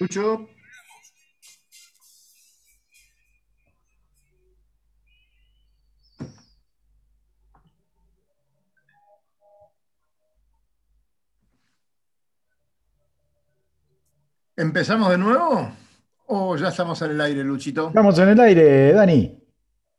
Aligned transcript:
Lucho. 0.00 0.48
¿Empezamos 14.56 15.10
de 15.10 15.18
nuevo? 15.18 15.70
¿O 16.28 16.56
ya 16.56 16.68
estamos 16.68 17.00
en 17.02 17.10
el 17.10 17.20
aire, 17.20 17.44
Luchito? 17.44 17.88
Estamos 17.88 18.18
en 18.18 18.28
el 18.30 18.40
aire, 18.40 18.92
Dani. 18.94 19.38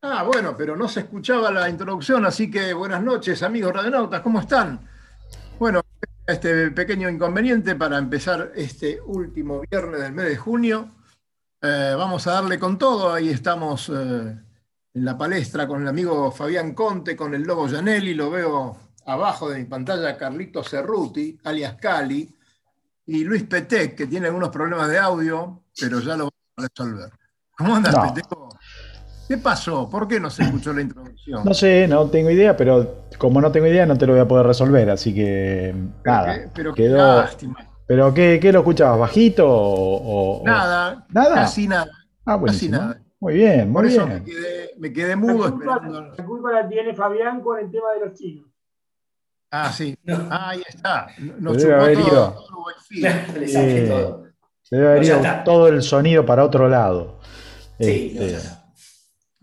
Ah, 0.02 0.24
bueno, 0.24 0.58
pero 0.58 0.76
no 0.76 0.88
se 0.88 1.02
escuchaba 1.02 1.52
la 1.52 1.70
introducción, 1.70 2.26
así 2.26 2.50
que 2.50 2.74
buenas 2.74 3.04
noches, 3.04 3.44
amigos 3.44 3.72
radionautas, 3.72 4.22
¿cómo 4.22 4.40
están? 4.40 4.91
Este 6.32 6.72
pequeño 6.72 7.10
inconveniente 7.10 7.76
para 7.76 7.98
empezar 7.98 8.54
este 8.56 9.02
último 9.02 9.62
viernes 9.70 10.00
del 10.00 10.14
mes 10.14 10.30
de 10.30 10.38
junio. 10.38 10.90
Eh, 11.62 11.94
vamos 11.98 12.26
a 12.26 12.32
darle 12.32 12.58
con 12.58 12.78
todo, 12.78 13.12
ahí 13.14 13.28
estamos 13.28 13.90
eh, 13.90 13.94
en 14.94 15.06
la 15.06 15.18
palestra 15.18 15.68
con 15.68 15.82
el 15.82 15.90
amigo 15.90 16.32
Fabián 16.32 16.74
Conte, 16.74 17.18
con 17.18 17.34
el 17.36 17.44
Lobo 17.44 17.68
Janelli, 17.68 18.14
lo 18.14 18.32
veo 18.32 18.78
abajo 19.08 19.50
de 19.50 19.60
mi 19.60 19.66
pantalla 19.66 20.18
Carlito 20.18 20.64
Cerruti, 20.64 21.38
alias 21.44 21.76
Cali, 21.76 22.34
y 23.08 23.24
Luis 23.26 23.44
Petec, 23.44 23.96
que 23.98 24.08
tiene 24.08 24.28
algunos 24.28 24.50
problemas 24.50 24.88
de 24.88 25.00
audio, 25.00 25.64
pero 25.78 26.00
ya 26.00 26.16
lo 26.16 26.30
vamos 26.30 26.34
a 26.56 26.62
resolver. 26.62 27.12
¿Cómo 27.58 27.76
andas, 27.76 27.94
No. 27.94 28.14
Peteco? 28.14 28.58
¿Qué 29.32 29.38
pasó? 29.38 29.90
¿Por 29.90 30.10
qué 30.10 30.20
no 30.20 30.30
se 30.30 30.44
escuchó 30.44 30.74
la 30.74 30.82
introducción? 30.82 31.42
No 31.46 31.54
sé, 31.54 31.88
no 31.88 32.06
tengo 32.10 32.30
idea, 32.30 32.58
pero 32.58 33.06
como 33.18 33.40
no 33.40 33.50
tengo 33.50 33.66
idea, 33.68 33.86
no 33.86 33.98
te 33.98 34.06
lo 34.06 34.12
voy 34.12 34.22
a 34.22 34.28
poder 34.28 34.46
resolver, 34.46 34.90
así 34.90 35.16
que 35.16 35.74
Pero 36.04 36.16
nada. 36.16 36.34
qué- 36.34 36.50
pero 36.54 36.74
qué 36.74 36.84
quedó. 36.84 36.98
lástima. 37.22 37.56
¿Pero 37.88 38.14
qué, 38.14 38.40
qué 38.42 38.52
lo 38.52 38.60
escuchabas? 38.60 39.00
¿Bajito 39.00 39.48
o, 39.50 40.42
o- 40.42 40.46
Nada, 40.46 41.06
¿Nada? 41.10 41.36
casi 41.36 41.66
nada. 41.66 41.90
Ah, 42.26 42.36
buenísimo. 42.36 42.78
nada. 42.78 43.02
Muy 43.22 43.36
bien, 43.36 43.72
Por 43.72 43.84
muy 43.84 43.94
eso 43.94 44.06
me 44.06 44.20
bien. 44.20 44.26
quedé, 44.26 44.72
me 44.80 44.92
quedé 44.92 45.10
La 45.12 45.16
mudo 45.16 45.50
culpa, 45.52 45.76
esperando. 45.76 46.02
la 46.18 46.26
culpa 46.26 46.52
la 46.52 46.68
tiene 46.68 46.94
Fabián 46.94 47.40
con 47.42 47.58
el 47.60 47.72
tema 47.72 47.94
de 47.94 48.06
los 48.06 48.18
chinos. 48.20 48.50
Ah, 49.52 49.72
sí. 49.72 49.98
No. 50.04 50.28
Ah, 50.30 50.50
ahí 50.50 50.64
está. 50.68 51.08
Nos 51.40 51.62
Se 51.62 51.68
debe 51.70 51.82
haber 51.82 51.98
todo, 52.00 52.08
ido. 52.08 52.32
todo 52.34 52.66
saqué 53.48 53.86
Eh, 53.86 53.88
todo. 53.90 54.24
Se 54.62 54.76
debe 54.76 54.88
haber 54.90 55.02
No, 55.02 55.08
ido 55.08 55.44
todo 55.46 55.68
el 55.70 55.82
sonido 55.84 56.26
para 56.26 56.44
otro 56.44 56.68
lado. 56.68 57.20
Sí, 57.80 58.14
no, 58.16 58.22
Este, 58.24 58.32
ya 58.32 58.38
está. 58.38 58.61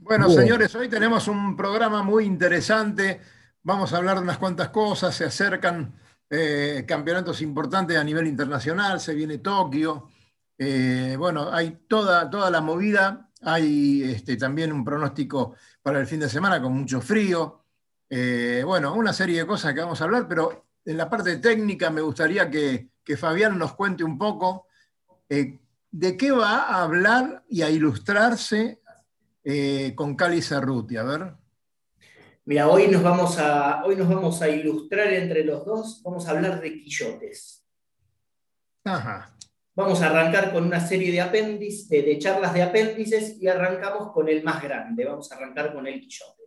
Bueno, 0.08 0.30
señores, 0.30 0.74
hoy 0.74 0.88
tenemos 0.88 1.28
un 1.28 1.54
programa 1.54 2.02
muy 2.02 2.24
interesante. 2.24 3.20
Vamos 3.62 3.92
a 3.92 3.98
hablar 3.98 4.16
de 4.16 4.22
unas 4.22 4.38
cuantas 4.38 4.70
cosas. 4.70 5.14
Se 5.14 5.26
acercan 5.26 5.92
eh, 6.30 6.86
campeonatos 6.88 7.42
importantes 7.42 7.94
a 7.94 8.02
nivel 8.02 8.26
internacional. 8.26 9.00
Se 9.00 9.12
viene 9.12 9.36
Tokio. 9.36 10.08
Eh, 10.56 11.14
bueno, 11.18 11.52
hay 11.52 11.82
toda, 11.86 12.30
toda 12.30 12.50
la 12.50 12.62
movida. 12.62 13.28
Hay 13.42 14.02
este, 14.02 14.38
también 14.38 14.72
un 14.72 14.82
pronóstico 14.82 15.56
para 15.82 16.00
el 16.00 16.06
fin 16.06 16.20
de 16.20 16.30
semana 16.30 16.62
con 16.62 16.72
mucho 16.72 17.02
frío. 17.02 17.64
Eh, 18.08 18.62
bueno, 18.64 18.94
una 18.94 19.12
serie 19.12 19.40
de 19.40 19.46
cosas 19.46 19.74
que 19.74 19.80
vamos 19.80 20.00
a 20.00 20.04
hablar, 20.04 20.26
pero 20.26 20.68
en 20.86 20.96
la 20.96 21.10
parte 21.10 21.36
técnica 21.36 21.90
me 21.90 22.00
gustaría 22.00 22.48
que, 22.48 22.92
que 23.04 23.18
Fabián 23.18 23.58
nos 23.58 23.74
cuente 23.74 24.04
un 24.04 24.16
poco 24.16 24.68
eh, 25.28 25.58
de 25.90 26.16
qué 26.16 26.30
va 26.30 26.60
a 26.60 26.84
hablar 26.84 27.44
y 27.50 27.60
a 27.60 27.68
ilustrarse 27.68 28.80
eh, 29.50 29.94
con 29.94 30.14
Cali 30.14 30.42
Cerruti. 30.42 30.98
A 30.98 31.04
ver. 31.04 31.32
Mira, 32.44 32.68
hoy 32.68 32.86
nos, 32.88 33.02
vamos 33.02 33.38
a, 33.38 33.82
hoy 33.82 33.96
nos 33.96 34.06
vamos 34.06 34.42
a 34.42 34.48
ilustrar 34.50 35.10
entre 35.14 35.42
los 35.42 35.64
dos. 35.64 36.02
Vamos 36.04 36.28
a 36.28 36.32
hablar 36.32 36.60
de 36.60 36.78
quillotes. 36.78 37.66
Ajá. 38.84 39.34
Vamos 39.74 40.02
a 40.02 40.10
arrancar 40.10 40.52
con 40.52 40.64
una 40.64 40.86
serie 40.86 41.10
de 41.10 41.22
apéndices, 41.22 41.88
de, 41.88 42.02
de 42.02 42.18
charlas 42.18 42.52
de 42.52 42.62
apéndices, 42.62 43.40
y 43.40 43.48
arrancamos 43.48 44.12
con 44.12 44.28
el 44.28 44.44
más 44.44 44.62
grande. 44.62 45.06
Vamos 45.06 45.32
a 45.32 45.36
arrancar 45.36 45.72
con 45.72 45.86
el 45.86 45.98
quillote. 45.98 46.42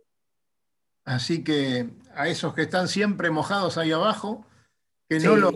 Así 1.04 1.42
que 1.42 1.90
a 2.14 2.28
esos 2.28 2.54
que 2.54 2.62
están 2.62 2.86
siempre 2.86 3.30
mojados 3.30 3.78
ahí 3.78 3.90
abajo, 3.90 4.46
que 5.08 5.18
Sí, 5.18 5.26
no 5.26 5.34
lo 5.34 5.52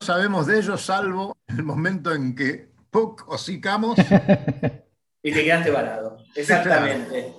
sabemos 0.00 0.46
de 0.46 0.58
ellos, 0.58 0.84
salvo 0.84 1.34
el 1.46 1.62
momento 1.62 2.12
en 2.12 2.34
que 2.34 2.68
¡puc! 2.90 3.26
hocicamos. 3.26 3.96
y 5.24 5.32
te 5.32 5.42
quedaste 5.42 5.70
varado. 5.70 6.18
Exactamente. 6.36 7.34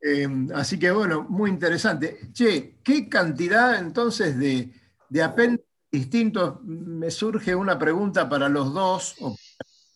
Eh, 0.00 0.28
así 0.54 0.78
que 0.78 0.92
bueno, 0.92 1.26
muy 1.28 1.50
interesante. 1.50 2.30
Che, 2.32 2.76
¿qué 2.84 3.08
cantidad 3.08 3.78
entonces 3.78 4.38
de, 4.38 4.70
de 5.08 5.22
apéndices 5.22 5.66
distintos? 5.90 6.62
Me 6.62 7.10
surge 7.10 7.54
una 7.54 7.78
pregunta 7.78 8.28
para 8.28 8.48
los 8.50 8.74
dos, 8.74 9.16
o 9.20 9.36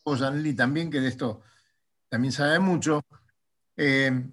para 0.02 0.16
Janely 0.16 0.54
también, 0.54 0.90
que 0.90 1.00
de 1.00 1.08
esto 1.08 1.42
también 2.08 2.32
sabe 2.32 2.58
mucho. 2.58 3.04
Eh, 3.76 4.24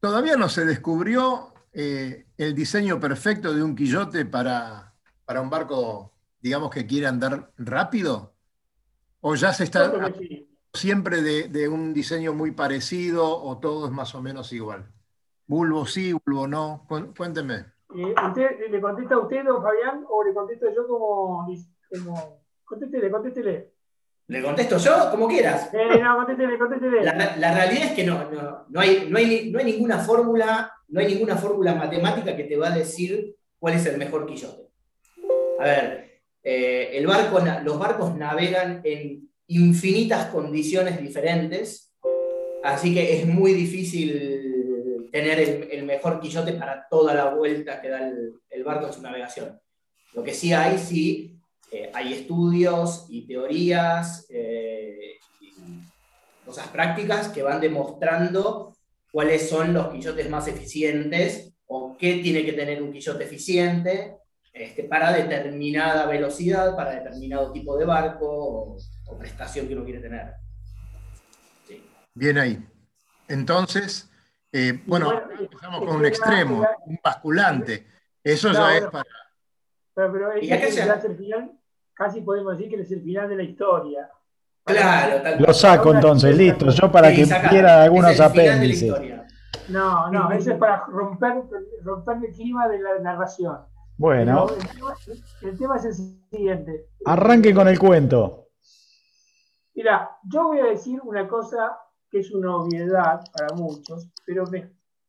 todavía 0.00 0.36
no 0.36 0.48
se 0.48 0.64
descubrió 0.64 1.54
eh, 1.72 2.26
el 2.36 2.54
diseño 2.54 2.98
perfecto 2.98 3.54
de 3.54 3.62
un 3.62 3.76
quillote 3.76 4.26
para, 4.26 4.92
para 5.24 5.40
un 5.40 5.50
barco, 5.50 6.18
digamos, 6.40 6.70
que 6.70 6.84
quiere 6.84 7.06
andar 7.06 7.52
rápido. 7.56 8.34
¿O 9.20 9.36
ya 9.36 9.52
se 9.52 9.64
está 9.64 9.86
Yo 9.86 9.98
creo 9.98 10.12
que 10.12 10.18
sí. 10.18 10.55
Siempre 10.76 11.22
de, 11.22 11.48
de 11.48 11.68
un 11.68 11.92
diseño 11.92 12.32
muy 12.32 12.52
parecido 12.52 13.26
o 13.42 13.58
todo 13.58 13.86
es 13.86 13.92
más 13.92 14.14
o 14.14 14.22
menos 14.22 14.52
igual? 14.52 14.86
Bulbo 15.46 15.86
sí, 15.86 16.12
bulbo 16.12 16.46
no. 16.46 16.84
Cu- 16.88 17.14
Cuénteme. 17.16 17.54
Eh, 17.94 18.14
¿usted, 18.28 18.70
¿Le 18.70 18.80
contesta 18.80 19.14
a 19.14 19.18
usted, 19.18 19.44
don 19.44 19.62
Fabián, 19.62 20.04
o 20.08 20.24
le 20.24 20.34
contesto 20.34 20.66
yo 20.74 20.86
como... 20.86 21.46
como 21.90 22.40
contéstele, 22.64 23.10
contéstele. 23.10 23.72
¿Le 24.28 24.42
contesto 24.42 24.76
yo? 24.78 25.10
Como 25.12 25.28
quieras. 25.28 25.70
Eh, 25.72 26.00
no, 26.02 26.16
contéstele, 26.16 26.58
contéstele. 26.58 27.04
La, 27.04 27.36
la 27.36 27.54
realidad 27.54 27.84
es 27.84 27.92
que 27.92 28.04
no, 28.04 28.28
no, 28.30 28.64
no 28.68 28.80
hay, 28.80 29.06
no, 29.08 29.18
hay, 29.18 29.50
no 29.52 29.58
hay 29.60 29.64
ninguna 29.64 29.98
fórmula, 29.98 30.72
no 30.88 30.98
hay 31.00 31.06
ninguna 31.06 31.36
fórmula 31.36 31.74
matemática 31.76 32.36
que 32.36 32.44
te 32.44 32.56
va 32.56 32.68
a 32.68 32.76
decir 32.76 33.36
cuál 33.60 33.74
es 33.74 33.86
el 33.86 33.98
mejor 33.98 34.26
quillote. 34.26 34.68
A 35.60 35.62
ver, 35.62 36.22
eh, 36.42 36.90
el 36.94 37.06
barco, 37.06 37.38
los 37.62 37.78
barcos 37.78 38.16
navegan 38.16 38.80
en 38.82 39.30
infinitas 39.48 40.26
condiciones 40.26 41.00
diferentes, 41.00 41.94
así 42.64 42.94
que 42.94 43.18
es 43.18 43.26
muy 43.26 43.54
difícil 43.54 45.08
tener 45.12 45.38
el, 45.38 45.68
el 45.70 45.84
mejor 45.84 46.20
quillote 46.20 46.52
para 46.54 46.86
toda 46.88 47.14
la 47.14 47.34
vuelta 47.34 47.80
que 47.80 47.88
da 47.88 48.06
el, 48.08 48.34
el 48.50 48.64
barco 48.64 48.86
en 48.86 48.92
su 48.92 49.02
navegación. 49.02 49.58
Lo 50.14 50.22
que 50.22 50.34
sí 50.34 50.52
hay, 50.52 50.78
sí, 50.78 51.36
eh, 51.70 51.90
hay 51.92 52.12
estudios 52.12 53.06
y 53.08 53.26
teorías 53.26 54.26
eh, 54.30 55.18
y 55.40 55.52
cosas 56.44 56.68
prácticas 56.68 57.28
que 57.28 57.42
van 57.42 57.60
demostrando 57.60 58.72
cuáles 59.10 59.48
son 59.48 59.74
los 59.74 59.88
quillotes 59.88 60.30
más 60.30 60.46
eficientes 60.46 61.52
o 61.66 61.96
qué 61.98 62.18
tiene 62.22 62.44
que 62.44 62.52
tener 62.52 62.82
un 62.82 62.92
quillote 62.92 63.24
eficiente 63.24 64.16
este, 64.52 64.84
para 64.84 65.12
determinada 65.12 66.06
velocidad, 66.06 66.76
para 66.76 67.02
determinado 67.02 67.52
tipo 67.52 67.76
de 67.76 67.84
barco 67.84 68.26
o, 68.26 68.76
o 69.06 69.18
prestación 69.18 69.68
que 69.68 69.74
uno 69.74 69.84
quiere 69.84 70.00
tener. 70.00 70.34
Sí. 71.66 71.84
Bien 72.14 72.38
ahí. 72.38 72.66
Entonces, 73.28 74.10
eh, 74.52 74.82
bueno, 74.86 75.06
bueno, 75.06 75.30
empezamos 75.40 75.80
es 75.82 75.86
con 75.88 75.96
un 75.96 76.06
extremo, 76.06 76.62
la- 76.62 76.76
un 76.86 76.98
basculante. 77.02 77.86
Eso 78.22 78.52
ya 78.52 78.76
es 78.76 78.86
para. 78.86 79.04
Pero, 79.94 80.12
pero 80.12 80.38
Y 80.42 80.50
acá 80.52 80.64
este 80.66 80.76
ya- 80.80 80.86
ya 80.86 80.94
es 80.94 81.04
el 81.04 81.16
final, 81.16 81.52
casi 81.94 82.20
podemos 82.20 82.56
decir 82.56 82.70
que 82.74 82.80
es 82.82 82.90
el 82.92 83.02
final 83.02 83.28
de 83.28 83.36
la 83.36 83.42
historia. 83.42 84.10
Claro, 84.64 85.22
tal 85.22 85.42
Lo 85.42 85.54
saco 85.54 85.94
entonces, 85.94 86.36
listo. 86.36 86.68
Yo 86.70 86.90
para 86.90 87.10
Sí, 87.10 87.16
que 87.16 87.26
saca. 87.26 87.48
quiera 87.48 87.82
algunos 87.84 88.10
Es 88.12 88.20
apéndices. 88.20 88.92
No, 89.68 90.10
no, 90.10 90.30
eso 90.32 90.52
es 90.52 90.58
para 90.58 90.84
romper, 90.86 91.34
romper 91.82 92.16
el 92.28 92.32
clima 92.34 92.68
de 92.68 92.78
la 92.80 92.98
narración. 93.00 93.58
Bueno, 93.96 94.48
el, 94.50 94.68
tema, 94.68 94.94
el 95.42 95.58
tema 95.58 95.76
es 95.76 95.84
el 95.86 95.94
siguiente. 96.30 96.86
arranque 97.04 97.54
con 97.54 97.66
el 97.68 97.78
cuento. 97.78 98.45
Mira, 99.76 100.16
yo 100.24 100.44
voy 100.48 100.60
a 100.60 100.66
decir 100.66 101.00
una 101.04 101.28
cosa 101.28 101.78
que 102.10 102.20
es 102.20 102.32
una 102.32 102.56
obviedad 102.56 103.20
para 103.36 103.54
muchos, 103.54 104.08
pero 104.24 104.44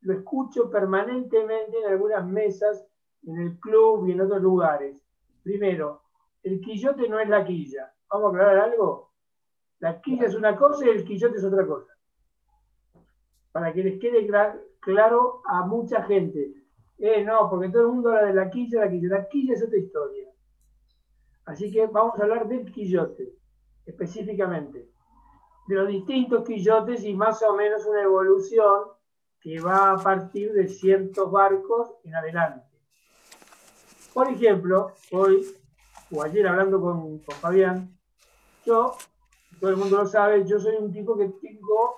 lo 0.02 0.14
escucho 0.14 0.70
permanentemente 0.70 1.80
en 1.80 1.90
algunas 1.92 2.26
mesas, 2.28 2.86
en 3.26 3.38
el 3.40 3.60
club 3.60 4.08
y 4.08 4.12
en 4.12 4.22
otros 4.22 4.42
lugares. 4.42 4.96
Primero, 5.42 6.02
el 6.44 6.60
quillote 6.60 7.08
no 7.08 7.18
es 7.20 7.30
la 7.30 7.46
quilla. 7.46 7.94
¿Vamos 8.12 8.26
a 8.28 8.38
aclarar 8.38 8.60
algo? 8.72 9.14
La 9.80 10.02
quilla 10.02 10.28
es 10.28 10.36
una 10.36 10.56
cosa 10.58 10.86
y 10.86 10.90
el 10.90 11.06
quillote 11.06 11.38
es 11.38 11.46
otra 11.46 11.66
cosa. 11.66 11.94
Para 13.54 13.72
que 13.74 13.84
les 13.84 14.00
quede 14.00 14.28
cla- 14.28 14.60
claro 14.82 15.42
a 15.46 15.66
mucha 15.66 16.04
gente. 16.04 16.54
Eh, 16.98 17.24
no, 17.24 17.50
porque 17.50 17.70
todo 17.70 17.84
el 17.84 17.88
mundo 17.94 18.10
habla 18.10 18.26
de 18.28 18.34
la 18.34 18.50
quilla, 18.50 18.82
la 18.82 18.92
quilla. 18.92 19.10
La 19.18 19.28
quilla 19.30 19.54
es 19.54 19.64
otra 19.64 19.78
historia. 19.78 20.28
Así 21.46 21.72
que 21.72 21.88
vamos 21.88 22.20
a 22.20 22.24
hablar 22.24 22.48
del 22.48 22.70
quillote, 22.72 23.34
específicamente. 23.88 24.92
De 25.68 25.76
los 25.76 25.88
distintos 25.88 26.46
quillotes 26.46 27.04
y 27.04 27.14
más 27.14 27.42
o 27.42 27.56
menos 27.56 27.86
una 27.86 28.04
evolución 28.04 28.90
que 29.42 29.60
va 29.60 29.94
a 29.94 29.98
partir 29.98 30.54
de 30.54 30.68
ciertos 30.68 31.32
barcos 31.32 31.96
en 32.04 32.16
adelante. 32.16 32.68
Por 34.14 34.30
ejemplo, 34.30 34.94
hoy 35.12 35.46
o 36.12 36.24
ayer 36.24 36.48
hablando 36.48 36.80
con, 36.80 37.20
con 37.20 37.36
Fabián, 37.36 37.98
yo 38.66 38.96
todo 39.60 39.70
el 39.72 39.78
mundo 39.78 39.98
lo 39.98 40.06
sabe, 40.06 40.46
yo 40.46 40.60
soy 40.60 40.76
un 40.76 40.92
tipo 40.92 41.18
que 41.18 41.30
tengo 41.42 41.96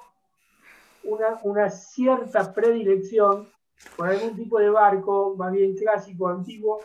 una, 1.04 1.40
una 1.44 1.70
cierta 1.70 2.54
predilección 2.54 3.50
por 3.96 4.08
algún 4.08 4.36
tipo 4.36 4.60
de 4.60 4.70
barco, 4.70 5.36
más 5.38 5.52
bien 5.52 5.76
clásico, 5.76 6.28
antiguo, 6.28 6.80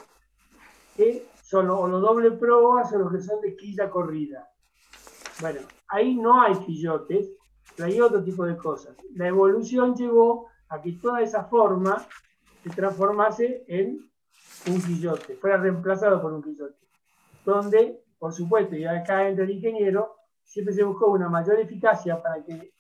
que 0.96 1.26
son 1.42 1.68
o 1.70 1.86
los 1.88 2.00
doble 2.00 2.30
proas 2.32 2.92
o 2.92 2.98
los 2.98 3.12
que 3.12 3.20
son 3.20 3.40
de 3.40 3.56
quilla 3.56 3.90
corrida. 3.90 4.53
Bueno, 5.40 5.60
ahí 5.88 6.14
no 6.14 6.42
hay 6.42 6.54
quillotes, 6.64 7.30
pero 7.76 7.88
hay 7.88 8.00
otro 8.00 8.22
tipo 8.22 8.44
de 8.44 8.56
cosas. 8.56 8.96
La 9.14 9.28
evolución 9.28 9.94
llevó 9.94 10.48
a 10.68 10.80
que 10.80 10.92
toda 10.92 11.22
esa 11.22 11.44
forma 11.44 12.06
se 12.62 12.70
transformase 12.70 13.64
en 13.68 14.10
un 14.66 14.82
quillote, 14.82 15.36
fuera 15.36 15.58
reemplazado 15.58 16.20
por 16.20 16.32
un 16.32 16.42
quillote. 16.42 16.78
Donde, 17.44 18.02
por 18.18 18.32
supuesto, 18.32 18.76
y 18.76 18.84
acá 18.84 19.28
entra 19.28 19.44
el 19.44 19.50
ingeniero, 19.50 20.16
siempre 20.42 20.74
se 20.74 20.84
buscó 20.84 21.10
una 21.10 21.28
mayor 21.28 21.58
eficacia 21.60 22.22
para 22.22 22.42
que 22.44 22.72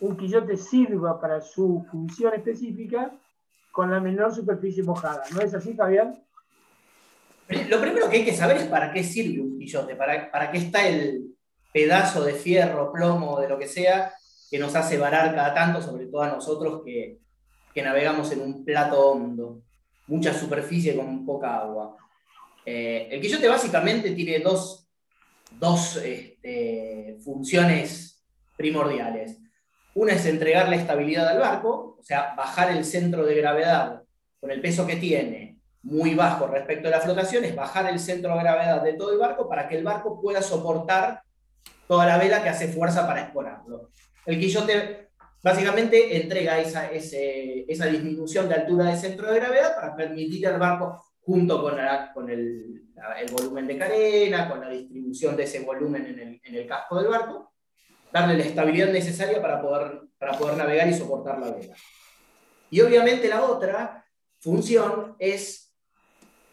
un 0.00 0.16
quillote 0.16 0.56
sirva 0.56 1.20
para 1.20 1.40
su 1.40 1.84
función 1.90 2.34
específica 2.34 3.12
con 3.72 3.90
la 3.90 4.00
menor 4.00 4.34
superficie 4.34 4.82
mojada. 4.82 5.24
¿No 5.34 5.40
es 5.40 5.52
así, 5.54 5.74
Fabián? 5.74 6.22
Lo 7.68 7.80
primero 7.80 8.08
que 8.08 8.18
hay 8.18 8.24
que 8.24 8.34
saber 8.34 8.56
es 8.56 8.66
para 8.66 8.92
qué 8.92 9.02
sirve 9.02 9.42
un 9.42 9.53
quillote, 9.64 9.96
para, 9.96 10.30
para 10.30 10.50
qué 10.50 10.58
está 10.58 10.86
el 10.86 11.34
pedazo 11.72 12.24
de 12.24 12.34
fierro, 12.34 12.92
plomo, 12.92 13.40
de 13.40 13.48
lo 13.48 13.58
que 13.58 13.66
sea, 13.66 14.12
que 14.50 14.58
nos 14.58 14.74
hace 14.76 14.96
varar 14.98 15.34
cada 15.34 15.52
tanto, 15.52 15.82
sobre 15.82 16.06
todo 16.06 16.22
a 16.22 16.28
nosotros 16.28 16.82
que, 16.84 17.18
que 17.74 17.82
navegamos 17.82 18.30
en 18.32 18.40
un 18.40 18.64
plato 18.64 19.10
hondo, 19.10 19.62
mucha 20.06 20.32
superficie 20.32 20.94
con 20.94 21.26
poca 21.26 21.56
agua. 21.56 21.96
Eh, 22.64 23.08
el 23.10 23.20
quillote 23.20 23.48
básicamente 23.48 24.12
tiene 24.12 24.38
dos, 24.38 24.88
dos 25.58 25.96
este, 25.96 27.16
funciones 27.24 28.24
primordiales. 28.56 29.38
Una 29.94 30.12
es 30.12 30.26
entregar 30.26 30.68
la 30.68 30.76
estabilidad 30.76 31.28
al 31.28 31.38
barco, 31.40 31.96
o 31.98 32.02
sea, 32.02 32.34
bajar 32.36 32.70
el 32.70 32.84
centro 32.84 33.24
de 33.24 33.34
gravedad 33.34 34.02
con 34.40 34.50
el 34.50 34.60
peso 34.60 34.86
que 34.86 34.96
tiene 34.96 35.43
muy 35.84 36.14
bajo 36.14 36.46
respecto 36.46 36.88
a 36.88 36.92
la 36.92 37.00
flotación, 37.00 37.44
es 37.44 37.54
bajar 37.54 37.88
el 37.90 37.98
centro 37.98 38.34
de 38.34 38.40
gravedad 38.40 38.82
de 38.82 38.94
todo 38.94 39.12
el 39.12 39.18
barco 39.18 39.48
para 39.48 39.68
que 39.68 39.76
el 39.76 39.84
barco 39.84 40.20
pueda 40.20 40.42
soportar 40.42 41.22
toda 41.86 42.06
la 42.06 42.18
vela 42.18 42.42
que 42.42 42.48
hace 42.48 42.68
fuerza 42.68 43.06
para 43.06 43.22
exponerlo. 43.22 43.90
El 44.24 44.40
quillote 44.40 45.10
básicamente 45.42 46.16
entrega 46.16 46.58
esa, 46.58 46.90
esa 46.90 47.86
disminución 47.86 48.48
de 48.48 48.54
altura 48.54 48.86
de 48.86 48.96
centro 48.96 49.30
de 49.30 49.38
gravedad 49.38 49.74
para 49.74 49.94
permitir 49.94 50.46
al 50.46 50.58
barco, 50.58 51.04
junto 51.20 51.62
con, 51.62 51.76
con 52.14 52.30
el, 52.30 52.82
el, 53.20 53.30
volumen 53.30 53.66
de 53.66 53.78
carena, 53.78 54.48
con 54.48 54.60
la 54.60 54.70
distribución 54.70 55.36
de 55.36 55.44
ese 55.44 55.60
volumen 55.60 56.06
en 56.06 56.18
el, 56.18 56.40
en 56.42 56.54
el 56.54 56.66
casco 56.66 56.98
del 56.98 57.08
barco, 57.08 57.52
darle 58.10 58.38
la 58.38 58.44
estabilidad 58.44 58.88
necesaria 58.88 59.42
para 59.42 59.60
poder, 59.60 60.00
para 60.18 60.38
poder 60.38 60.56
navegar 60.56 60.88
y 60.88 60.94
soportar 60.94 61.38
la 61.38 61.50
vela. 61.50 61.74
Y 62.70 62.80
obviamente 62.80 63.28
la 63.28 63.44
otra 63.44 64.04
función 64.40 65.16
es, 65.18 65.63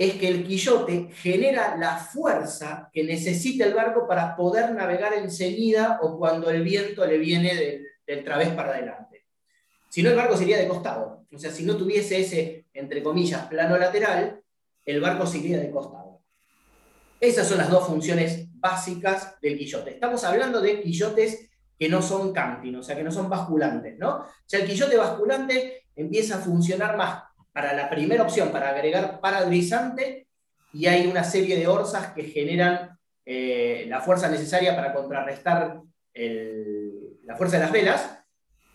es 0.04 0.16
que 0.16 0.28
el 0.28 0.44
quillote 0.44 1.10
genera 1.14 1.78
la 1.78 1.96
fuerza 1.96 2.90
que 2.92 3.04
necesita 3.04 3.66
el 3.66 3.76
barco 3.76 4.08
para 4.08 4.36
poder 4.36 4.74
navegar 4.74 5.14
enseguida 5.14 6.00
o 6.02 6.18
cuando 6.18 6.50
el 6.50 6.64
viento 6.64 7.06
le 7.06 7.20
viene 7.20 7.54
del, 7.54 7.86
del 8.08 8.24
través 8.24 8.50
para 8.50 8.72
adelante. 8.72 9.28
Si 9.90 10.02
no, 10.02 10.10
el 10.10 10.16
barco 10.16 10.36
sería 10.36 10.58
de 10.58 10.68
costado. 10.68 11.28
O 11.32 11.38
sea, 11.38 11.52
si 11.52 11.64
no 11.66 11.78
tuviese 11.78 12.20
ese, 12.20 12.66
entre 12.74 13.04
comillas, 13.04 13.46
plano 13.46 13.78
lateral, 13.78 14.42
el 14.86 15.02
barco 15.02 15.28
sería 15.28 15.60
de 15.60 15.70
costado. 15.70 16.24
Esas 17.20 17.48
son 17.48 17.60
las 17.60 17.70
dos 17.70 17.86
funciones 17.86 18.48
básicas 18.54 19.40
del 19.40 19.56
quillote. 19.56 19.92
Estamos 19.92 20.24
hablando 20.24 20.62
de 20.62 20.82
quillotes 20.82 21.48
que 21.78 21.90
no 21.90 22.02
son 22.02 22.34
canting, 22.34 22.76
o 22.76 22.82
sea, 22.82 22.96
que 22.96 23.04
no 23.04 23.12
son 23.12 23.30
basculantes, 23.30 24.00
¿no? 24.00 24.16
O 24.16 24.26
sea, 24.48 24.62
el 24.62 24.68
quillote 24.68 24.98
basculante 24.98 25.86
empieza 25.96 26.38
a 26.38 26.42
funcionar 26.42 26.98
más 26.98 27.24
para 27.52 27.74
la 27.74 27.90
primera 27.90 28.24
opción, 28.24 28.52
para 28.52 28.70
agregar 28.70 29.20
paradrizante, 29.20 30.28
y 30.74 30.86
hay 30.86 31.08
una 31.08 31.24
serie 31.24 31.58
de 31.58 31.68
orzas 31.68 32.14
que 32.14 32.24
generan 32.24 32.98
eh, 33.26 33.86
la 33.88 34.02
fuerza 34.02 34.30
necesaria 34.30 34.76
para 34.76 34.94
contrarrestar 34.94 35.82
la 36.14 37.36
fuerza 37.38 37.58
de 37.58 37.64
las 37.64 37.72
velas. 37.72 38.18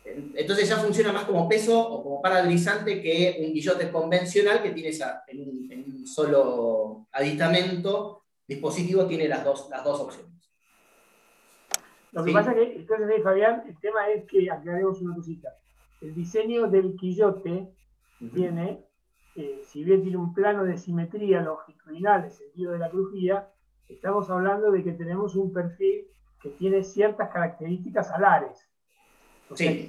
Entonces 0.04 0.68
ya 0.68 0.76
funciona 0.76 1.12
más 1.12 1.24
como 1.24 1.48
peso 1.48 1.78
o 1.78 2.02
como 2.02 2.22
paradrizante 2.22 3.02
que 3.02 3.38
un 3.40 3.52
guillote 3.52 3.90
convencional 3.90 4.62
que 4.62 4.70
tiene 4.70 4.90
esa, 4.90 5.24
en, 5.26 5.40
un, 5.40 6.06
solo 6.06 7.08
aditamento 7.12 8.22
dispositivo 8.46 9.06
tiene 9.06 9.26
las 9.26 9.44
dos, 9.44 9.68
las 9.68 9.82
dos 9.82 10.00
opciones. 10.00 10.32
Lo 12.12 12.24
que 12.24 12.32
pasa 12.32 12.52
es 12.52 12.56
que, 12.56 12.76
entonces, 12.76 13.22
Fabián, 13.22 13.64
el 13.68 13.78
tema 13.80 14.08
es 14.08 14.24
que 14.24 14.50
aclaremos 14.50 15.02
una 15.02 15.14
cosita. 15.16 15.50
El 16.00 16.14
diseño 16.14 16.68
del 16.68 16.94
quillote 16.96 17.68
tiene, 18.18 18.84
eh, 19.36 19.62
si 19.64 19.84
bien 19.84 20.02
tiene 20.02 20.16
un 20.16 20.32
plano 20.32 20.64
de 20.64 20.76
simetría 20.78 21.40
longitudinal, 21.42 22.24
en 22.24 22.30
sentido 22.30 22.72
de 22.72 22.78
la 22.78 22.90
crujía, 22.90 23.48
estamos 23.88 24.30
hablando 24.30 24.70
de 24.70 24.82
que 24.82 24.92
tenemos 24.92 25.36
un 25.36 25.52
perfil 25.52 26.06
que 26.40 26.50
tiene 26.50 26.82
ciertas 26.82 27.30
características 27.30 28.10
alares. 28.10 28.68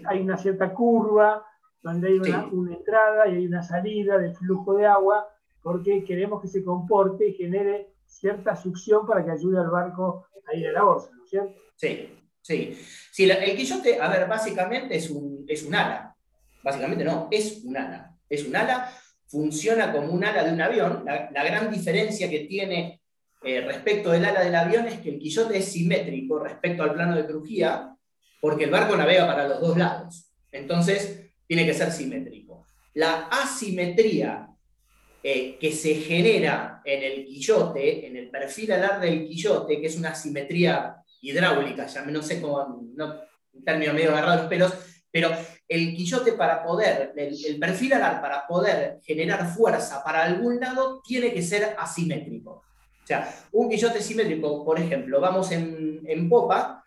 Hay 0.05 0.21
una 0.21 0.37
cierta 0.37 0.73
curva 0.73 1.45
donde 1.81 2.09
hay 2.09 2.19
una, 2.19 2.45
una, 2.47 2.75
entrada 2.75 3.27
y 3.27 3.35
hay 3.35 3.47
una 3.47 3.63
salida 3.63 4.17
del 4.17 4.35
flujo 4.35 4.75
de 4.75 4.85
agua 4.85 5.27
porque 5.61 6.03
queremos 6.03 6.41
que 6.41 6.47
se 6.47 6.63
comporte 6.63 7.27
y 7.27 7.33
genere 7.33 7.93
cierta 8.05 8.55
succión 8.55 9.05
para 9.05 9.23
que 9.23 9.31
ayude 9.31 9.59
al 9.59 9.69
barco 9.69 10.27
a 10.47 10.55
ir 10.55 10.67
a 10.67 10.71
la 10.71 10.83
bolsa, 10.83 11.09
¿no 11.15 11.23
es 11.23 11.29
cierto? 11.29 11.59
Sí, 11.75 12.09
sí. 12.41 12.77
sí 13.11 13.29
el 13.29 13.55
quillote, 13.55 13.99
a 13.99 14.09
ver, 14.09 14.27
básicamente 14.27 14.95
es 14.95 15.09
un, 15.09 15.45
es 15.47 15.63
un 15.63 15.75
ala. 15.75 16.15
Básicamente 16.63 17.03
no, 17.03 17.27
es 17.31 17.63
un 17.63 17.77
ala. 17.77 18.16
Es 18.29 18.45
un 18.45 18.55
ala, 18.55 18.91
funciona 19.27 19.91
como 19.91 20.11
un 20.11 20.23
ala 20.23 20.43
de 20.43 20.53
un 20.53 20.61
avión. 20.61 21.03
La, 21.05 21.43
gran 21.43 21.71
diferencia 21.71 22.29
que 22.29 22.41
tiene 22.41 23.01
eh, 23.43 23.61
respecto 23.61 24.11
del 24.11 24.25
ala 24.25 24.43
del 24.43 24.55
avión 24.55 24.87
es 24.87 24.99
que 24.99 25.09
el 25.09 25.19
quillote 25.19 25.57
es 25.57 25.71
simétrico 25.71 26.39
respecto 26.39 26.83
al 26.83 26.93
plano 26.93 27.15
de 27.15 27.25
crujía, 27.25 27.95
porque 28.41 28.65
el 28.65 28.71
barco 28.71 28.95
navega 28.95 29.27
para 29.27 29.47
los 29.47 29.61
dos 29.61 29.77
lados. 29.77 30.31
Entonces, 30.51 31.31
tiene 31.47 31.65
que 31.65 31.73
ser 31.73 31.91
simétrico. 31.91 32.65
La 32.93 33.27
asimetría 33.31 34.49
eh, 35.23 35.57
que 35.59 35.71
se 35.71 35.95
genera 35.95 36.81
en 36.85 37.03
el 37.03 37.25
quillote, 37.25 38.07
en 38.07 38.17
el 38.17 38.29
perfil 38.29 38.71
alar 38.71 38.99
del 38.99 39.27
quillote, 39.27 39.79
que 39.79 39.87
es 39.87 39.97
una 39.97 40.09
asimetría 40.09 40.95
hidráulica, 41.21 41.87
ya 41.87 42.05
no 42.05 42.21
sé 42.21 42.39
cómo, 42.39 42.87
no, 42.95 43.15
un 43.51 43.63
término 43.63 43.93
medio 43.93 44.11
agarrado 44.11 44.41
los 44.41 44.47
pelos, 44.47 44.73
pero 45.11 45.31
el 45.67 45.95
quillote 45.95 46.33
para 46.33 46.63
poder, 46.63 47.13
el, 47.15 47.59
perfil 47.59 47.93
alar 47.93 48.21
para 48.21 48.47
poder 48.47 48.99
generar 49.03 49.47
fuerza 49.53 50.03
para 50.03 50.23
algún 50.23 50.59
lado 50.59 51.01
tiene 51.05 51.33
que 51.33 51.41
ser 51.41 51.75
asimétrico. 51.77 52.51
O 52.51 53.07
sea, 53.07 53.33
un 53.51 53.69
quillote 53.69 54.01
simétrico, 54.01 54.63
por 54.65 54.79
ejemplo, 54.79 55.19
vamos 55.19 55.51
en, 55.51 56.01
en 56.05 56.29
popa, 56.29 56.85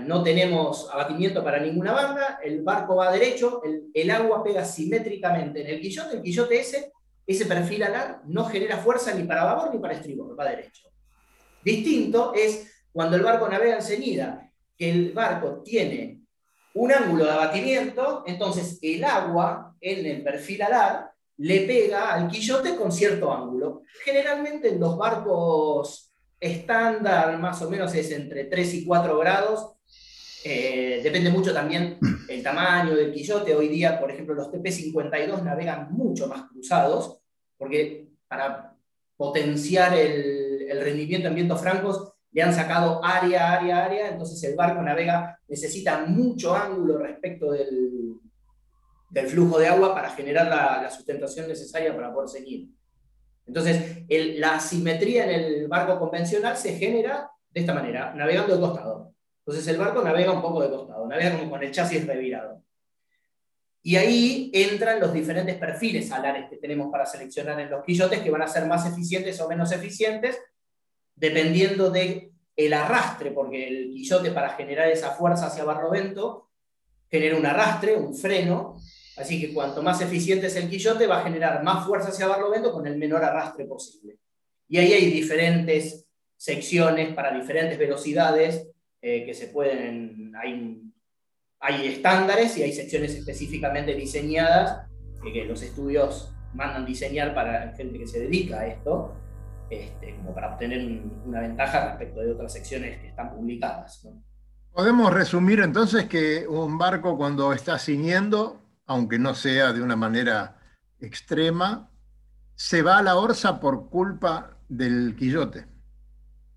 no 0.00 0.22
tenemos 0.22 0.88
abatimiento 0.92 1.42
para 1.42 1.58
ninguna 1.60 1.92
banda, 1.92 2.40
el 2.42 2.62
barco 2.62 2.96
va 2.96 3.12
derecho, 3.12 3.62
el, 3.94 4.10
agua 4.10 4.42
pega 4.44 4.64
simétricamente 4.64 5.62
en 5.62 5.68
el 5.68 5.80
quillote, 5.80 6.16
el 6.16 6.22
quillote 6.22 6.60
ese, 6.60 6.92
ese 7.26 7.46
perfil 7.46 7.82
alar 7.84 8.22
no 8.26 8.44
genera 8.44 8.78
fuerza 8.78 9.14
ni 9.14 9.24
para 9.24 9.44
babor 9.44 9.72
ni 9.74 9.80
para 9.80 9.94
estribor, 9.94 10.38
va 10.38 10.48
derecho. 10.48 10.88
Distinto 11.64 12.32
es 12.34 12.84
cuando 12.92 13.16
el 13.16 13.22
barco 13.22 13.48
navega 13.48 13.76
enseguida, 13.76 14.50
que 14.76 14.90
el 14.90 15.12
barco 15.12 15.62
tiene 15.62 16.25
un 16.76 16.92
ángulo 16.92 17.24
de 17.24 17.30
abatimiento, 17.30 18.22
entonces 18.26 18.78
el 18.82 19.02
agua 19.04 19.74
en 19.80 20.04
el 20.04 20.22
perfil 20.22 20.62
alar 20.62 21.10
le 21.38 21.60
pega 21.60 22.12
al 22.12 22.28
quillote 22.28 22.76
con 22.76 22.92
cierto 22.92 23.32
ángulo. 23.32 23.82
Generalmente 24.04 24.68
en 24.68 24.80
los 24.80 24.96
barcos 24.96 26.12
estándar 26.38 27.38
más 27.38 27.62
o 27.62 27.70
menos 27.70 27.94
es 27.94 28.10
entre 28.10 28.44
3 28.44 28.74
y 28.74 28.84
4 28.84 29.18
grados. 29.18 29.72
Eh, 30.44 31.00
depende 31.02 31.30
mucho 31.30 31.52
también 31.52 31.98
el 32.28 32.42
tamaño 32.42 32.94
del 32.94 33.12
quillote. 33.12 33.54
Hoy 33.54 33.68
día, 33.68 33.98
por 33.98 34.10
ejemplo, 34.10 34.34
los 34.34 34.52
TP52 34.52 35.42
navegan 35.42 35.92
mucho 35.92 36.28
más 36.28 36.42
cruzados, 36.50 37.20
porque 37.56 38.08
para 38.28 38.76
potenciar 39.16 39.94
el, 39.94 40.66
el 40.68 40.80
rendimiento 40.82 41.28
en 41.28 41.34
vientos 41.34 41.60
francos 41.60 42.12
le 42.36 42.42
han 42.42 42.52
sacado 42.52 43.02
área, 43.02 43.54
área, 43.54 43.86
área, 43.86 44.10
entonces 44.10 44.44
el 44.44 44.54
barco 44.54 44.82
navega, 44.82 45.40
necesita 45.48 46.04
mucho 46.04 46.54
ángulo 46.54 46.98
respecto 46.98 47.52
del, 47.52 48.12
del 49.08 49.26
flujo 49.26 49.58
de 49.58 49.68
agua 49.68 49.94
para 49.94 50.10
generar 50.10 50.46
la, 50.46 50.90
sustentación 50.90 51.48
necesaria 51.48 51.96
para 51.96 52.12
poder 52.12 52.28
seguir. 52.28 52.68
Entonces, 53.46 54.04
la 54.38 54.60
simetría 54.60 55.24
en 55.24 55.30
el 55.30 55.66
barco 55.66 55.98
convencional 55.98 56.58
se 56.58 56.76
genera 56.76 57.30
de 57.48 57.60
esta 57.60 57.72
manera, 57.72 58.12
navegando 58.14 58.54
de 58.54 58.60
costado. 58.60 59.14
Entonces 59.38 59.66
el 59.68 59.78
barco 59.78 60.02
navega 60.02 60.32
un 60.32 60.42
poco 60.42 60.60
de 60.60 60.68
costado, 60.68 61.08
navega 61.08 61.38
como 61.38 61.52
con 61.52 61.62
el 61.62 61.70
chasis 61.70 62.06
revirado. 62.06 62.62
Y 63.82 63.96
ahí 63.96 64.50
entran 64.52 65.00
los 65.00 65.10
diferentes 65.10 65.56
perfiles 65.56 66.12
alares 66.12 66.50
que 66.50 66.58
tenemos 66.58 66.92
para 66.92 67.06
seleccionar 67.06 67.58
en 67.60 67.70
los 67.70 67.82
quillotes, 67.82 68.20
que 68.20 68.30
van 68.30 68.42
a 68.42 68.46
ser 68.46 68.66
más 68.66 68.84
eficientes 68.84 69.40
o 69.40 69.48
menos 69.48 69.72
eficientes, 69.72 70.38
dependiendo 71.16 71.90
de 71.90 72.30
el 72.54 72.72
arrastre, 72.72 73.32
porque 73.32 73.68
el 73.68 73.90
quillote 73.90 74.30
para 74.30 74.50
generar 74.50 74.88
esa 74.88 75.10
fuerza 75.10 75.46
hacia 75.46 75.64
barlovento 75.64 76.50
genera 77.10 77.36
un 77.36 77.44
arrastre, 77.44 77.96
un 77.96 78.14
freno, 78.14 78.76
así 79.16 79.40
que 79.40 79.52
cuanto 79.52 79.82
más 79.82 80.00
eficiente 80.00 80.46
es 80.46 80.56
el 80.56 80.68
quillote 80.68 81.06
va 81.06 81.20
a 81.20 81.24
generar 81.24 81.62
más 81.62 81.86
fuerza 81.86 82.08
hacia 82.08 82.26
barlovento 82.26 82.72
con 82.72 82.86
el 82.86 82.96
menor 82.96 83.24
arrastre 83.24 83.64
posible. 83.66 84.18
Y 84.68 84.78
ahí 84.78 84.92
hay 84.92 85.10
diferentes 85.10 86.06
secciones 86.36 87.14
para 87.14 87.36
diferentes 87.36 87.78
velocidades 87.78 88.68
eh, 89.02 89.24
que 89.24 89.34
se 89.34 89.48
pueden, 89.48 90.32
hay, 90.36 90.82
hay 91.60 91.88
estándares 91.88 92.56
y 92.56 92.62
hay 92.62 92.72
secciones 92.72 93.14
específicamente 93.14 93.94
diseñadas 93.94 94.86
que 95.32 95.44
los 95.44 95.62
estudios 95.62 96.32
mandan 96.54 96.86
diseñar 96.86 97.34
para 97.34 97.74
gente 97.76 97.98
que 97.98 98.06
se 98.06 98.20
dedica 98.20 98.60
a 98.60 98.66
esto, 98.66 99.14
este, 99.70 100.16
como 100.16 100.34
para 100.34 100.52
obtener 100.52 101.02
una 101.24 101.40
ventaja 101.40 101.88
respecto 101.88 102.20
de 102.20 102.32
otras 102.32 102.52
secciones 102.52 103.00
que 103.00 103.08
están 103.08 103.34
publicadas. 103.34 104.06
Podemos 104.72 105.12
resumir 105.12 105.60
entonces 105.60 106.06
que 106.06 106.46
un 106.46 106.78
barco 106.78 107.16
cuando 107.16 107.52
está 107.52 107.78
ciñendo, 107.78 108.60
aunque 108.86 109.18
no 109.18 109.34
sea 109.34 109.72
de 109.72 109.82
una 109.82 109.96
manera 109.96 110.58
extrema, 111.00 111.90
se 112.54 112.82
va 112.82 112.98
a 112.98 113.02
la 113.02 113.16
orza 113.16 113.60
por 113.60 113.90
culpa 113.90 114.56
del 114.68 115.16
quillote. 115.16 115.66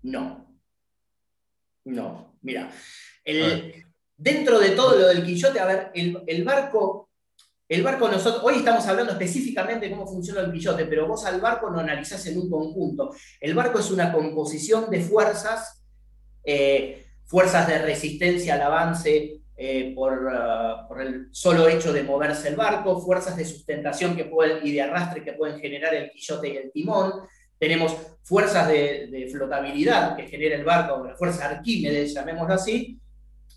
No. 0.02 0.46
No, 1.84 2.38
mira. 2.42 2.70
dentro 4.16 4.60
de 4.60 4.70
todo 4.70 4.98
lo 4.98 5.08
del 5.08 5.24
quillote, 5.24 5.58
a 5.58 5.66
ver, 5.66 5.90
el, 5.94 6.22
el 6.26 6.44
barco 6.44 7.09
el 7.70 7.84
barco, 7.84 8.08
nosotros, 8.08 8.42
hoy 8.44 8.56
estamos 8.56 8.84
hablando 8.88 9.12
específicamente 9.12 9.86
de 9.86 9.92
cómo 9.92 10.04
funciona 10.04 10.40
el 10.40 10.50
quillote, 10.50 10.86
pero 10.86 11.06
vos 11.06 11.24
al 11.24 11.40
barco 11.40 11.70
lo 11.70 11.78
analizás 11.78 12.26
en 12.26 12.36
un 12.36 12.50
conjunto. 12.50 13.14
El 13.40 13.54
barco 13.54 13.78
es 13.78 13.92
una 13.92 14.12
composición 14.12 14.90
de 14.90 15.00
fuerzas, 15.00 15.80
eh, 16.42 17.06
fuerzas 17.26 17.68
de 17.68 17.78
resistencia 17.78 18.54
al 18.54 18.62
avance 18.62 19.40
eh, 19.56 19.92
uh, 19.92 20.88
por, 20.88 21.00
el 21.00 21.28
solo 21.30 21.68
hecho 21.68 21.92
de 21.92 22.02
moverse 22.02 22.48
el 22.48 22.56
barco, 22.56 23.00
fuerzas 23.00 23.36
de 23.36 23.44
sustentación 23.44 24.16
que 24.16 24.24
pueden, 24.24 24.66
y 24.66 24.72
de 24.72 24.82
arrastre 24.82 25.22
que 25.22 25.34
pueden 25.34 25.60
generar 25.60 25.94
el 25.94 26.10
quillote 26.10 26.48
y 26.48 26.56
el 26.56 26.72
timón. 26.72 27.12
Tenemos 27.56 27.96
fuerzas 28.24 28.66
de, 28.66 29.28
flotabilidad 29.30 30.16
que 30.16 30.26
genera 30.26 30.56
el 30.56 30.64
barco, 30.64 31.04
la 31.06 31.14
fuerza 31.14 31.48
Arquímedes, 31.48 32.14
llamémoslo 32.14 32.54
así. 32.54 32.98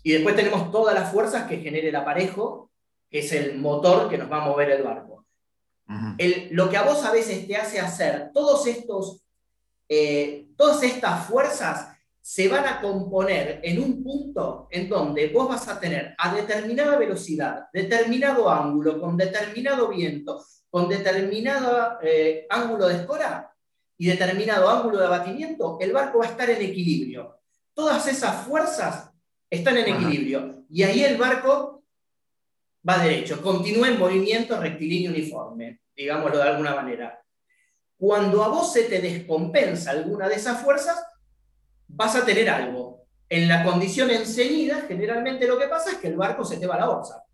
Y 0.04 0.12
después 0.12 0.36
tenemos 0.36 0.70
todas 0.70 0.94
las 0.94 1.10
fuerzas 1.10 1.48
que 1.48 1.56
genera 1.56 1.88
el 1.88 1.96
aparejo 1.96 2.70
es 3.18 3.32
el 3.32 3.58
motor 3.58 4.10
que 4.10 4.18
nos 4.18 4.30
va 4.30 4.42
a 4.42 4.48
mover 4.48 4.70
el 4.70 4.82
barco. 4.82 5.24
lo 6.50 6.68
que 6.68 6.76
a 6.76 6.82
vos 6.82 7.04
a 7.04 7.12
veces 7.12 7.46
te 7.46 7.56
hace 7.56 7.78
hacer, 7.78 8.30
todos 8.32 8.66
estos, 8.66 9.22
eh, 9.88 10.48
todas 10.56 10.82
estas 10.82 11.26
fuerzas 11.26 11.88
se 12.20 12.48
van 12.48 12.66
a 12.66 12.80
componer 12.80 13.60
en 13.62 13.82
un 13.82 14.02
punto 14.02 14.66
en 14.70 14.88
donde 14.88 15.28
vos 15.28 15.48
vas 15.48 15.68
a 15.68 15.78
tener 15.78 16.14
a 16.18 16.34
determinada 16.34 16.96
velocidad, 16.96 17.66
determinado 17.72 18.50
ángulo, 18.50 19.00
con 19.00 19.16
determinado 19.16 19.88
viento, 19.88 20.42
con 20.70 20.88
determinado 20.88 21.98
eh, 22.02 22.46
ángulo 22.50 22.88
de 22.88 22.96
escora 22.96 23.54
y 23.96 24.06
determinado 24.06 24.68
ángulo 24.68 24.98
de 24.98 25.06
abatimiento, 25.06 25.78
el 25.80 25.92
barco 25.92 26.18
va 26.18 26.24
a 26.24 26.30
estar 26.30 26.50
en 26.50 26.62
equilibrio. 26.62 27.38
Todas 27.74 28.08
esas 28.08 28.44
fuerzas 28.46 29.10
están 29.48 29.76
en 29.76 29.94
equilibrio. 29.94 30.64
Y 30.68 30.82
ahí 30.82 31.04
el 31.04 31.16
barco 31.16 31.73
va 32.88 33.02
derecho, 33.02 33.40
continúa 33.40 33.88
en 33.88 33.98
movimiento 33.98 34.60
rectilíneo 34.60 35.10
uniforme, 35.10 35.80
digámoslo 35.96 36.38
de 36.38 36.44
alguna 36.44 36.74
manera. 36.74 37.20
Cuando 37.96 38.44
a 38.44 38.48
vos 38.48 38.72
se 38.72 38.84
te 38.84 39.00
descompensa 39.00 39.90
alguna 39.90 40.28
de 40.28 40.34
esas 40.34 40.60
fuerzas, 40.60 41.02
vas 41.88 42.16
a 42.16 42.24
tener 42.24 42.50
algo. 42.50 43.06
En 43.28 43.48
la 43.48 43.64
condición 43.64 44.10
enseguida, 44.10 44.84
generalmente 44.86 45.46
lo 45.46 45.58
que 45.58 45.68
pasa 45.68 45.92
es 45.92 45.98
que 45.98 46.08
el 46.08 46.16
barco 46.16 46.44
se 46.44 46.58
te 46.58 46.66
va 46.66 46.74
a 46.74 46.80
la 46.80 46.90
orza. 46.90 47.24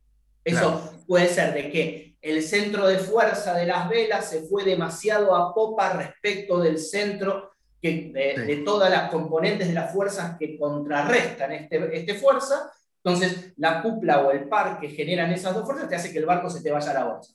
Eso 0.44 0.94
puede 1.06 1.28
ser 1.28 1.52
de 1.52 1.70
que 1.70 2.16
el 2.22 2.42
centro 2.42 2.86
de 2.86 2.98
fuerza 2.98 3.54
de 3.54 3.66
las 3.66 3.88
velas 3.88 4.28
se 4.30 4.42
fue 4.42 4.64
demasiado 4.64 5.34
a 5.34 5.54
popa 5.54 5.92
respecto 5.94 6.60
del 6.60 6.78
centro 6.78 7.50
que, 7.80 8.12
de, 8.12 8.56
todas 8.58 8.90
las 8.90 9.10
componentes 9.10 9.68
de 9.68 9.74
las 9.74 9.92
fuerzas 9.92 10.36
que 10.38 10.58
contrarrestan 10.58 11.52
este, 11.52 11.96
este 11.96 12.14
fuerza, 12.14 12.70
entonces, 13.02 13.52
la 13.56 13.82
cupla 13.82 14.20
o 14.20 14.30
el 14.30 14.48
par 14.48 14.78
que 14.78 14.88
generan 14.88 15.32
esas 15.32 15.54
dos 15.54 15.64
fuerzas 15.64 15.88
te 15.88 15.96
hace 15.96 16.12
que 16.12 16.18
el 16.18 16.26
barco 16.26 16.50
se 16.50 16.62
te 16.62 16.70
vaya 16.70 16.90
a 16.90 16.94
la 16.94 17.04
bolsa. 17.04 17.32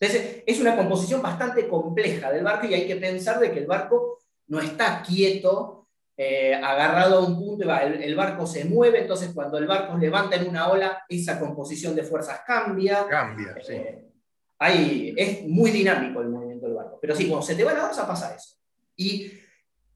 Entonces, 0.00 0.42
es 0.46 0.60
una 0.60 0.76
composición 0.76 1.22
bastante 1.22 1.68
compleja 1.68 2.32
del 2.32 2.44
barco 2.44 2.66
y 2.66 2.74
hay 2.74 2.86
que 2.86 2.96
pensar 2.96 3.38
de 3.38 3.52
que 3.52 3.60
el 3.60 3.66
barco 3.66 4.18
no 4.48 4.60
está 4.60 5.02
quieto, 5.02 5.86
eh, 6.16 6.54
agarrado 6.54 7.18
a 7.18 7.26
un 7.26 7.38
punto, 7.38 7.64
y 7.64 7.66
va, 7.66 7.82
el, 7.82 8.16
barco 8.16 8.44
se 8.44 8.64
mueve, 8.64 9.00
entonces 9.00 9.30
cuando 9.32 9.56
el 9.58 9.66
barco 9.66 9.96
levanta 9.96 10.34
en 10.34 10.48
una 10.48 10.68
ola, 10.68 11.04
esa 11.08 11.38
composición 11.38 11.94
de 11.94 12.02
fuerzas 12.02 12.40
cambia. 12.44 13.06
Cambia, 13.06 13.56
sí. 13.62 13.74
Eh, 13.74 15.14
es 15.16 15.46
muy 15.46 15.70
dinámico 15.70 16.20
el 16.20 16.28
movimiento 16.28 16.66
del 16.66 16.74
barco. 16.74 16.98
Pero 17.00 17.14
sí, 17.14 17.28
cuando 17.28 17.46
se 17.46 17.54
te 17.54 17.62
va 17.62 17.72
la 17.72 17.86
bolsa 17.86 18.06
pasa 18.06 18.34
eso. 18.34 18.56
Y 18.96 19.30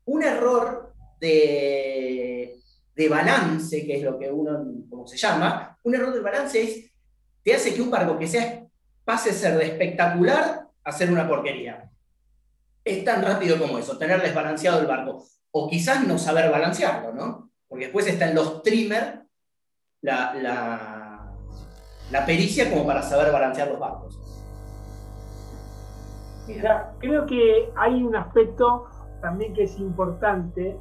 un 0.04 0.22
error 0.22 0.94
de, 1.18 2.41
de 2.94 3.08
balance, 3.08 3.86
que 3.86 3.96
es 3.96 4.02
lo 4.02 4.18
que 4.18 4.30
uno, 4.30 4.64
como 4.88 5.06
se 5.06 5.16
llama, 5.16 5.78
un 5.82 5.94
error 5.94 6.12
de 6.12 6.20
balance 6.20 6.62
es, 6.62 6.92
te 7.42 7.54
hace 7.54 7.74
que 7.74 7.82
un 7.82 7.90
barco 7.90 8.18
que 8.18 8.26
sea, 8.26 8.66
pase 9.04 9.30
a 9.30 9.32
ser 9.34 9.58
de 9.58 9.66
espectacular 9.66 10.68
a 10.84 10.92
ser 10.92 11.10
una 11.10 11.28
porquería. 11.28 11.90
Es 12.84 13.04
tan 13.04 13.22
rápido 13.22 13.58
como 13.58 13.78
eso, 13.78 13.96
tener 13.96 14.20
desbalanceado 14.20 14.80
el 14.80 14.86
barco. 14.86 15.24
O 15.52 15.68
quizás 15.68 16.06
no 16.06 16.18
saber 16.18 16.50
balancearlo, 16.50 17.12
¿no? 17.12 17.50
Porque 17.68 17.84
después 17.84 18.06
está 18.06 18.28
en 18.28 18.34
los 18.34 18.62
trimmer 18.62 19.22
la, 20.00 20.34
la, 20.34 21.32
la 22.10 22.26
pericia 22.26 22.70
como 22.70 22.86
para 22.86 23.02
saber 23.02 23.32
balancear 23.32 23.68
los 23.68 23.78
barcos. 23.78 24.18
Mira, 26.46 26.92
creo 26.98 27.24
que 27.26 27.70
hay 27.76 28.02
un 28.02 28.16
aspecto 28.16 28.88
también 29.20 29.54
que 29.54 29.64
es 29.64 29.78
importante 29.78 30.76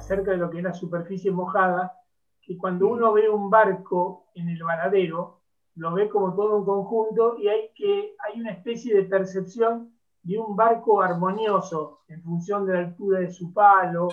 acerca 0.00 0.30
de 0.30 0.38
lo 0.38 0.50
que 0.50 0.58
es 0.58 0.64
la 0.64 0.72
superficie 0.72 1.30
mojada, 1.30 1.92
que 2.40 2.56
cuando 2.56 2.88
uno 2.88 3.12
ve 3.12 3.28
un 3.28 3.50
barco 3.50 4.26
en 4.34 4.48
el 4.48 4.62
varadero, 4.64 5.40
lo 5.76 5.92
ve 5.92 6.08
como 6.08 6.34
todo 6.34 6.56
un 6.56 6.64
conjunto 6.64 7.36
y 7.38 7.48
hay, 7.48 7.70
que, 7.74 8.16
hay 8.18 8.40
una 8.40 8.52
especie 8.52 8.96
de 8.96 9.04
percepción 9.04 9.92
de 10.22 10.38
un 10.38 10.56
barco 10.56 11.02
armonioso 11.02 12.00
en 12.08 12.22
función 12.22 12.66
de 12.66 12.72
la 12.72 12.78
altura 12.80 13.20
de 13.20 13.30
su 13.30 13.52
palo, 13.52 14.08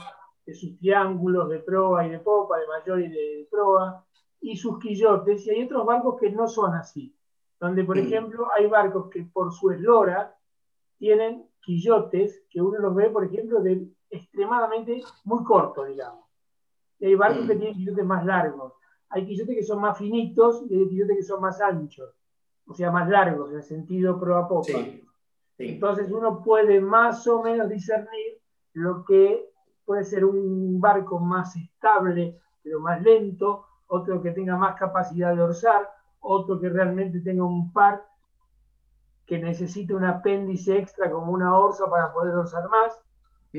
de 0.46 0.54
sus 0.54 0.78
triángulos 0.78 1.50
de 1.50 1.60
proa 1.60 2.06
y 2.06 2.12
de 2.12 2.20
popa, 2.20 2.60
de 2.60 2.68
mayor 2.68 3.02
y 3.02 3.10
de 3.10 3.48
proa, 3.50 4.06
y 4.42 4.56
sus 4.58 4.80
quillotes, 4.80 5.48
y 5.48 5.52
hay 5.52 5.64
otros 5.64 5.86
barcos 5.86 6.20
que 6.20 6.32
no 6.32 6.48
son 6.48 6.76
así, 6.76 7.16
donde 7.60 7.84
por 7.84 7.98
ejemplo 7.98 8.48
hay 8.56 8.68
barcos 8.68 9.10
que 9.10 9.24
por 9.24 9.52
su 9.52 9.72
eslora 9.72 10.36
tienen 10.98 11.50
quillotes 11.62 12.44
que 12.50 12.62
uno 12.62 12.78
los 12.78 12.94
ve, 12.94 13.10
por 13.10 13.26
ejemplo, 13.26 13.62
de 13.62 13.88
extremadamente 14.10 15.04
muy 15.26 15.44
corto, 15.44 15.86
digamos. 15.86 16.26
hay 17.02 17.16
barcos 17.16 17.48
que 17.48 17.56
mm. 17.56 17.60
tienen 17.60 17.76
quillotes 17.76 18.06
más 18.06 18.26
largos. 18.26 18.74
Hay 19.10 19.26
quillotes 19.26 19.56
que 19.56 19.64
son 19.64 19.80
más 19.80 19.98
finitos 19.98 20.64
y 20.70 20.76
hay 20.76 20.90
quillotes 20.90 21.18
que 21.18 21.24
son 21.24 21.42
más 21.42 21.62
anchos, 21.62 22.14
o 22.66 22.74
sea, 22.74 22.92
más 22.92 23.08
largos 23.08 23.52
en 23.52 23.58
el 23.58 23.64
sentido 23.64 24.20
proa 24.20 24.48
popa. 24.48 24.80
Entonces 25.58 26.12
uno 26.12 26.44
puede 26.44 26.82
más 26.82 27.26
o 27.28 27.42
menos 27.42 27.70
discernir 27.70 28.42
lo 28.74 29.04
que 29.06 29.50
puede 29.86 30.04
ser 30.04 30.26
un 30.26 30.80
barco 30.80 31.20
más 31.20 31.56
estable, 31.56 32.40
pero 32.62 32.80
más 32.80 33.02
lento, 33.02 33.66
otro 33.88 34.22
que 34.22 34.32
tenga 34.32 34.58
más 34.58 34.76
capacidad 34.76 35.34
de 35.34 35.42
orzar, 35.42 35.90
otro 36.20 36.60
que 36.60 36.70
realmente 36.70 37.22
tenga 37.22 37.46
un 37.46 37.72
par 37.72 38.06
que 39.26 39.40
necesite 39.40 39.94
un 39.94 40.04
apéndice 40.04 40.78
extra 40.78 41.10
como 41.10 41.32
una 41.32 41.58
orza 41.58 41.90
para 41.90 42.14
poder 42.14 42.36
orzar 42.36 42.68
más 42.70 43.00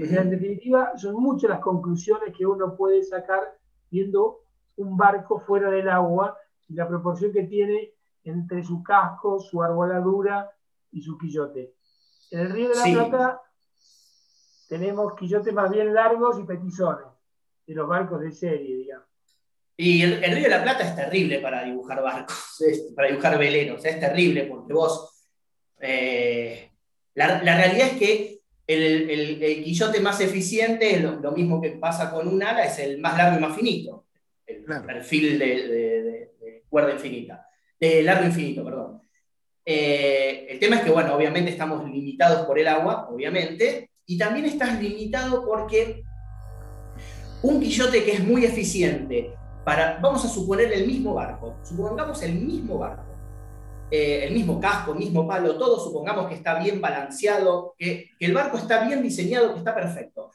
en 0.05 0.31
definitiva, 0.31 0.93
son 0.97 1.15
muchas 1.15 1.51
las 1.51 1.61
conclusiones 1.61 2.35
que 2.37 2.47
uno 2.47 2.77
puede 2.77 3.03
sacar 3.03 3.59
viendo 3.91 4.41
un 4.77 4.97
barco 4.97 5.41
fuera 5.41 5.71
del 5.71 5.89
agua 5.89 6.37
y 6.69 6.75
la 6.75 6.87
proporción 6.87 7.33
que 7.33 7.45
tiene 7.45 7.95
entre 8.25 8.63
su 8.63 8.83
casco, 8.83 9.41
su 9.41 9.63
arboladura 9.63 10.51
y 10.93 11.03
su 11.03 11.17
quillote. 11.17 11.75
En 12.31 12.41
el 12.41 12.51
Río 12.51 12.69
de 12.69 12.77
la 12.77 12.85
Plata 12.85 13.43
tenemos 14.69 15.15
quillotes 15.15 15.53
más 15.53 15.71
bien 15.71 15.95
largos 15.95 16.39
y 16.39 16.45
petizones, 16.45 17.07
de 17.67 17.75
los 17.75 17.89
barcos 17.89 18.21
de 18.21 18.33
serie, 18.33 18.77
digamos. 18.77 19.07
Y 19.77 20.03
el, 20.03 20.21
Río 20.21 20.45
de 20.45 20.49
la 20.49 20.63
Plata 20.63 20.85
es 20.85 20.95
terrible 20.95 21.39
para 21.39 21.65
dibujar 21.65 22.03
barcos, 22.03 22.63
para 22.97 23.09
dibujar 23.09 23.39
veleros, 23.39 23.85
es 23.85 23.99
terrible 23.99 24.45
porque 24.45 24.73
vos... 24.73 25.15
Eh, 25.81 26.73
la, 27.15 27.43
la 27.43 27.57
realidad 27.57 27.89
es 27.89 27.99
que 27.99 28.38
el, 28.69 29.41
el, 29.43 29.65
quillote 29.65 30.01
más 30.01 30.21
eficiente, 30.21 31.01
lo, 31.01 31.17
lo, 31.17 31.33
mismo 31.33 31.61
que 31.61 31.71
pasa 31.71 32.11
con 32.11 32.29
un 32.29 32.43
ala, 32.43 32.65
es 32.65 32.79
el 32.79 32.99
más 32.99 33.17
largo 33.17 33.39
y 33.39 33.41
más 33.41 33.57
finito. 33.57 34.05
El 34.47 34.65
perfil 34.65 35.39
de, 35.39 36.31
cuerda 36.69 36.93
infinita. 36.93 37.47
De 37.81 38.03
largo 38.03 38.27
infinito, 38.27 38.65
perdón. 38.65 39.01
Eh, 39.65 40.47
el 40.51 40.59
tema 40.59 40.77
es 40.77 40.83
que, 40.83 40.91
bueno, 40.91 41.15
obviamente 41.15 41.51
estamos 41.51 41.89
limitados 41.91 42.47
por 42.47 42.59
el 42.59 42.69
agua, 42.69 43.09
obviamente, 43.11 43.91
y 44.07 44.19
también 44.19 44.45
estás 44.45 44.81
limitado 44.83 45.45
porque 45.47 46.05
un 47.43 47.61
quillote 47.61 48.05
que 48.05 48.13
es 48.13 48.25
muy 48.25 48.45
eficiente 48.45 49.33
para, 49.65 49.99
vamos 49.99 50.25
a 50.25 50.29
suponer 50.29 50.73
el 50.73 50.87
mismo 50.87 51.15
barco, 51.15 51.59
supongamos 51.63 52.23
el 52.23 52.35
mismo 52.35 52.79
barco, 52.79 53.08
eh, 53.91 54.25
el 54.25 54.35
mismo 54.35 54.61
casco, 54.61 54.95
mismo 54.95 55.27
palo, 55.27 55.57
todo 55.57 55.83
supongamos 55.83 56.29
que 56.29 56.35
está 56.35 56.59
bien 56.59 56.81
balanceado, 56.81 57.75
que, 57.79 58.11
el 58.19 58.35
barco 58.35 58.59
está 58.59 58.87
bien 58.87 59.03
diseñado, 59.03 59.53
que 59.53 59.59
está 59.59 59.75
perfecto. 59.75 60.31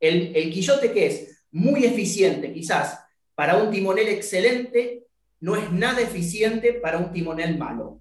El, 0.00 0.34
el 0.34 0.52
quillote 0.52 0.92
que 0.92 1.06
es 1.06 1.46
muy 1.50 1.84
eficiente 1.84 2.52
quizás 2.52 2.98
para 3.34 3.56
un 3.56 3.70
timonel 3.70 4.08
excelente, 4.08 5.06
no 5.40 5.56
es 5.56 5.70
nada 5.72 6.00
eficiente 6.00 6.74
para 6.74 6.98
un 6.98 7.12
timonel 7.12 7.58
malo. 7.58 8.00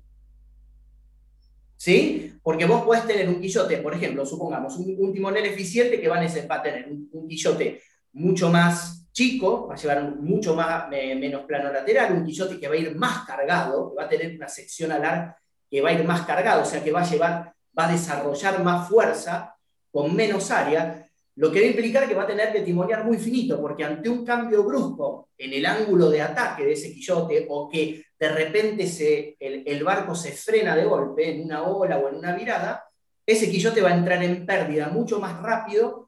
¿Sí? 1.76 2.34
Porque 2.42 2.66
vos 2.66 2.84
podés 2.84 3.06
tener 3.06 3.28
un 3.28 3.42
quillote, 3.42 3.78
por 3.78 3.94
ejemplo, 3.94 4.26
supongamos, 4.26 4.78
un, 4.78 5.14
timonel 5.14 5.46
eficiente 5.46 6.00
que 6.00 6.08
va 6.08 6.20
a, 6.20 6.64
tener 6.64 6.88
un, 6.90 7.28
quillote 7.28 7.82
mucho 8.14 8.50
más 8.50 9.03
chico, 9.14 9.68
va 9.68 9.76
a 9.76 9.78
llevar 9.78 10.16
mucho 10.16 10.56
más, 10.56 10.90
menos 10.90 11.46
plano 11.46 11.72
lateral, 11.72 12.14
un 12.14 12.26
quillote 12.26 12.60
que 12.60 12.68
va 12.68 12.74
a 12.74 12.78
ir 12.78 12.96
más 12.96 13.26
cargado, 13.26 13.92
que 13.92 13.96
va 13.96 14.04
a 14.06 14.10
tener 14.10 14.36
una 14.36 14.50
sección 14.50 14.92
alar 14.92 15.38
que 15.70 15.82
va 15.82 15.90
a 15.90 15.94
ir 15.94 16.04
más 16.04 16.22
cargado, 16.22 16.64
o 16.64 16.66
sea 16.66 16.84
que 16.84 16.92
va 16.92 17.02
a 17.02 17.10
llevar, 17.10 17.54
va 17.78 17.88
a 17.88 17.92
desarrollar 17.92 18.64
más 18.64 18.88
fuerza 18.88 19.56
con 19.92 20.16
menos 20.16 20.52
área, 20.52 21.08
lo 21.36 21.52
que 21.52 21.62
va 21.62 21.66
a 21.66 21.70
implicar 21.70 22.08
que 22.08 22.14
va 22.14 22.24
a 22.24 22.28
tener 22.28 22.52
que 22.52 22.62
timonear 22.62 23.04
muy 23.04 23.18
finito, 23.18 23.60
porque 23.60 23.84
ante 23.84 24.08
un 24.08 24.24
cambio 24.24 24.64
brusco 24.64 25.30
en 25.38 25.54
el 25.54 25.66
ángulo 25.66 26.10
de 26.10 26.22
ataque 26.22 26.64
de 26.64 26.74
ese 26.74 26.94
quillote, 26.94 27.48
o 27.50 27.70
que 27.70 28.04
de 28.20 28.30
repente 28.30 28.86
se, 28.86 29.36
el, 29.40 29.84
barco 29.84 30.14
se 30.14 30.32
frena 30.32 30.76
de 30.76 30.86
golpe 30.86 31.32
en 31.32 31.46
una 31.46 31.64
ola 31.64 31.98
o 31.98 32.10
en 32.10 32.16
una 32.16 32.36
virada, 32.36 32.84
ese 33.26 33.50
quillote 33.50 33.82
va 33.82 33.90
a 33.90 33.98
entrar 33.98 34.22
en 34.24 34.46
pérdida 34.46 34.90
mucho 34.90 35.20
más 35.20 35.42
rápido 35.42 36.03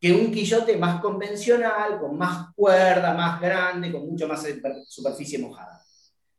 que 0.00 0.12
un 0.12 0.30
quillote 0.30 0.76
más 0.76 1.00
convencional, 1.00 1.98
con 1.98 2.16
más 2.16 2.54
cuerda, 2.54 3.14
más 3.14 3.40
grande, 3.40 3.92
con 3.92 4.06
mucho 4.06 4.28
más 4.28 4.46
superficie 4.86 5.38
mojada. 5.38 5.82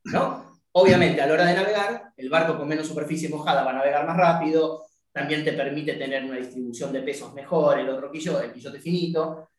¿no? 0.05 0.61
Obviamente, 0.71 1.21
a 1.21 1.27
la 1.27 1.33
hora 1.33 1.45
de 1.45 1.55
navegar, 1.55 2.13
el 2.15 2.29
barco 2.29 2.57
con 2.57 2.67
menos 2.67 2.87
superficie 2.87 3.27
mojada 3.27 3.63
va 3.63 3.71
a 3.71 3.75
navegar 3.75 4.05
más 4.05 4.15
rápido, 4.15 4.85
también 5.11 5.43
te 5.43 5.53
permite 5.53 5.93
tener 5.93 6.23
una 6.23 6.37
distribución 6.37 6.93
de 6.93 7.01
pesos 7.01 7.33
mejor, 7.33 7.79
el 7.79 7.89
otro 7.89 8.11
quillote, 8.11 8.45
el 8.45 8.53
quillote 8.53 8.79
finito, 8.79 9.49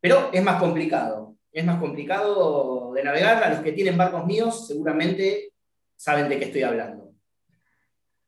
pero 0.00 0.30
es 0.32 0.42
más 0.42 0.60
complicado. 0.60 1.36
Es 1.52 1.64
más 1.64 1.80
complicado 1.80 2.92
de 2.92 3.02
navegar. 3.02 3.42
A 3.42 3.50
los 3.50 3.60
que 3.60 3.72
tienen 3.72 3.98
barcos 3.98 4.24
míos 4.24 4.68
seguramente 4.68 5.52
saben 5.96 6.28
de 6.28 6.38
qué 6.38 6.44
estoy 6.44 6.62
hablando. 6.62 7.10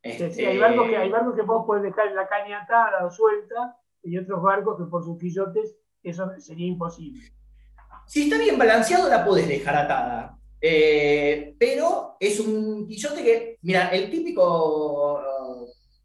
Este, 0.02 0.48
hay, 0.48 0.58
barcos 0.58 0.88
que, 0.88 0.96
hay 0.96 1.08
barcos 1.08 1.36
que 1.36 1.42
vos 1.42 1.64
podés 1.64 1.84
dejar 1.84 2.08
en 2.08 2.16
la 2.16 2.26
caña 2.26 2.62
atada 2.62 3.06
o 3.06 3.10
suelta 3.10 3.76
y 4.02 4.18
otros 4.18 4.42
barcos 4.42 4.76
que 4.78 4.84
por 4.84 5.04
sus 5.04 5.18
quillotes 5.18 5.76
eso 6.02 6.30
sería 6.38 6.66
imposible. 6.66 7.20
Si 8.06 8.24
está 8.24 8.38
bien 8.38 8.58
balanceado 8.58 9.08
la 9.08 9.24
podés 9.24 9.48
dejar 9.48 9.76
atada. 9.76 10.38
Eh, 10.60 11.56
pero 11.58 12.16
es 12.20 12.38
un 12.38 12.86
quillote 12.86 13.22
que, 13.22 13.58
mira, 13.62 13.88
el 13.88 14.10
típico 14.10 15.20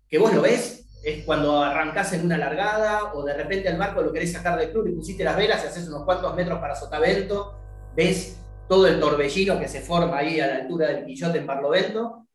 que 0.10 0.18
vos 0.18 0.34
lo 0.34 0.42
ves 0.42 0.86
es 1.04 1.24
cuando 1.26 1.62
arrancás 1.62 2.14
en 2.14 2.26
una 2.26 2.38
largada 2.38 3.14
o 3.14 3.24
de 3.24 3.34
repente 3.34 3.70
el 3.70 3.78
barco 3.78 4.02
lo 4.02 4.12
querés 4.12 4.32
sacar 4.32 4.58
del 4.58 4.72
club 4.72 4.88
y 4.88 4.96
pusiste 4.96 5.24
las 5.24 5.38
velas 5.38 5.64
y 5.64 5.68
haces 5.68 5.88
unos 5.88 6.04
cuantos 6.06 6.36
metros 6.36 6.60
para 6.60 6.76
sotavento, 6.76 7.56
ves 7.96 8.40
todo 8.68 8.88
el 8.88 9.00
torbellino 9.00 9.60
que 9.60 9.68
se 9.68 9.82
forma 9.82 10.18
ahí 10.18 10.40
a 10.40 10.48
la 10.48 10.56
altura 10.58 10.88
del 10.88 11.06
quillote 11.06 11.38
en 11.38 11.48
Barlovento. 11.48 12.28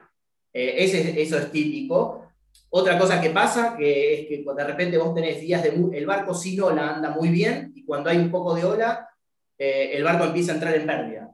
Eh, 0.52 0.84
ese, 0.84 1.20
eso 1.20 1.38
es 1.38 1.50
típico. 1.50 2.21
Otra 2.70 2.98
cosa 2.98 3.20
que 3.20 3.30
pasa 3.30 3.76
que 3.76 4.14
es 4.14 4.26
que 4.28 4.44
de 4.44 4.64
repente 4.64 4.98
vos 4.98 5.14
tenés 5.14 5.40
días 5.40 5.62
de... 5.62 5.68
El 5.68 6.06
barco 6.06 6.34
sin 6.34 6.60
ola 6.62 6.94
anda 6.94 7.10
muy 7.10 7.28
bien 7.28 7.72
y 7.74 7.84
cuando 7.84 8.10
hay 8.10 8.18
un 8.18 8.30
poco 8.30 8.54
de 8.54 8.64
ola, 8.64 9.08
eh, 9.58 9.90
el 9.92 10.02
barco 10.02 10.24
empieza 10.24 10.52
a 10.52 10.54
entrar 10.54 10.74
en 10.74 10.86
pérdida. 10.86 11.30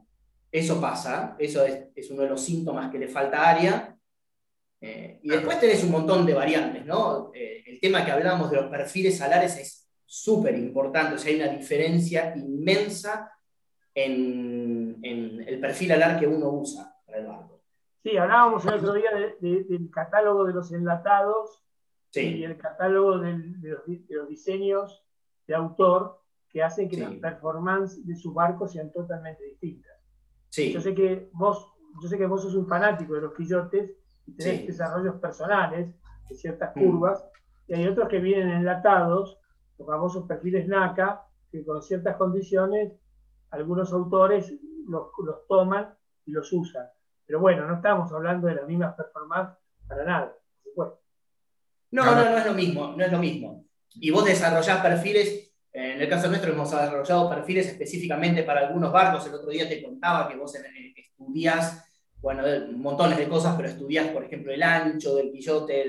Eso 0.51 0.81
pasa, 0.81 1.35
eso 1.39 1.65
es, 1.65 2.09
uno 2.11 2.23
de 2.23 2.29
los 2.29 2.41
síntomas 2.41 2.91
que 2.91 2.97
le 2.97 3.07
falta 3.07 3.49
área 3.49 3.95
eh, 4.81 5.19
y 5.21 5.29
después 5.29 5.59
tenés 5.59 5.83
un 5.83 5.91
montón 5.91 6.25
de 6.25 6.33
variantes, 6.33 6.85
¿no? 6.85 7.31
Eh, 7.33 7.63
el 7.65 7.79
tema 7.79 8.03
que 8.03 8.11
hablábamos 8.11 8.49
de 8.49 8.57
los 8.57 8.69
perfiles 8.69 9.17
salares 9.17 9.57
es 9.57 9.89
súper 10.05 10.55
importante, 10.57 11.15
o 11.15 11.17
sea, 11.17 11.31
hay 11.31 11.39
una 11.39 11.49
diferencia 11.49 12.33
inmensa 12.35 13.31
en, 13.93 14.97
el 15.03 15.59
perfil 15.59 15.91
alar 15.91 16.19
que 16.19 16.27
uno 16.27 16.49
usa 16.49 16.95
para 17.05 17.19
el 17.19 17.27
barco. 17.27 17.58
Sí, 18.03 18.17
hablábamos 18.17 18.65
el 18.65 18.75
otro 18.75 18.93
día 18.93 19.11
del 19.39 19.89
catálogo 19.91 20.45
de 20.45 20.53
los 20.53 20.71
enlatados 20.71 21.63
y 22.13 22.43
el 22.43 22.57
catálogo 22.57 23.19
de, 23.19 23.37
los, 23.61 24.29
diseños 24.29 25.03
de 25.47 25.55
autor 25.55 26.21
que 26.49 26.63
hacen 26.63 26.89
que 26.89 26.97
las 26.97 27.13
performances 27.15 28.05
de 28.05 28.15
sus 28.15 28.33
barcos 28.33 28.71
sean 28.71 28.91
totalmente 28.91 29.43
distintas. 29.43 29.91
Sí. 30.49 30.73
Yo 30.73 30.81
sé 30.81 30.95
que 30.95 31.29
vos, 31.33 31.73
yo 32.01 32.07
sé 32.07 32.17
que 32.17 32.25
vos 32.25 32.41
sos 32.41 32.55
un 32.55 32.67
fanático 32.67 33.13
de 33.13 33.21
los 33.21 33.33
quillotes 33.33 33.91
tenés 34.37 34.67
desarrollos 34.67 35.15
personales 35.15 35.93
de 36.29 36.35
ciertas 36.35 36.75
mm. 36.75 36.79
curvas, 36.79 37.25
y 37.67 37.73
hay 37.73 37.87
otros 37.87 38.09
que 38.09 38.19
vienen 38.19 38.49
enlatados, 38.49 39.37
los 39.77 39.87
famosos 39.87 40.25
perfiles 40.25 40.67
NACA, 40.67 41.25
que 41.51 41.63
con 41.65 41.81
ciertas 41.81 42.15
condiciones 42.17 42.93
algunos 43.51 43.91
autores 43.93 44.53
los, 44.87 45.11
toman 45.47 45.93
y 46.25 46.31
los 46.31 46.51
usan. 46.53 46.87
Pero 47.29 47.41
bueno, 47.41 47.67
no 47.67 47.75
estamos 47.75 48.11
hablando 48.11 48.47
de 48.47 48.55
las 48.55 48.65
mismas 48.65 48.95
performances 48.95 49.55
para 49.87 50.03
nada, 50.03 50.33
por 50.33 50.63
supuesto. 50.63 50.99
No, 51.91 52.03
no, 52.03 52.15
no 52.15 52.37
es 52.39 52.45
lo 52.47 52.53
mismo, 52.55 52.95
no 52.97 53.05
es 53.05 53.11
lo 53.11 53.19
mismo. 53.19 53.65
Y 53.93 54.09
vos 54.09 54.25
desarrollás 54.25 54.81
perfiles, 54.81 55.53
en 55.71 56.01
el 56.01 56.09
caso 56.09 56.27
nuestro 56.27 56.51
hemos 56.51 56.71
desarrollado 56.71 57.29
perfiles 57.29 57.67
específicamente 57.67 58.41
para 58.41 58.61
algunos 58.61 58.91
barcos. 58.91 59.27
El 59.27 59.35
otro 59.35 59.51
día 59.51 59.69
te 59.69 59.83
contaba 59.83 60.27
que 60.27 60.37
vos 60.37 60.55
estudiás 60.55 61.87
bueno, 62.19 62.41
montones 62.71 63.19
de 63.19 63.29
cosas, 63.29 63.55
pero 63.55 63.69
estudias, 63.69 64.07
por 64.07 64.23
ejemplo, 64.23 64.51
el 64.51 64.63
ancho 64.63 65.15
del 65.15 65.31
quillote, 65.31 65.85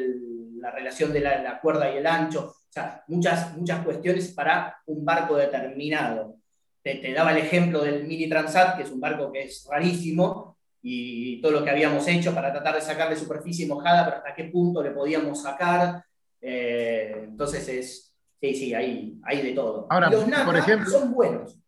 la 0.57 0.71
relación 0.71 1.11
de 1.11 1.21
la, 1.21 1.59
cuerda 1.59 1.91
y 1.91 1.97
el 1.97 2.07
ancho, 2.07 2.49
o 2.49 2.73
sea, 2.73 3.03
muchas, 3.09 3.57
muchas 3.57 3.83
cuestiones 3.83 4.29
para 4.33 4.77
un 4.85 5.07
barco 5.07 5.39
determinado. 5.39 6.37
Te, 6.83 7.15
daba 7.15 7.33
el 7.33 7.39
ejemplo 7.39 7.83
del 7.83 8.05
Mini 8.05 8.29
Transat, 8.29 8.77
que 8.77 8.83
es 8.83 8.91
un 8.91 9.01
barco 9.01 9.33
que 9.33 9.45
es 9.45 9.67
rarísimo, 9.71 10.50
y 10.83 11.41
todo 11.43 11.53
lo 11.53 11.65
que 11.65 11.71
habíamos 11.71 12.07
hecho 12.09 12.35
para 12.35 12.53
tratar 12.53 12.75
de 12.75 12.81
sacarle 12.81 13.17
superficie 13.17 13.67
mojada, 13.67 14.05
pero 14.05 14.17
hasta 14.19 14.35
qué 14.35 14.45
punto 14.45 14.83
le 14.83 14.91
podíamos 14.91 15.43
sacar. 15.43 16.05
Eh, 16.41 17.25
entonces 17.25 17.69
es, 17.69 18.15
sí, 18.41 18.55
sí, 18.55 18.75
hay, 18.75 19.21
hay 19.25 19.43
de 19.43 19.53
todo. 19.53 19.87
Ahora, 19.91 20.11
los 20.11 20.25
por 20.25 20.57
ejemplo, 20.57 20.91
son 20.91 21.13
buenos. 21.13 21.59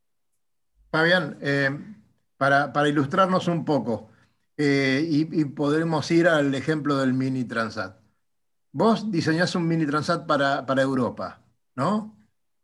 Fabián, 0.90 1.38
eh, 1.40 1.70
para, 2.36 2.72
para 2.72 2.88
ilustrarnos 2.88 3.48
un 3.48 3.64
poco, 3.64 4.08
eh, 4.56 5.04
y, 5.08 5.44
podemos 5.46 6.10
ir 6.10 6.28
al 6.28 6.54
ejemplo 6.54 6.96
del 6.98 7.12
mini 7.12 7.44
transat. 7.44 7.96
Vos 8.72 9.10
diseñás 9.10 9.54
un 9.54 9.66
mini 9.66 9.86
transat 9.86 10.26
para, 10.26 10.82
Europa, 10.82 11.42
¿no? 11.74 12.16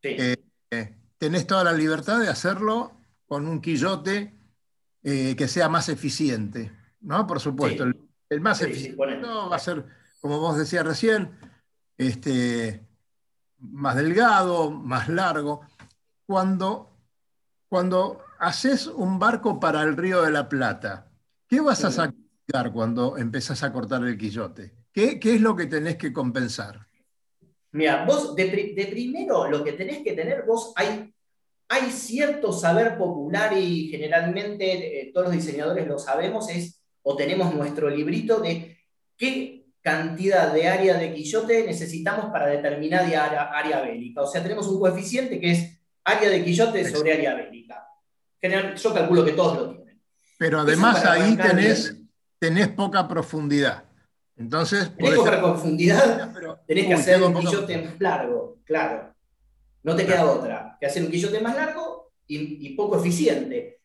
Sí. 0.02 0.16
Tenés 1.18 1.46
toda 1.46 1.64
la 1.64 1.72
libertad 1.72 2.20
de 2.20 2.28
hacerlo 2.28 2.92
con 3.26 3.48
un 3.48 3.60
quillote 3.60 4.37
que 5.36 5.48
sea 5.48 5.68
más 5.68 5.88
eficiente, 5.88 6.72
¿no? 7.00 7.26
Por 7.26 7.40
supuesto, 7.40 7.84
el, 7.84 8.40
más 8.40 8.60
eficiente 8.62 8.96
va 8.96 9.56
a 9.56 9.58
ser, 9.58 9.84
como 10.20 10.38
vos 10.38 10.58
decías 10.58 10.84
recién, 10.84 11.30
este, 11.96 12.86
más 13.58 13.96
delgado, 13.96 14.70
más 14.70 15.08
largo. 15.08 15.62
Cuando, 16.26 16.96
cuando 17.68 18.22
haces 18.38 18.86
un 18.86 19.18
barco 19.18 19.58
para 19.58 19.82
el 19.82 19.96
Río 19.96 20.22
de 20.22 20.30
la 20.30 20.48
Plata, 20.48 21.08
¿Qué 21.48 21.60
vas 21.60 21.82
a 21.82 21.90
sacar 21.90 22.72
cuando 22.72 23.16
empezás 23.16 23.62
a 23.62 23.72
cortar 23.72 24.04
el 24.04 24.18
quillote? 24.18 24.74
¿Qué, 24.92 25.18
es 25.22 25.40
lo 25.40 25.56
que 25.56 25.66
tenés 25.66 25.96
que 25.96 26.12
compensar? 26.12 26.86
Mira, 27.72 28.04
vos 28.04 28.36
de, 28.36 28.88
primero 28.90 29.48
lo 29.48 29.64
que 29.64 29.72
tenés 29.72 30.02
que 30.02 30.12
tener, 30.12 30.44
vos 30.44 30.74
hay, 30.76 31.14
hay 31.68 31.90
cierto 31.90 32.52
saber 32.52 32.96
popular 32.96 33.56
y 33.56 33.88
generalmente 33.88 35.02
eh, 35.02 35.10
todos 35.12 35.28
los 35.28 35.36
diseñadores 35.36 35.86
lo 35.86 35.98
sabemos, 35.98 36.48
es 36.48 36.82
o 37.02 37.16
tenemos 37.16 37.54
nuestro 37.54 37.88
librito 37.88 38.40
de 38.40 38.78
qué 39.16 39.66
cantidad 39.80 40.52
de 40.52 40.68
área 40.68 40.98
de 40.98 41.14
quillote 41.14 41.64
necesitamos 41.64 42.26
para 42.26 42.46
determinada 42.46 43.04
área, 43.04 43.42
área 43.44 43.80
bélica. 43.80 44.22
O 44.22 44.26
sea, 44.26 44.42
tenemos 44.42 44.66
un 44.68 44.78
coeficiente 44.78 45.40
que 45.40 45.52
es 45.52 45.80
área 46.04 46.28
de 46.28 46.44
quillote 46.44 46.90
sobre 46.90 47.14
área 47.14 47.34
bélica. 47.34 47.86
General, 48.40 48.74
yo 48.74 48.94
calculo 48.94 49.24
que 49.24 49.32
todos 49.32 49.56
lo 49.56 49.70
tienen. 49.70 50.00
Pero 50.38 50.60
además 50.60 51.04
ahí 51.04 51.36
tenés, 51.36 51.96
tenés 52.38 52.68
poca 52.68 53.06
profundidad. 53.08 53.84
Entonces, 54.36 54.94
tenés 54.96 55.14
poca 55.16 55.38
profundidad, 55.38 56.32
tenés 56.66 56.86
que 56.86 56.94
hacer 56.94 57.22
un 57.22 57.34
quillote 57.34 57.78
más 57.78 58.00
largo, 58.00 58.58
claro. 58.64 59.14
No 59.82 59.94
te 59.96 60.06
queda 60.06 60.24
otra 60.26 60.76
que 60.80 60.86
hacer 60.86 61.02
un 61.02 61.10
quillote 61.10 61.40
más 61.40 61.54
largo 61.54 62.12
y, 62.26 62.74
poco 62.74 62.98
eficiente. 62.98 63.80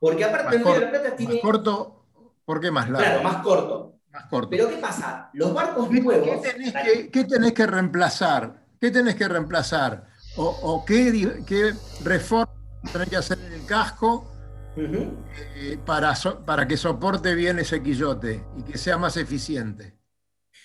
Porque 0.00 0.24
aparte 0.24 0.56
el 0.56 0.64
Río 0.64 0.74
de 0.74 0.80
la 0.80 0.90
Plata 0.90 1.16
tiene. 1.16 1.34
Más 1.34 1.42
corto, 1.42 2.04
¿por 2.44 2.60
qué 2.60 2.70
más 2.70 2.88
largo? 2.90 3.06
Claro, 3.06 3.22
más 3.22 3.42
corto. 3.42 3.94
Más 4.10 4.26
corto. 4.26 4.50
Pero 4.50 4.68
¿qué 4.68 4.76
pasa? 4.76 5.30
Los 5.32 5.54
barcos 5.54 5.90
nuevos. 5.90 6.42
¿Qué 6.42 6.52
tenés, 6.52 6.72
que, 6.72 7.10
¿qué 7.10 7.24
tenés 7.24 7.52
que 7.52 7.66
reemplazar? 7.66 8.64
¿Qué 8.80 8.90
tenés 8.90 9.14
que 9.14 9.28
reemplazar? 9.28 10.06
¿O, 10.36 10.44
o 10.44 10.84
qué, 10.84 11.42
qué 11.46 11.72
reforma 12.04 12.52
tenés 12.92 13.08
que 13.08 13.16
hacer 13.16 13.38
en 13.40 13.52
el 13.52 13.64
casco 13.64 14.30
eh, 14.76 15.78
para, 15.84 16.14
para 16.44 16.68
que 16.68 16.76
soporte 16.76 17.34
bien 17.34 17.58
ese 17.58 17.82
quillote 17.82 18.44
y 18.58 18.62
que 18.62 18.76
sea 18.76 18.98
más 18.98 19.16
eficiente? 19.16 19.95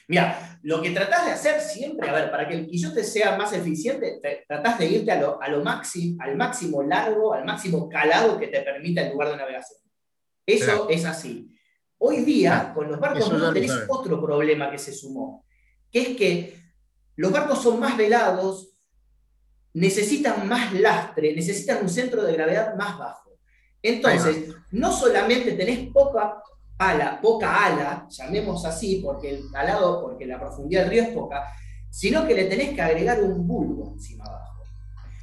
Mira, 0.08 0.60
lo 0.64 0.82
que 0.82 0.92
tratás 0.92 1.26
de 1.26 1.32
hacer 1.32 1.62
siempre, 1.62 2.10
a 2.10 2.14
ver, 2.14 2.32
para 2.32 2.48
que 2.48 2.56
el 2.56 2.68
quillote 2.68 3.04
sea 3.04 3.38
más 3.38 3.54
eficiente, 3.54 4.20
tratás 4.48 4.80
de 4.80 4.86
irte 4.88 5.12
a 5.12 5.22
lo, 5.22 5.42
a 5.42 5.48
lo 5.48 5.64
máximo, 5.64 6.22
al 6.22 6.36
máximo 6.36 6.84
largo, 6.84 7.34
al 7.34 7.46
máximo 7.46 7.88
calado 7.90 8.38
que 8.38 8.48
te 8.48 8.62
permita 8.62 9.02
el 9.02 9.14
lugar 9.14 9.30
de 9.30 9.38
navegación. 9.38 9.80
Eso 10.46 10.90
es 10.90 11.06
así. 11.06 11.56
Hoy 11.98 12.24
día, 12.24 12.72
con 12.74 12.90
los 12.90 13.00
barcos 13.00 13.32
no 13.32 13.54
tenés 13.54 13.86
otro 13.88 14.20
problema 14.22 14.72
que 14.72 14.80
se 14.80 14.92
sumó, 14.92 15.46
que 15.92 16.02
es 16.02 16.18
que 16.18 16.62
los 17.16 17.32
barcos 17.32 17.62
son 17.62 17.80
más 17.80 17.96
velados, 17.96 18.76
necesitan 19.74 20.48
más 20.48 20.74
lastre, 20.74 21.34
necesitan 21.36 21.82
un 21.82 21.90
centro 21.90 22.24
de 22.24 22.34
gravedad 22.34 22.76
más 22.76 22.98
bajo. 22.98 23.38
Entonces, 23.84 24.54
no 24.72 24.92
solamente 24.92 25.54
tenés 25.54 25.92
poca 25.92 26.42
ala, 26.90 27.20
poca 27.22 27.66
ala, 27.66 28.08
llamemos 28.10 28.66
así, 28.66 29.02
porque 29.04 29.30
el 29.30 29.52
calado, 29.52 30.02
porque 30.02 30.26
la 30.26 30.40
profundidad 30.40 30.82
del 30.82 30.90
río 30.90 31.04
es 31.04 31.10
poca, 31.10 31.46
sino 31.90 32.26
que 32.26 32.34
le 32.34 32.46
tenés 32.46 32.74
que 32.74 32.82
agregar 32.82 33.22
un 33.22 33.48
bulbo 33.48 33.94
encima 33.94 34.26
abajo. 34.26 34.64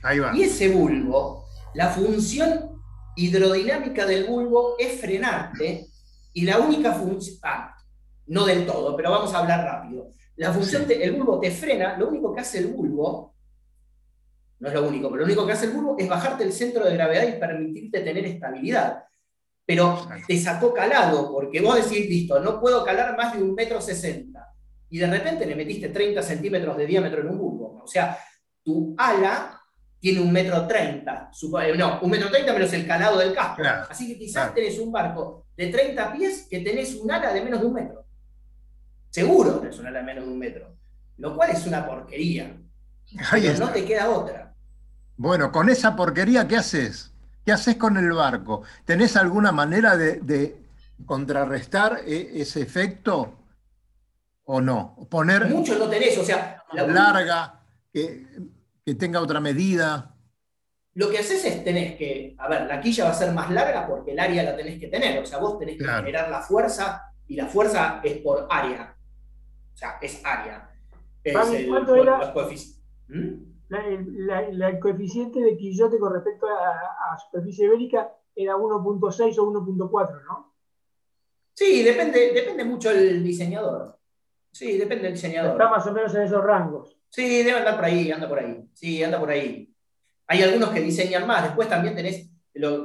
Ahí 0.02 0.18
va. 0.20 0.36
Y 0.36 0.42
ese 0.42 0.68
bulbo, 0.68 1.46
la 1.74 1.88
función 1.88 2.80
hidrodinámica 3.16 4.06
del 4.06 4.24
bulbo 4.24 4.76
es 4.78 5.00
frenarte, 5.00 5.88
y 6.32 6.42
la 6.42 6.58
única 6.58 6.92
función, 6.92 7.38
ah, 7.42 7.74
no 8.26 8.46
del 8.46 8.64
todo, 8.64 8.94
pero 8.96 9.10
vamos 9.10 9.34
a 9.34 9.38
hablar 9.38 9.64
rápido. 9.64 10.10
La 10.36 10.52
función, 10.52 10.86
el 10.88 11.12
bulbo 11.12 11.40
te 11.40 11.50
frena, 11.50 11.98
lo 11.98 12.08
único 12.08 12.32
que 12.32 12.40
hace 12.40 12.58
el 12.58 12.68
bulbo, 12.68 13.34
no 14.60 14.68
es 14.68 14.74
lo 14.74 14.88
único, 14.88 15.08
pero 15.10 15.20
lo 15.20 15.26
único 15.26 15.44
que 15.46 15.52
hace 15.52 15.66
el 15.66 15.72
bulbo 15.72 15.96
es 15.98 16.08
bajarte 16.08 16.44
el 16.44 16.52
centro 16.52 16.84
de 16.84 16.94
gravedad 16.94 17.26
y 17.26 17.40
permitirte 17.40 18.00
tener 18.00 18.24
estabilidad 18.24 19.07
pero 19.68 20.08
te 20.26 20.40
sacó 20.40 20.72
calado, 20.72 21.30
porque 21.30 21.60
vos 21.60 21.74
decís, 21.76 22.08
listo, 22.08 22.40
no 22.40 22.58
puedo 22.58 22.82
calar 22.82 23.14
más 23.18 23.34
de 23.34 23.42
un 23.42 23.54
metro 23.54 23.82
sesenta, 23.82 24.54
y 24.88 24.96
de 24.96 25.06
repente 25.06 25.44
le 25.44 25.54
metiste 25.54 25.90
30 25.90 26.22
centímetros 26.22 26.74
de 26.78 26.86
diámetro 26.86 27.20
en 27.20 27.28
un 27.28 27.36
bulbo. 27.36 27.82
O 27.84 27.86
sea, 27.86 28.18
tu 28.62 28.94
ala 28.96 29.60
tiene 30.00 30.22
un 30.22 30.32
metro 30.32 30.66
treinta, 30.66 31.30
eh, 31.62 31.74
no, 31.76 32.00
un 32.00 32.10
metro 32.10 32.30
treinta 32.30 32.54
menos 32.54 32.72
el 32.72 32.86
calado 32.86 33.18
del 33.18 33.34
casco. 33.34 33.60
Así 33.90 34.08
que 34.08 34.18
quizás 34.18 34.54
tenés 34.54 34.78
un 34.78 34.90
barco 34.90 35.44
de 35.54 35.66
30 35.66 36.14
pies 36.14 36.46
que 36.48 36.60
tenés 36.60 36.94
un 36.94 37.10
ala 37.10 37.30
de 37.34 37.42
menos 37.42 37.60
de 37.60 37.66
un 37.66 37.74
metro. 37.74 38.06
Seguro 39.10 39.60
tenés 39.60 39.78
un 39.78 39.86
ala 39.88 39.98
de 39.98 40.06
menos 40.06 40.24
de 40.24 40.30
un 40.30 40.38
metro. 40.38 40.78
Lo 41.18 41.36
cual 41.36 41.50
es 41.50 41.66
una 41.66 41.86
porquería. 41.86 42.58
Pero 43.32 43.58
no 43.58 43.68
te 43.68 43.84
queda 43.84 44.08
otra. 44.08 44.54
Bueno, 45.18 45.52
con 45.52 45.68
esa 45.68 45.94
porquería, 45.94 46.48
¿qué 46.48 46.56
haces? 46.56 47.07
¿Qué 47.48 47.52
haces 47.52 47.76
con 47.76 47.96
el 47.96 48.12
barco? 48.12 48.62
¿Tenés 48.84 49.16
alguna 49.16 49.52
manera 49.52 49.96
de, 49.96 50.54
contrarrestar 51.06 52.02
e, 52.06 52.42
ese 52.42 52.60
efecto 52.60 53.38
o 54.44 54.60
no? 54.60 55.08
Poner 55.08 55.46
Mucho 55.46 55.78
no 55.78 55.88
tenés, 55.88 56.18
o 56.18 56.24
sea... 56.24 56.62
larga, 56.74 57.62
que, 57.90 58.26
tenga 58.98 59.22
otra 59.22 59.40
medida. 59.40 60.14
Lo 60.92 61.08
que 61.08 61.20
haces 61.20 61.42
es 61.46 61.64
tenés 61.64 61.96
que, 61.96 62.34
a 62.36 62.48
ver, 62.50 62.66
la 62.66 62.82
quilla 62.82 63.04
va 63.04 63.12
a 63.12 63.14
ser 63.14 63.32
más 63.32 63.50
larga 63.50 63.86
porque 63.86 64.12
el 64.12 64.20
área 64.20 64.42
la 64.42 64.54
tenés 64.54 64.78
que 64.78 64.88
tener, 64.88 65.18
o 65.22 65.24
sea, 65.24 65.38
vos 65.38 65.58
tenés 65.58 65.78
que 65.78 65.86
generar 65.86 66.28
la 66.28 66.42
fuerza 66.42 67.14
y 67.28 67.36
la 67.36 67.46
fuerza 67.46 68.02
es 68.04 68.18
por 68.18 68.46
área. 68.50 68.94
O 69.72 69.76
sea, 69.78 69.96
es 70.02 70.20
área. 70.22 70.70
Es 71.24 71.34
¿Cuánto 71.66 71.96
era? 71.96 72.34
El 73.70 74.78
coeficiente 74.80 75.40
de 75.40 75.56
Quillote 75.56 75.98
con 75.98 76.12
respecto 76.12 76.46
a, 76.46 77.16
superficie 77.18 77.66
ibérica 77.66 78.10
era 78.34 78.54
1.6 78.54 79.38
o 79.38 79.52
1.4, 79.52 80.22
¿no? 80.24 80.54
Sí, 81.54 81.82
depende, 81.82 82.32
depende 82.32 82.64
mucho 82.64 82.90
del 82.90 83.22
diseñador. 83.22 83.98
Sí, 84.52 84.78
depende 84.78 85.04
del 85.04 85.14
diseñador. 85.14 85.52
Está 85.52 85.68
más 85.68 85.86
o 85.86 85.92
menos 85.92 86.14
en 86.14 86.22
esos 86.22 86.42
rangos. 86.42 86.96
Sí, 87.08 87.42
debe 87.42 87.58
andar 87.58 87.76
por 87.76 87.84
ahí, 87.84 88.10
anda 88.10 88.28
por 88.28 88.38
ahí. 88.38 88.64
Sí, 88.74 89.02
anda 89.02 89.18
por 89.18 89.30
ahí. 89.30 89.74
Hay 90.28 90.42
algunos 90.42 90.70
que 90.70 90.80
diseñan 90.80 91.26
más. 91.26 91.42
Después 91.42 91.68
también 91.68 91.96
tenés, 91.96 92.30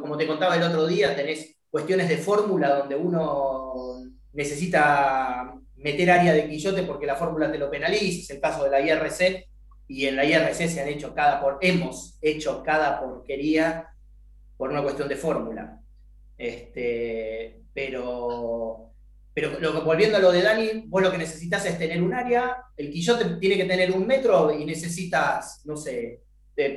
como 0.01 0.17
te 0.17 0.27
contaba 0.27 0.55
el 0.55 0.63
otro 0.63 0.87
día, 0.87 1.15
tenés 1.15 1.57
cuestiones 1.69 2.09
de 2.09 2.17
fórmula 2.17 2.79
donde 2.79 2.95
uno 2.95 3.73
necesita 4.33 5.53
meter 5.75 6.11
área 6.11 6.33
de 6.33 6.47
quillote 6.49 6.83
porque 6.83 7.05
la 7.05 7.15
fórmula 7.15 7.51
te 7.51 7.57
lo 7.57 7.69
penaliza. 7.69 8.21
Es 8.21 8.29
el 8.31 8.41
caso 8.41 8.63
de 8.63 8.69
la 8.69 8.81
IRC, 8.81 9.49
y 9.87 10.05
en 10.07 10.15
la 10.15 10.25
IRC 10.25 10.67
se 10.67 10.81
han 10.81 10.87
hecho 10.87 11.13
cada 11.13 11.41
por, 11.41 11.57
hemos 11.61 12.17
hecho 12.21 12.63
cada 12.63 12.99
porquería 12.99 13.89
por 14.57 14.69
una 14.69 14.81
cuestión 14.81 15.07
de 15.07 15.15
fórmula. 15.15 15.79
Este, 16.37 17.61
pero, 17.73 18.91
pero 19.33 19.83
volviendo 19.83 20.17
a 20.17 20.21
lo 20.21 20.31
de 20.31 20.41
Dani, 20.41 20.83
vos 20.87 21.01
lo 21.01 21.11
que 21.11 21.17
necesitas 21.17 21.65
es 21.65 21.77
tener 21.77 22.01
un 22.01 22.13
área, 22.13 22.63
el 22.77 22.89
quillote 22.89 23.35
tiene 23.35 23.57
que 23.57 23.65
tener 23.65 23.91
un 23.91 24.07
metro 24.07 24.51
y 24.51 24.65
necesitas, 24.65 25.61
no 25.65 25.75
sé, 25.75 26.21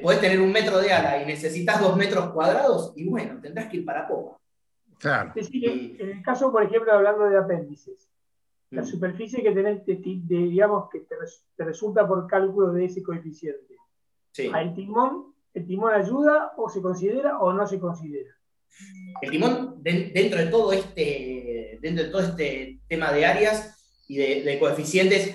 podés 0.02 0.20
tener 0.20 0.40
un 0.40 0.52
metro 0.52 0.78
de 0.78 0.92
ala 0.92 1.22
y 1.22 1.26
necesitas 1.26 1.80
dos 1.80 1.96
metros 1.96 2.32
cuadrados 2.32 2.92
y 2.96 3.04
bueno, 3.04 3.40
tendrás 3.40 3.68
que 3.68 3.78
ir 3.78 3.84
para 3.84 4.08
popa. 4.08 4.38
Claro. 4.98 5.32
en 5.36 6.10
el 6.10 6.22
caso, 6.22 6.50
por 6.50 6.62
ejemplo, 6.62 6.90
hablando 6.92 7.28
de 7.28 7.36
apéndices, 7.36 8.08
la 8.70 8.84
superficie 8.84 9.42
que 9.42 9.52
tenés, 9.52 9.82
digamos, 9.86 10.88
que 10.90 11.00
te, 11.00 11.14
resulta 11.64 12.06
por 12.06 12.26
cálculo 12.26 12.72
de 12.72 12.86
ese 12.86 13.02
coeficiente. 13.02 13.76
Sí. 14.32 14.50
¿El 14.54 14.74
timón, 14.74 15.34
¿El 15.54 15.66
timón 15.66 15.94
ayuda 15.94 16.52
o 16.56 16.68
se 16.68 16.82
considera 16.82 17.38
o 17.38 17.52
no 17.52 17.66
se 17.66 17.78
considera? 17.78 18.34
El 19.22 19.30
timón, 19.30 19.82
dentro 19.82 20.38
de 20.38 20.46
todo 20.46 20.72
este, 20.72 21.78
dentro 21.80 22.04
de 22.04 22.10
todo 22.10 22.22
este 22.22 22.80
tema 22.88 23.12
de 23.12 23.24
áreas 23.24 24.04
y 24.08 24.16
de, 24.16 24.58
coeficientes, 24.58 25.34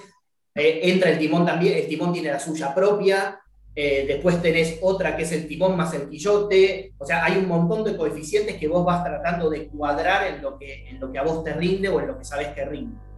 eh, 0.54 0.82
entra 0.84 1.10
el 1.10 1.18
timón 1.18 1.46
también, 1.46 1.78
el 1.78 1.88
timón 1.88 2.14
tiene 2.14 2.32
la 2.32 2.40
suya 2.40 2.76
propia, 2.76 3.40
eh, 3.74 4.06
después 4.06 4.42
tenés 4.42 4.80
otra 4.82 5.16
que 5.16 5.24
es 5.24 5.32
el 5.32 5.48
timón 5.48 5.78
más 5.78 5.94
el 5.94 6.10
quillote, 6.10 6.94
o 6.98 7.06
sea, 7.06 7.24
hay 7.24 7.38
un 7.38 7.48
montón 7.48 7.86
de 7.86 7.96
coeficientes 7.96 8.58
que 8.58 8.68
vos 8.68 8.86
vas 8.86 9.04
tratando 9.04 9.50
de 9.50 9.68
cuadrar 9.68 10.28
en 10.28 10.42
lo 10.42 10.60
que, 10.60 10.90
en 10.90 11.00
lo 11.00 11.12
que 11.12 11.18
a 11.18 11.24
vos 11.24 11.44
te 11.44 11.54
rinde 11.54 11.88
o 11.88 12.00
en 12.02 12.08
lo 12.08 12.18
que 12.18 12.26
sabés 12.26 12.50
que 12.50 12.66
rinde. 12.66 13.11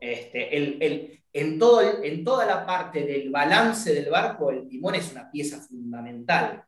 Este, 0.00 0.56
en, 1.32 1.58
toda 1.58 2.46
la 2.46 2.66
parte 2.66 3.04
del 3.04 3.30
balance 3.30 3.92
del 3.92 4.10
barco, 4.10 4.50
el 4.50 4.68
timón 4.68 4.94
es 4.94 5.12
una 5.12 5.30
pieza 5.30 5.60
fundamental. 5.60 6.64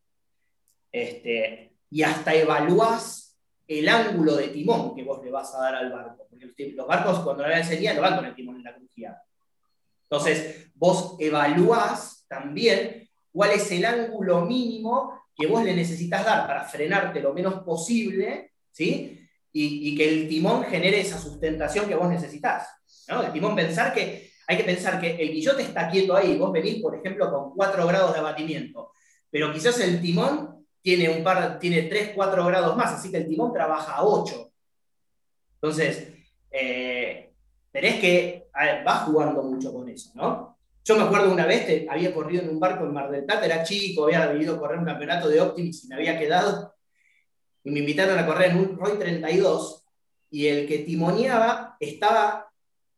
Este, 0.92 1.72
y 1.90 2.02
hasta 2.02 2.34
evaluás 2.34 3.38
el 3.66 3.88
ángulo 3.88 4.36
de 4.36 4.48
timón 4.48 4.94
que 4.94 5.04
vos 5.04 5.24
le 5.24 5.30
vas 5.30 5.54
a 5.54 5.60
dar 5.60 5.74
al 5.76 5.92
barco. 5.92 6.26
Porque 6.28 6.72
los 6.72 6.86
barcos, 6.86 7.20
cuando 7.20 7.46
la 7.46 7.58
enseñan, 7.58 7.96
no 7.96 8.02
van 8.02 8.16
con 8.16 8.26
el 8.26 8.34
timón 8.34 8.56
en 8.56 8.64
la 8.64 8.74
crujía. 8.74 9.20
Entonces, 10.04 10.70
vos 10.74 11.16
evaluás 11.20 12.24
también 12.28 13.08
cuál 13.32 13.52
es 13.52 13.70
el 13.70 13.84
ángulo 13.84 14.42
mínimo 14.42 15.20
que 15.36 15.46
vos 15.46 15.64
le 15.64 15.74
necesitas 15.74 16.24
dar 16.24 16.46
para 16.46 16.64
frenarte 16.64 17.20
lo 17.20 17.32
menos 17.32 17.62
posible, 17.62 18.52
¿sí? 18.70 19.16
Y, 19.52 19.90
y 19.90 19.96
que 19.96 20.08
el 20.08 20.28
timón 20.28 20.64
genere 20.64 21.00
esa 21.00 21.18
sustentación 21.18 21.88
que 21.88 21.94
vos 21.94 22.08
necesitas. 22.08 22.68
El 23.10 23.32
timón, 23.32 23.56
pensar 23.56 23.92
que, 23.92 24.30
hay 24.46 24.56
que 24.56 24.64
pensar 24.64 25.00
que 25.00 25.16
el 25.16 25.32
guillote 25.32 25.62
está 25.62 25.88
quieto 25.88 26.16
ahí, 26.16 26.36
vos 26.36 26.52
venís, 26.52 26.82
por 26.82 26.94
ejemplo, 26.94 27.30
con 27.30 27.54
4 27.54 27.86
grados 27.86 28.12
de 28.12 28.18
abatimiento, 28.20 28.92
pero 29.30 29.52
quizás 29.52 29.78
el 29.80 30.00
timón 30.00 30.66
tiene, 30.82 31.08
un 31.08 31.22
par, 31.22 31.58
tiene 31.58 31.82
3, 31.82 32.12
4 32.14 32.46
grados 32.46 32.76
más, 32.76 32.92
así 32.92 33.10
que 33.10 33.18
el 33.18 33.28
timón 33.28 33.52
trabaja 33.52 33.94
a 33.94 34.04
8. 34.04 34.50
Entonces, 35.54 36.08
eh, 36.50 37.32
tenés 37.70 38.00
que, 38.00 38.48
vas 38.84 39.04
jugando 39.04 39.42
mucho 39.42 39.72
con 39.72 39.88
eso, 39.88 40.10
¿no? 40.14 40.58
Yo 40.84 40.96
me 40.96 41.02
acuerdo 41.02 41.32
una 41.32 41.46
vez, 41.46 41.66
que 41.66 41.86
había 41.88 42.12
corrido 42.14 42.42
en 42.42 42.48
un 42.48 42.58
barco 42.58 42.84
en 42.84 42.92
Mar 42.92 43.10
del 43.10 43.24
Plata, 43.24 43.44
era 43.44 43.62
chico, 43.62 44.04
había 44.04 44.26
venido 44.26 44.54
a 44.54 44.58
correr 44.58 44.78
un 44.78 44.86
campeonato 44.86 45.28
de 45.28 45.40
Optimis 45.40 45.84
y 45.84 45.88
me 45.88 45.96
había 45.96 46.18
quedado, 46.18 46.74
y 47.62 47.70
me 47.70 47.80
invitaron 47.80 48.18
a 48.18 48.26
correr 48.26 48.50
en 48.50 48.58
un 48.58 48.78
Roy 48.78 48.98
32, 48.98 49.84
y 50.30 50.46
el 50.46 50.66
que 50.66 50.78
timoneaba 50.78 51.76
estaba 51.78 52.49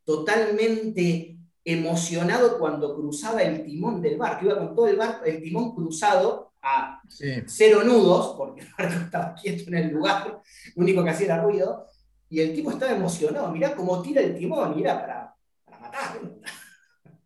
totalmente 0.05 1.37
emocionado 1.65 2.59
cuando 2.59 2.95
cruzaba 2.95 3.43
el 3.43 3.65
timón 3.65 4.03
del 4.03 4.19
barco. 4.19 4.47
Iba 4.47 4.59
con 4.59 4.75
todo 4.75 4.88
el 4.88 4.97
barco, 4.97 5.25
el 5.25 5.43
timón 5.43 5.75
cruzado 5.75 6.53
a 6.62 7.01
cero 7.47 7.83
nudos, 7.85 8.35
porque 8.37 8.62
el 8.62 8.69
barco 8.79 9.05
estaba 9.05 9.35
quieto 9.35 9.65
en 9.69 9.75
el 9.75 9.88
lugar, 9.93 10.27
lo 10.29 10.83
único 10.83 11.03
que 11.03 11.11
hacía 11.11 11.27
era 11.27 11.43
ruido, 11.43 11.87
y 12.29 12.41
el 12.41 12.55
tipo 12.55 12.71
estaba 12.71 12.93
emocionado. 12.93 13.51
Mirá 13.51 13.75
cómo 13.75 14.01
tira 14.01 14.23
el 14.23 14.37
timón, 14.37 14.77
mirá, 14.77 15.01
para, 15.01 15.35
para 15.65 15.79
matarlo. 15.81 16.38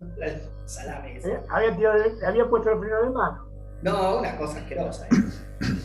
Salame. 0.66 1.18
¿Eh? 1.18 1.40
¿Había, 1.48 2.48
puesto 2.48 2.72
el 2.72 2.78
freno 2.80 3.02
de 3.02 3.10
mano. 3.10 3.46
No, 3.82 4.18
una 4.18 4.36
cosa 4.36 4.58
asquerosa. 4.58 5.06
¿eh? 5.06 5.10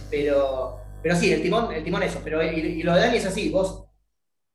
Pero, 0.09 0.79
pero 1.03 1.15
sí, 1.15 1.31
el 1.31 1.43
timón, 1.43 1.71
el 1.71 1.83
timón 1.83 2.01
eso. 2.01 2.19
Pero, 2.23 2.41
y 2.41 2.81
lo 2.81 2.95
de 2.95 2.99
Dani 2.99 3.17
es 3.17 3.25
así, 3.27 3.49
vos 3.49 3.85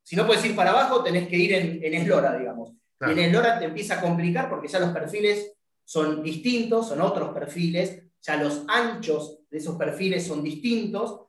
si 0.06 0.14
no 0.14 0.24
puedes 0.24 0.44
ir 0.44 0.54
para 0.54 0.70
abajo, 0.70 1.02
tenés 1.02 1.26
que 1.26 1.34
ir 1.34 1.52
en, 1.52 1.82
en 1.82 1.94
eslora, 1.94 2.38
digamos. 2.38 2.74
Y 3.00 3.10
en 3.10 3.18
eslora 3.18 3.58
te 3.58 3.64
empieza 3.64 3.98
a 3.98 4.00
complicar 4.00 4.48
porque 4.48 4.68
ya 4.68 4.78
los 4.78 4.90
perfiles 4.90 5.52
son 5.84 6.22
distintos, 6.22 6.86
son 6.86 7.00
otros 7.00 7.34
perfiles, 7.34 8.04
ya 8.22 8.36
los 8.36 8.62
anchos 8.68 9.40
de 9.50 9.58
esos 9.58 9.74
perfiles 9.76 10.24
son 10.24 10.44
distintos 10.44 11.22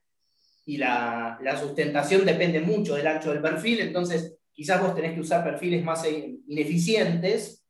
y 0.68 0.78
la, 0.78 1.40
sustentación 1.60 2.24
depende 2.24 2.62
mucho 2.62 2.94
del 2.94 3.08
ancho 3.08 3.32
del 3.32 3.42
perfil, 3.42 3.80
entonces 3.80 4.38
quizás 4.54 4.80
vos 4.80 4.94
tenés 4.94 5.16
que 5.16 5.22
usar 5.22 5.44
perfiles 5.44 5.84
más 5.84 6.06
ineficientes 6.06 7.66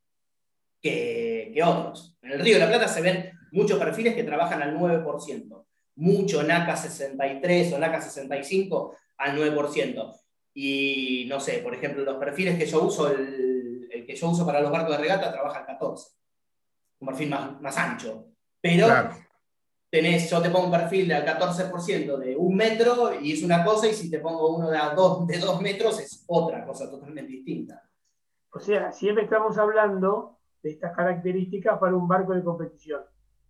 que, 0.78 1.50
que 1.54 1.62
otros. 1.62 2.18
En 2.20 2.32
el 2.32 2.40
Río 2.40 2.54
de 2.58 2.60
la 2.60 2.68
Plata 2.68 2.86
se 2.86 3.00
ven 3.00 3.30
muchos 3.52 3.78
perfiles 3.78 4.14
que 4.14 4.24
trabajan 4.24 4.60
al 4.60 4.76
9%, 4.76 5.64
mucho 5.94 6.42
NACA 6.42 6.76
63 6.76 7.72
o 7.72 7.78
NACA 7.78 8.02
65 8.02 8.94
al 9.16 9.38
9%. 9.38 10.18
Y 10.60 11.24
no 11.28 11.38
sé, 11.38 11.58
por 11.58 11.72
ejemplo, 11.72 12.02
los 12.02 12.16
perfiles 12.16 12.58
que 12.58 12.66
yo 12.66 12.82
uso, 12.82 13.08
el, 13.12 14.04
que 14.04 14.16
yo 14.16 14.28
uso 14.28 14.44
para 14.44 14.60
los 14.60 14.72
barcos 14.72 14.96
de 14.96 15.02
regata 15.02 15.30
trabaja 15.30 15.60
al 15.60 15.66
14, 15.66 16.10
un 16.98 17.06
perfil 17.06 17.30
más, 17.30 17.78
ancho. 17.78 18.24
Pero 18.60 18.88
tenés, 19.88 20.28
yo 20.28 20.42
te 20.42 20.50
pongo 20.50 20.64
un 20.64 20.72
perfil 20.72 21.12
al 21.12 21.24
14% 21.24 22.16
de 22.16 22.34
un 22.34 22.56
metro 22.56 23.20
y 23.20 23.34
es 23.34 23.44
una 23.44 23.64
cosa, 23.64 23.86
y 23.86 23.94
si 23.94 24.10
te 24.10 24.18
pongo 24.18 24.56
uno 24.56 24.68
de 24.68 24.78
dos, 24.96 25.28
de 25.28 25.38
dos 25.38 25.60
metros 25.60 26.00
es 26.00 26.24
otra 26.26 26.66
cosa 26.66 26.90
totalmente 26.90 27.30
distinta. 27.30 27.80
O 28.50 28.58
sea, 28.58 28.90
siempre 28.90 29.24
estamos 29.24 29.56
hablando 29.58 30.38
de 30.60 30.70
estas 30.70 30.92
características 30.96 31.78
para 31.78 31.94
un 31.94 32.08
barco 32.08 32.34
de 32.34 32.42
competición 32.42 33.02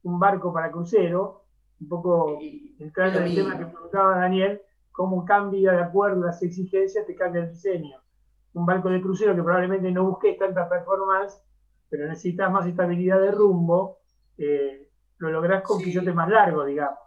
un 0.02 0.18
barco 0.18 0.52
para 0.52 0.70
crucero, 0.70 1.44
un 1.80 1.88
poco 1.88 2.38
entrando 2.78 3.20
en 3.20 3.24
el 3.24 3.34
tema 3.34 3.58
que 3.58 3.66
preguntaba 3.66 4.18
Daniel, 4.18 4.60
cómo 4.98 5.24
cambia 5.24 5.70
de 5.70 5.80
acuerdo 5.80 6.24
a 6.24 6.26
las 6.26 6.42
exigencias, 6.42 7.06
te 7.06 7.14
cambia 7.14 7.42
el 7.42 7.50
diseño. 7.50 8.02
Un 8.54 8.66
barco 8.66 8.88
de 8.90 9.00
crucero 9.00 9.32
que 9.32 9.44
probablemente 9.44 9.92
no 9.92 10.04
busques 10.04 10.36
tanta 10.36 10.68
performance, 10.68 11.40
pero 11.88 12.08
necesitas 12.08 12.50
más 12.50 12.66
estabilidad 12.66 13.20
de 13.20 13.30
rumbo, 13.30 14.00
eh, 14.36 14.90
lo 15.18 15.30
lográs 15.30 15.62
con 15.62 15.78
sí. 15.78 15.96
más 16.00 16.28
largo, 16.28 16.64
digamos. 16.64 16.98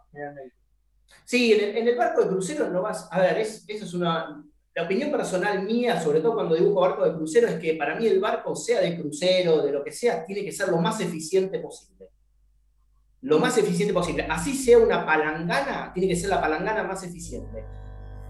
Sí, 1.26 1.52
en 1.52 1.86
el, 1.86 1.94
barco 1.98 2.22
de 2.22 2.28
crucero 2.28 2.70
no 2.70 2.80
vas. 2.80 3.10
A 3.12 3.20
ver, 3.20 3.36
eso 3.36 3.62
es 3.68 3.92
una. 3.92 4.42
La 4.74 4.84
opinión 4.84 5.10
personal 5.10 5.62
mía, 5.62 6.00
sobre 6.00 6.20
todo 6.20 6.36
cuando 6.36 6.54
dibujo 6.54 6.80
barco 6.80 7.04
de 7.04 7.14
crucero, 7.14 7.46
es 7.46 7.56
que 7.56 7.74
para 7.74 7.94
mí 7.96 8.06
el 8.06 8.20
barco, 8.20 8.56
sea 8.56 8.80
de 8.80 8.98
crucero, 8.98 9.62
de 9.62 9.70
lo 9.70 9.84
que 9.84 9.92
sea, 9.92 10.24
tiene 10.24 10.42
que 10.42 10.52
ser 10.52 10.70
lo 10.70 10.78
más 10.78 10.98
eficiente 11.02 11.58
posible 11.58 12.08
lo 13.22 13.38
más 13.38 13.56
eficiente 13.56 13.94
posible. 13.94 14.26
Así 14.28 14.52
sea 14.52 14.78
una 14.78 15.06
palangana, 15.06 15.92
tiene 15.94 16.08
que 16.08 16.16
ser 16.16 16.28
la 16.28 16.40
palangana 16.40 16.82
más 16.82 17.04
eficiente. 17.04 17.64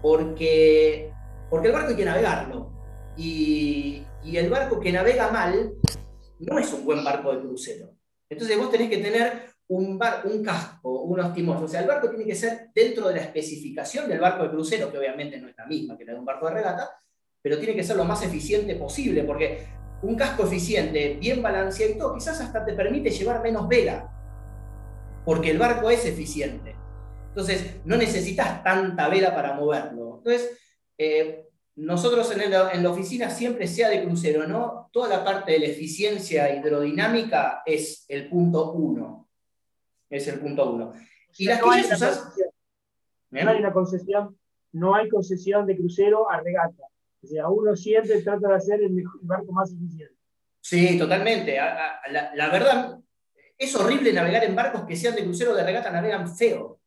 Porque, 0.03 1.11
porque 1.49 1.67
el 1.69 1.73
barco 1.73 1.89
hay 1.89 1.95
que 1.95 2.05
navegarlo. 2.05 2.71
Y, 3.17 4.05
el 4.23 4.49
barco 4.49 4.79
que 4.79 4.91
navega 4.91 5.31
mal 5.31 5.73
no 6.39 6.59
es 6.59 6.71
un 6.73 6.85
buen 6.85 7.03
barco 7.03 7.33
de 7.33 7.41
crucero. 7.41 7.89
Entonces 8.29 8.57
vos 8.57 8.69
tenés 8.69 8.89
que 8.89 8.97
tener 8.97 9.45
un, 9.67 9.97
bar, 9.97 10.21
un 10.25 10.43
casco, 10.43 11.01
unos 11.03 11.33
timones. 11.33 11.63
O 11.63 11.67
sea, 11.67 11.81
el 11.81 11.87
barco 11.87 12.09
tiene 12.09 12.25
que 12.25 12.35
ser 12.35 12.69
dentro 12.75 13.07
de 13.07 13.15
la 13.15 13.21
especificación 13.21 14.07
del 14.07 14.19
barco 14.19 14.43
de 14.43 14.51
crucero, 14.51 14.91
que 14.91 14.99
obviamente 14.99 15.39
no 15.39 15.47
es 15.47 15.55
la 15.57 15.65
misma 15.65 15.97
que 15.97 16.05
la 16.05 16.13
de 16.13 16.19
un 16.19 16.25
barco 16.25 16.47
de 16.47 16.53
regata, 16.53 16.89
pero 17.41 17.57
tiene 17.57 17.75
que 17.75 17.83
ser 17.83 17.95
lo 17.95 18.05
más 18.05 18.23
eficiente 18.23 18.75
posible, 18.75 19.23
porque 19.23 19.65
un 20.03 20.15
casco 20.15 20.45
eficiente, 20.45 21.17
bien 21.19 21.41
balanceado 21.41 21.93
y 21.93 21.97
todo, 21.97 22.13
quizás 22.13 22.39
hasta 22.41 22.63
te 22.63 22.73
permite 22.73 23.09
llevar 23.09 23.41
menos 23.41 23.67
vela 23.67 24.13
porque 25.25 25.51
el 25.51 25.57
barco 25.57 25.89
es 25.89 26.05
eficiente. 26.05 26.75
Entonces, 27.33 27.77
no 27.83 27.97
necesitas 27.97 28.63
tanta 28.63 29.09
vela 29.09 29.33
para 29.33 29.53
moverlo. 29.53 30.17
Entonces, 30.17 30.55
eh, 30.99 31.47
nosotros 31.75 32.31
en, 32.31 32.41
en, 32.43 32.83
la 32.83 32.91
oficina, 32.91 33.31
siempre 33.31 33.65
sea 33.65 33.89
de 33.89 34.03
crucero, 34.03 34.45
¿no? 34.45 34.87
Toda 34.93 35.09
la 35.09 35.23
parte 35.23 35.53
de 35.53 35.59
la 35.59 35.65
eficiencia 35.65 36.55
hidrodinámica 36.55 37.63
es 37.65 38.05
el 38.07 38.29
punto 38.29 38.73
uno. 38.73 39.27
Es 40.11 40.27
el 40.27 40.39
punto 40.39 40.73
uno. 40.73 40.93
Y 41.35 41.45
las 41.45 41.59
no 41.59 41.71
hay, 41.71 41.83
no 43.31 43.49
hay 43.49 43.57
una 43.57 43.73
concesión, 43.73 44.37
no 44.73 44.93
hay 44.93 45.09
concesión 45.09 45.65
de 45.65 45.75
crucero 45.75 46.29
a 46.29 46.39
regata. 46.39 46.83
O 47.23 47.25
sea, 47.25 47.49
uno 47.49 47.75
siempre 47.75 48.21
trata 48.21 48.47
de 48.47 48.55
hacer 48.55 48.79
el, 48.83 49.03
barco 49.21 49.51
más 49.51 49.71
eficiente. 49.71 50.15
Sí, 50.61 50.99
totalmente. 50.99 51.55
la 51.55 52.49
verdad, 52.51 52.99
es 53.57 53.75
horrible 53.75 54.13
navegar 54.13 54.43
en 54.43 54.55
barcos 54.55 54.85
que 54.85 54.95
sean 54.95 55.15
de 55.15 55.23
crucero 55.23 55.55
de 55.55 55.63
regata, 55.63 55.89
navegan 55.89 56.29
feo. 56.29 56.79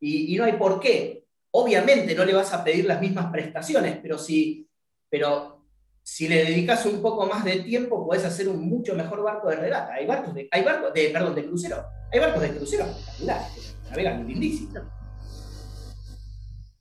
Y, 0.00 0.36
no 0.36 0.44
hay 0.44 0.54
por 0.54 0.80
qué. 0.80 1.24
Obviamente 1.52 2.14
no 2.14 2.24
le 2.24 2.32
vas 2.32 2.52
a 2.52 2.64
pedir 2.64 2.86
las 2.86 3.00
mismas 3.00 3.30
prestaciones, 3.30 3.98
pero 4.02 4.18
si, 4.18 4.68
pero 5.08 5.66
si 6.02 6.28
le 6.28 6.44
dedicas 6.44 6.86
un 6.86 7.02
poco 7.02 7.26
más 7.26 7.44
de 7.44 7.56
tiempo, 7.60 8.06
puedes 8.06 8.24
hacer 8.24 8.48
un 8.48 8.68
mucho 8.68 8.94
mejor 8.94 9.22
barco 9.22 9.48
de 9.48 9.56
regata. 9.56 9.94
Hay 9.94 10.06
barcos 10.06 10.34
de, 10.34 10.48
hay 10.50 10.64
barcos 10.64 10.94
de, 10.94 11.10
perdón, 11.10 11.34
de 11.34 11.46
crucero. 11.46 11.84
Hay 12.12 12.20
barcos 12.20 12.42
de 12.42 12.56
crucero 12.56 12.84
espectaculares, 12.84 13.76
navegan 13.90 14.26
lindísimos. 14.26 14.82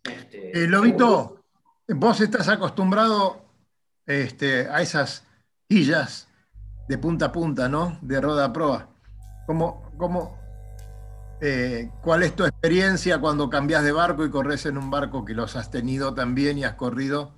Este, 0.03 0.63
eh, 0.63 0.67
Lobito, 0.67 1.43
vos 1.87 2.21
estás 2.21 2.47
acostumbrado 2.47 3.45
este, 4.05 4.67
a 4.67 4.81
esas 4.81 5.25
hillas 5.67 6.27
de 6.87 6.97
punta 6.97 7.25
a 7.25 7.31
punta, 7.31 7.69
¿no? 7.69 7.99
De 8.01 8.19
roda 8.19 8.45
a 8.45 8.53
proa. 8.53 8.89
¿Cómo, 9.45 10.38
eh, 11.41 11.89
¿Cuál 12.01 12.23
es 12.23 12.35
tu 12.35 12.43
experiencia 12.43 13.19
cuando 13.19 13.49
cambias 13.49 13.83
de 13.83 13.91
barco 13.91 14.25
y 14.25 14.29
corres 14.29 14.65
en 14.65 14.77
un 14.77 14.89
barco 14.89 15.25
que 15.25 15.33
los 15.33 15.55
has 15.55 15.71
tenido 15.71 16.13
también 16.13 16.57
y 16.57 16.63
has 16.63 16.75
corrido 16.75 17.35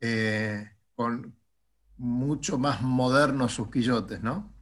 eh, 0.00 0.70
con 0.94 1.34
mucho 1.96 2.58
más 2.58 2.82
modernos 2.82 3.54
sus 3.54 3.70
quillotes, 3.70 4.20
¿no? 4.22 4.52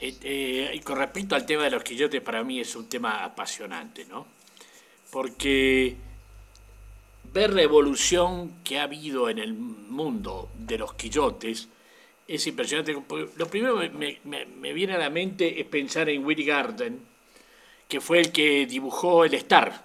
Eh, 0.00 0.70
y 0.74 0.80
con 0.80 0.98
respecto 0.98 1.34
al 1.36 1.46
tema 1.46 1.64
de 1.64 1.70
los 1.70 1.84
quillotes, 1.84 2.20
para 2.20 2.42
mí 2.42 2.60
es 2.60 2.74
un 2.74 2.88
tema 2.88 3.24
apasionante, 3.24 4.04
¿no? 4.04 4.26
Porque 5.12 5.96
ver 7.32 7.52
la 7.52 7.62
evolución 7.62 8.62
que 8.64 8.80
ha 8.80 8.84
habido 8.84 9.28
en 9.28 9.38
el 9.38 9.54
mundo 9.54 10.50
de 10.58 10.78
los 10.78 10.94
quillotes, 10.94 11.68
es 12.26 12.46
impresionante. 12.46 12.96
Lo 13.36 13.46
primero 13.46 13.78
que 13.78 13.90
me, 14.24 14.72
viene 14.72 14.94
a 14.94 14.98
la 14.98 15.10
mente 15.10 15.60
es 15.60 15.66
pensar 15.66 16.08
en 16.08 16.24
Willy 16.24 16.44
Garden, 16.44 17.00
que 17.90 18.00
fue 18.00 18.20
el 18.20 18.32
que 18.32 18.64
dibujó 18.64 19.24
el 19.26 19.34
Star 19.34 19.82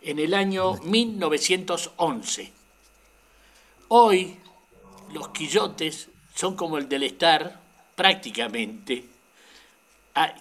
en 0.00 0.18
el 0.18 0.32
año 0.32 0.74
1911. 0.84 2.52
Hoy 3.88 4.38
los 5.12 5.28
quillotes 5.28 6.08
son 6.34 6.56
como 6.56 6.78
el 6.78 6.88
del 6.88 7.02
Star, 7.02 7.60
prácticamente, 7.96 9.04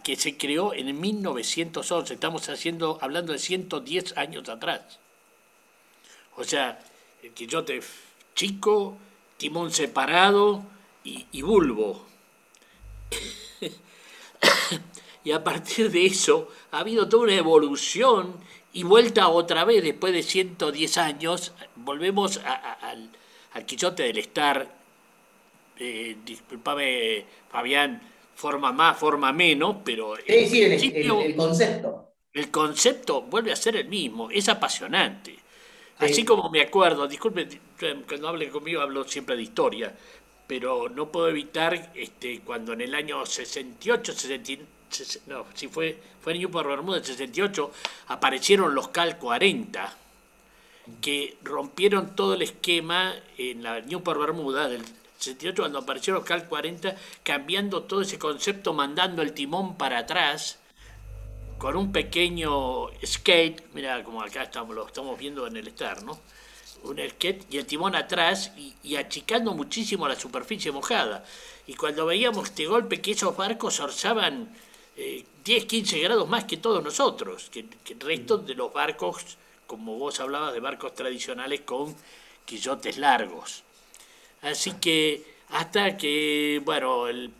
que 0.03 0.15
se 0.15 0.37
creó 0.37 0.73
en 0.73 0.99
1911. 0.99 2.13
Estamos 2.13 2.47
haciendo, 2.49 2.99
hablando 3.01 3.33
de 3.33 3.39
110 3.39 4.15
años 4.15 4.47
atrás. 4.47 4.99
O 6.35 6.43
sea, 6.43 6.79
el 7.23 7.31
quillote 7.31 7.81
chico, 8.35 8.97
timón 9.37 9.71
separado 9.71 10.63
y, 11.03 11.41
bulbo. 11.41 12.05
Y 15.27 15.33
a 15.33 15.43
partir 15.43 15.91
de 15.91 16.05
eso 16.05 16.47
ha 16.71 16.79
habido 16.79 17.09
toda 17.09 17.23
una 17.23 17.35
evolución 17.35 18.35
y 18.71 18.83
vuelta 18.83 19.27
otra 19.27 19.65
vez, 19.65 19.83
después 19.83 20.13
de 20.13 20.23
110 20.23 20.97
años, 20.97 21.51
volvemos 21.75 22.37
al, 22.37 23.09
al 23.51 23.65
Quijote 23.65 24.03
del 24.03 24.19
Estar, 24.19 24.73
eh, 25.77 26.15
disculpame 26.23 27.25
Fabián, 27.51 28.01
forma 28.35 28.71
más, 28.71 28.97
forma 28.97 29.33
menos, 29.33 29.75
pero... 29.83 30.15
el, 30.15 31.35
concepto. 31.35 32.05
El 32.31 32.49
concepto 32.49 33.23
vuelve 33.23 33.51
a 33.51 33.57
ser 33.57 33.75
el 33.75 33.89
mismo, 33.89 34.31
es 34.31 34.47
apasionante. 34.47 35.37
Así 35.97 36.23
como 36.23 36.49
me 36.49 36.61
acuerdo, 36.61 37.05
disculpe, 37.05 37.49
cuando 38.07 38.29
hable 38.29 38.47
conmigo 38.47 38.79
hablo 38.79 39.03
siempre 39.03 39.35
de 39.35 39.41
historia, 39.41 39.93
pero 40.47 40.87
no 40.87 41.11
puedo 41.11 41.27
evitar 41.27 41.91
este, 41.95 42.39
cuando 42.39 42.71
en 42.71 42.79
el 42.79 42.95
año 42.95 43.25
68, 43.25 44.13
60, 44.13 44.76
no, 45.27 45.45
si 45.53 45.67
fue, 45.67 45.99
fue 46.21 46.33
en 46.33 46.39
Newport 46.39 46.67
Bermuda, 46.67 47.03
68, 47.03 47.71
aparecieron 48.07 48.75
los 48.75 48.89
CAL 48.89 49.17
40, 49.17 49.95
que 51.01 51.37
rompieron 51.43 52.15
todo 52.15 52.35
el 52.35 52.41
esquema 52.41 53.13
en 53.37 53.63
la 53.63 53.81
Newport 53.81 54.19
Bermuda 54.19 54.67
del 54.69 54.83
68, 55.19 55.61
cuando 55.61 55.79
aparecieron 55.79 56.19
los 56.19 56.27
CAL 56.27 56.47
40, 56.47 56.95
cambiando 57.23 57.83
todo 57.83 58.01
ese 58.01 58.17
concepto, 58.17 58.73
mandando 58.73 59.21
el 59.21 59.33
timón 59.33 59.77
para 59.77 59.99
atrás 59.99 60.59
con 61.57 61.75
un 61.75 61.91
pequeño 61.91 62.87
skate, 63.03 63.63
mira 63.73 64.03
como 64.03 64.21
acá 64.21 64.43
estamos, 64.43 64.75
lo 64.75 64.85
estamos 64.85 65.17
viendo 65.17 65.47
en 65.47 65.57
el 65.57 65.67
Star, 65.69 66.03
¿no? 66.03 66.19
Un 66.83 66.99
skate 67.09 67.51
y 67.51 67.57
el 67.57 67.65
timón 67.65 67.95
atrás 67.95 68.51
y, 68.83 68.95
achicando 68.95 69.53
muchísimo 69.53 70.07
la 70.07 70.15
superficie 70.15 70.71
mojada. 70.71 71.25
Y 71.65 71.73
cuando 71.73 72.05
veíamos 72.05 72.49
este 72.49 72.67
golpe 72.67 73.01
que 73.01 73.11
esos 73.11 73.35
barcos 73.35 73.79
orzaban 73.79 74.55
10, 74.97 75.25
eh, 75.63 75.67
15 75.67 75.99
grados 75.99 76.27
más 76.27 76.45
que 76.45 76.57
todos 76.57 76.83
nosotros, 76.83 77.49
que, 77.49 77.65
el 77.89 77.99
resto 77.99 78.37
de 78.37 78.55
los 78.55 78.73
barcos, 78.73 79.37
como 79.65 79.97
vos 79.97 80.19
hablabas 80.19 80.53
de 80.53 80.59
barcos 80.59 80.93
tradicionales 80.95 81.61
con 81.61 81.95
quillotes 82.45 82.97
largos. 82.97 83.63
Así 84.41 84.73
que 84.73 85.23
hasta 85.49 85.95
que, 85.97 86.61
bueno, 86.65 87.07
el 87.07 87.31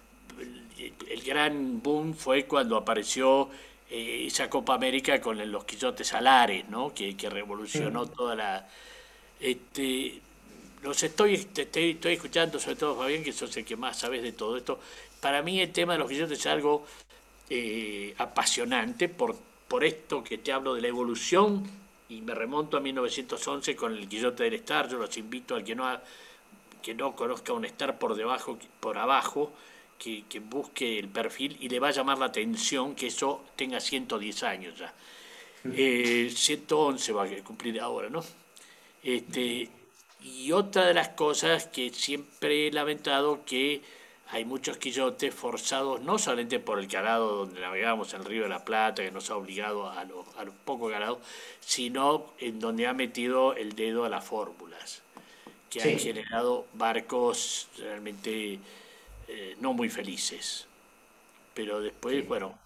el 1.09 1.21
gran 1.23 1.81
boom 1.81 2.13
fue 2.13 2.45
cuando 2.45 2.77
apareció 2.77 3.49
eh, 3.89 4.25
esa 4.27 4.49
Copa 4.49 4.75
América 4.75 5.19
con 5.21 5.51
los 5.51 5.65
quillotes 5.65 6.13
alares, 6.13 6.67
¿no? 6.69 6.93
que, 6.93 7.15
revolucionó 7.29 8.07
toda 8.07 8.35
la... 8.35 8.67
Este, 9.39 10.21
los 10.81 11.01
estoy, 11.03 11.47
estoy, 11.55 11.97
escuchando, 12.03 12.59
sobre 12.59 12.75
todo 12.75 12.95
Fabián, 12.95 13.23
que 13.23 13.33
sos 13.33 13.55
el 13.57 13.65
que 13.65 13.75
más 13.75 13.99
sabes 13.99 14.21
de 14.21 14.31
todo 14.31 14.57
esto. 14.57 14.79
Para 15.19 15.41
mí 15.41 15.59
el 15.59 15.71
tema 15.71 15.93
de 15.93 15.99
los 15.99 16.09
quillotes 16.09 16.39
es 16.39 16.45
algo 16.45 16.85
eh, 17.49 18.13
apasionante 18.17 19.09
por, 19.09 19.35
por 19.67 19.83
esto 19.83 20.23
que 20.23 20.37
te 20.37 20.51
hablo 20.51 20.75
de 20.75 20.81
la 20.81 20.87
evolución 20.87 21.63
y 22.09 22.21
me 22.21 22.33
remonto 22.33 22.77
a 22.77 22.79
1911 22.79 23.75
con 23.75 23.93
el 23.93 24.07
quillote 24.07 24.43
del 24.43 24.55
Star. 24.55 24.89
Yo 24.89 24.97
los 24.97 25.15
invito 25.17 25.55
al 25.55 25.63
que 25.63 25.75
no, 25.75 25.99
que 26.81 26.93
no 26.93 27.15
conozca 27.15 27.53
un 27.53 27.65
Star 27.65 27.97
por 27.99 28.15
debajo, 28.15 28.57
por 28.79 28.97
abajo, 28.97 29.51
que, 29.97 30.23
busque 30.39 30.99
el 30.99 31.09
perfil 31.09 31.57
y 31.59 31.69
le 31.69 31.79
va 31.79 31.89
a 31.89 31.91
llamar 31.91 32.17
la 32.17 32.25
atención 32.27 32.95
que 32.95 33.07
eso 33.07 33.43
tenga 33.55 33.79
110 33.79 34.43
años 34.43 34.77
ya. 34.77 34.93
111 35.63 37.11
eh, 37.11 37.13
va 37.13 37.23
a 37.23 37.43
cumplir 37.43 37.79
ahora, 37.81 38.09
¿no? 38.09 38.23
Este, 39.03 39.69
y 40.21 40.51
otra 40.51 40.85
de 40.85 40.93
las 40.93 41.09
cosas 41.09 41.67
que 41.67 41.89
siempre 41.89 42.67
he 42.67 42.71
lamentado 42.71 43.43
que 43.45 43.81
hay 44.29 44.45
muchos 44.45 44.77
quillotes 44.77 45.33
forzados, 45.33 46.01
no 46.01 46.19
solamente 46.19 46.59
por 46.59 46.79
el 46.79 46.87
calado 46.87 47.37
donde 47.37 47.61
navegamos 47.61 48.13
en 48.13 48.21
el 48.21 48.25
Río 48.25 48.43
de 48.43 48.49
la 48.49 48.65
Plata, 48.65 49.03
que 49.03 49.11
nos 49.11 49.29
ha 49.29 49.37
obligado 49.37 49.89
a 49.89 50.03
los 50.03 50.27
a 50.37 50.45
poco 50.65 50.89
calado, 50.89 51.19
sino 51.59 52.33
en 52.39 52.59
donde 52.59 52.87
ha 52.87 52.93
metido 52.93 53.53
el 53.55 53.73
dedo 53.75 54.03
a 54.03 54.09
las 54.09 54.25
fórmulas, 54.25 55.01
que 55.69 55.81
han 55.81 55.97
generado 55.97 56.65
barcos 56.73 57.67
realmente 57.77 58.59
eh, 59.27 59.55
no 59.61 59.73
muy 59.73 59.89
felices. 59.89 60.65
Pero 61.53 61.81
después, 61.81 62.27
bueno, 62.27 62.57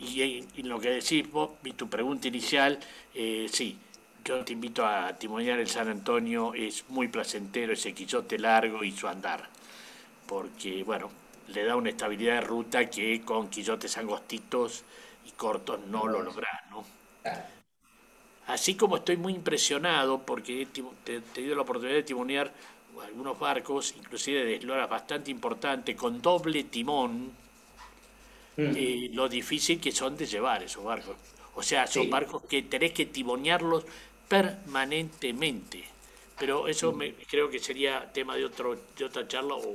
y, 0.00 0.42
lo 0.62 0.80
que 0.80 0.90
decís 0.90 1.30
vos, 1.30 1.50
tu 1.76 1.88
pregunta 1.88 2.28
inicial, 2.28 2.80
eh, 3.14 3.46
sí, 3.52 3.76
yo 4.24 4.44
te 4.44 4.52
invito 4.52 4.86
a 4.86 5.14
timonear 5.16 5.58
el 5.58 5.68
San 5.68 5.88
Antonio, 5.88 6.54
es 6.54 6.84
muy 6.88 7.08
placentero 7.08 7.72
ese 7.72 7.92
quillote 7.92 8.38
largo 8.38 8.82
y 8.84 8.92
su 8.92 9.08
andar, 9.08 9.48
porque, 10.30 10.84
bueno, 10.84 11.10
le 11.48 11.64
da 11.64 11.74
una 11.74 11.90
estabilidad 11.90 12.34
de 12.34 12.40
ruta 12.42 12.88
que 12.88 13.20
con 13.22 13.50
quillotes 13.50 13.98
angostitos 13.98 14.84
y 15.26 15.32
cortos 15.32 15.80
no 15.88 16.06
lo 16.06 16.22
logras, 16.22 16.70
¿no? 16.70 16.84
Así 18.46 18.76
como 18.76 18.98
estoy 18.98 19.16
muy 19.16 19.34
impresionado 19.34 20.22
porque 20.22 20.62
he, 20.62 20.66
te, 20.66 21.20
tenido 21.20 21.56
la 21.56 21.62
oportunidad 21.62 21.96
de 21.96 22.04
timonear 22.04 22.52
algunos 23.02 23.40
barcos, 23.40 23.92
inclusive 23.98 24.44
de 24.44 24.54
esloras 24.54 24.88
bastante 24.88 25.32
importantes, 25.32 25.96
con 25.96 26.22
doble 26.22 26.62
timón, 26.62 27.32
mm. 28.56 28.72
eh, 28.76 29.10
lo 29.12 29.28
difícil 29.28 29.80
que 29.80 29.90
son 29.90 30.16
de 30.16 30.26
llevar 30.26 30.62
esos 30.62 30.84
barcos. 30.84 31.16
O 31.56 31.62
sea, 31.64 31.88
son 31.88 32.08
barcos 32.08 32.42
que 32.42 32.62
tenés 32.62 32.92
que 32.92 33.06
timonearlos 33.06 33.84
permanentemente. 34.28 35.82
Pero 36.38 36.68
eso 36.68 36.92
mm. 36.92 36.96
me, 36.96 37.14
creo 37.14 37.50
que 37.50 37.58
sería 37.58 38.12
tema 38.12 38.36
de, 38.36 38.44
otro, 38.44 38.78
de 38.96 39.04
otra 39.04 39.26
charla, 39.26 39.54
o 39.54 39.74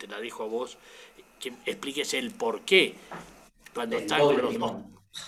te 0.00 0.06
la 0.06 0.18
dejo 0.18 0.44
a 0.44 0.46
vos, 0.46 0.78
que 1.38 1.52
expliques 1.66 2.14
el 2.14 2.30
por 2.30 2.62
qué. 2.62 2.94
Cuando 3.74 3.98
están 3.98 4.20
los 4.20 4.58
dos, 4.58 4.72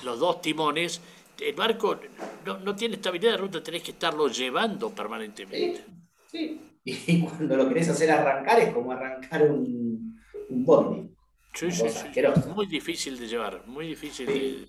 los 0.03 0.19
dos 0.19 0.41
timones, 0.41 1.01
el 1.39 1.55
barco 1.55 1.99
no, 2.47 2.59
no, 2.59 2.75
tiene 2.75 2.97
estabilidad 2.97 3.33
de 3.33 3.37
ruta, 3.37 3.63
tenés 3.63 3.83
que 3.83 3.93
estarlo 3.93 4.29
llevando 4.29 4.91
permanentemente. 4.91 5.85
Sí, 6.31 6.61
Y 6.85 7.21
cuando 7.21 7.57
lo 7.57 7.69
querés 7.69 7.89
hacer 7.91 8.11
arrancar 8.11 8.59
es 8.61 8.73
como 8.73 8.93
arrancar 8.93 9.43
un, 9.43 10.21
un 10.49 10.65
bondi. 10.65 11.11
Sí, 11.55 11.71
sí, 11.71 11.89
sí. 11.91 12.23
Muy 12.55 12.67
difícil 12.67 13.19
de 13.19 13.29
llevar, 13.29 13.67
muy 13.67 13.87
difícil. 13.87 14.69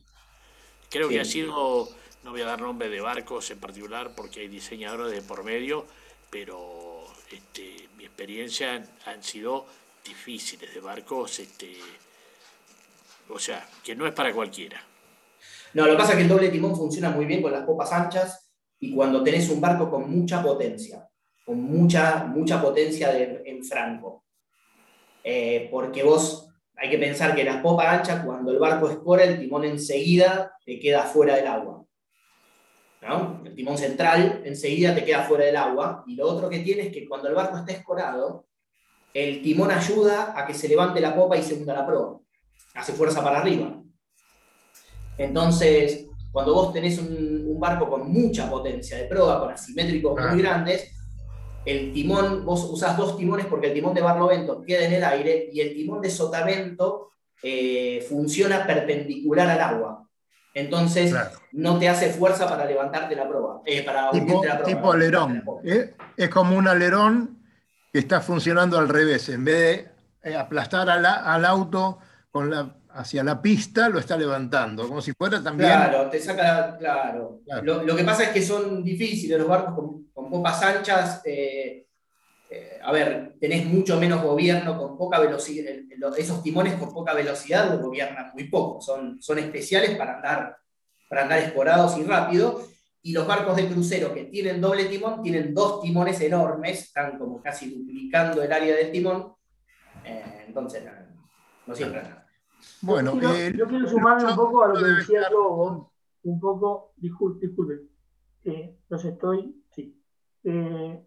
Creo 0.90 1.08
que 1.08 1.22
ha 1.22 1.26
sido, 1.26 1.88
no 2.24 2.32
voy 2.32 2.42
a 2.42 2.46
dar 2.46 2.62
nombre 2.62 2.90
de 2.90 3.00
barcos 3.00 3.50
en 3.52 3.60
particular 3.60 4.12
porque 4.16 4.42
hay 4.42 4.48
diseñadores 4.50 5.12
de 5.12 5.22
por 5.22 5.44
medio, 5.44 5.86
pero 6.30 7.06
este, 7.32 7.88
mi 7.98 8.04
experiencia 8.04 8.86
han 9.06 9.24
sido 9.24 9.66
difíciles 10.04 10.74
de 10.74 10.80
barcos, 10.80 11.40
este, 11.40 11.78
o 13.30 13.40
sea, 13.40 13.68
que 13.84 13.96
no 13.96 14.06
es 14.06 14.14
para 14.14 14.34
cualquiera. 14.34 14.82
No, 15.74 15.86
lo 15.86 15.92
que 15.92 15.98
pasa 15.98 16.12
es 16.12 16.18
que 16.18 16.24
el 16.24 16.30
doble 16.30 16.50
timón 16.50 16.76
funciona 16.76 17.10
muy 17.10 17.26
bien 17.26 17.42
con 17.42 17.52
las 17.52 17.66
copas 17.66 17.92
anchas 17.92 18.52
y 18.80 18.94
cuando 18.94 19.24
tenés 19.24 19.50
un 19.50 19.62
barco 19.62 19.90
con 19.90 20.10
mucha 20.10 20.44
potencia 20.44 21.08
con 21.46 21.62
mucha, 21.62 22.26
mucha 22.26 22.62
potencia 22.62 23.12
en 23.18 23.64
franco. 23.64 24.24
Eh, 25.24 25.68
porque 25.72 26.04
vos 26.04 26.50
hay 26.76 26.90
que 26.90 26.98
pensar 26.98 27.36
que 27.36 27.44
la 27.44 27.62
popa 27.62 27.92
ancha, 27.92 28.24
cuando 28.24 28.52
el 28.52 28.60
barco 28.60 28.90
escora, 28.90 29.24
el 29.24 29.40
timón 29.40 29.64
enseguida 29.66 30.58
te 30.66 30.80
queda 30.80 31.04
fuera 31.04 31.36
del 31.36 31.48
agua. 31.48 31.86
El 33.44 33.54
timón 33.54 33.78
central 33.78 34.42
enseguida 34.46 34.96
te 34.96 35.04
queda 35.04 35.24
fuera 35.24 35.46
del 35.46 35.58
agua. 35.58 36.04
Y 36.08 36.16
lo 36.16 36.28
otro 36.28 36.50
que 36.50 36.60
tiene 36.60 36.84
es 36.84 36.94
que 36.94 37.08
cuando 37.08 37.28
el 37.28 37.36
barco 37.36 37.58
está 37.58 37.74
escorado, 37.74 38.46
el 39.14 39.42
timón 39.42 39.72
ayuda 39.72 40.34
a 40.36 40.46
que 40.46 40.54
se 40.54 40.68
levante 40.68 41.00
la 41.00 41.16
popa 41.16 41.38
y 41.38 41.44
se 41.44 41.56
hunda 41.56 41.74
la 41.74 41.86
proa. 41.86 42.20
Hace 42.74 42.94
fuerza 42.94 43.24
para 43.24 43.40
arriba. 43.40 43.80
Entonces, 45.18 46.08
cuando 46.32 46.54
vos 46.56 46.74
tenés 46.74 46.98
un, 46.98 47.46
un 47.48 47.60
barco 47.60 47.88
con 47.88 48.12
mucha 48.12 48.50
potencia 48.50 48.98
de 48.98 49.06
proa, 49.06 49.40
con 49.40 49.52
asimétricos 49.52 50.20
muy 50.20 50.42
grandes, 50.42 50.92
el 51.66 51.94
timón, 51.94 52.44
vos 52.46 52.66
usás 52.66 52.98
dos 52.98 53.18
timones 53.18 53.46
porque 53.46 53.68
el 53.68 53.74
timón 53.74 53.94
de 53.94 54.02
barlovento 54.02 54.62
queda 54.64 54.86
en 54.86 54.94
el 54.94 55.04
aire 55.04 55.50
y 55.54 55.62
el 55.62 55.74
timón 55.74 56.02
de 56.02 56.10
sotavento 56.10 57.12
eh, 57.42 58.06
funciona 58.10 58.66
perpendicular 58.66 59.50
al 59.50 59.62
agua. 59.62 60.08
Entonces 60.54 61.16
no 61.52 61.80
te 61.80 61.90
hace 61.90 62.10
fuerza 62.10 62.48
para 62.48 62.66
levantarte 62.66 63.16
la 63.16 63.28
proa. 63.28 63.62
Eh, 63.66 63.84
para 63.84 64.12
tipo, 64.12 64.44
la 64.44 64.64
tipo 64.64 64.92
alerón. 64.92 65.44
¿eh? 65.64 65.94
Es 66.18 66.30
como 66.30 66.58
un 66.58 66.68
alerón 66.68 67.43
que 67.94 68.00
está 68.00 68.20
funcionando 68.20 68.78
al 68.78 68.90
revés. 68.90 69.30
En 69.30 69.46
vez 69.46 69.86
de 70.22 70.36
aplastar 70.36 70.90
al 70.90 71.46
auto 71.46 72.00
con 72.32 72.50
la 72.50 72.76
hacia 72.96 73.24
la 73.24 73.42
pista 73.42 73.90
lo 73.90 74.00
está 74.00 74.18
levantando, 74.18 74.88
como 74.88 75.02
si 75.02 75.14
fuera 75.14 75.42
también. 75.42 75.70
Claro, 75.70 76.10
te 76.10 76.20
saca, 76.20 76.78
claro. 76.78 77.42
Lo, 77.64 77.96
que 77.96 78.04
pasa 78.04 78.24
es 78.24 78.30
que 78.30 78.42
son 78.42 78.84
difíciles 78.84 79.38
los 79.38 79.48
barcos 79.48 79.76
con, 79.76 80.06
con 80.14 80.30
popas 80.30 80.62
anchas. 80.62 81.22
Eh, 81.26 81.88
eh, 82.50 82.80
a 82.84 82.92
ver, 82.92 83.36
tenés 83.40 83.66
mucho 83.66 84.00
menos 84.00 84.22
gobierno 84.22 84.78
con 84.78 84.98
poca 84.98 85.20
velocidad. 85.20 85.74
Esos 86.18 86.44
timones 86.44 86.76
con 86.76 86.94
poca 86.94 87.14
velocidad 87.14 87.80
gobiernan 87.80 88.32
muy 88.34 88.46
poco. 88.46 88.82
Son, 88.82 89.22
son 89.22 89.40
especiales 89.40 89.98
para 89.98 90.18
andar, 90.18 90.58
para 91.10 91.24
andar 91.24 91.40
esporados 91.40 91.98
y 91.98 92.04
rápido. 92.04 92.62
Y 93.04 93.12
los 93.12 93.28
barcos 93.28 93.56
de 93.56 93.68
crucero 93.68 94.14
que 94.14 94.26
tienen 94.26 94.62
doble 94.62 94.86
timón 94.86 95.22
tienen 95.22 95.54
dos 95.54 95.82
timones 95.82 96.20
enormes, 96.22 96.84
están 96.84 97.18
como 97.20 97.42
casi 97.42 97.70
duplicando 97.70 98.42
el 98.42 98.52
área 98.52 98.76
del 98.76 98.92
timón. 98.92 99.34
Eh, 100.06 100.46
entonces, 100.48 100.84
no, 101.68 101.76
siempre 101.76 102.02
nada. 102.02 102.28
Bueno, 102.82 103.20
yo 103.20 103.68
quiero, 103.68 103.88
sumarme 103.88 104.30
un 104.30 104.36
poco 104.36 104.64
a 104.64 104.70
lo 104.70 104.76
que 104.76 104.86
decía 104.86 105.30
Lobo, 105.30 105.92
un 106.24 106.40
poco, 106.40 106.94
disculpe, 106.98 107.48
disculpe, 107.48 107.82
eh, 108.46 108.78
los 108.90 109.04
estoy, 109.04 109.64
sí. 109.72 110.02
Eh, 110.44 111.06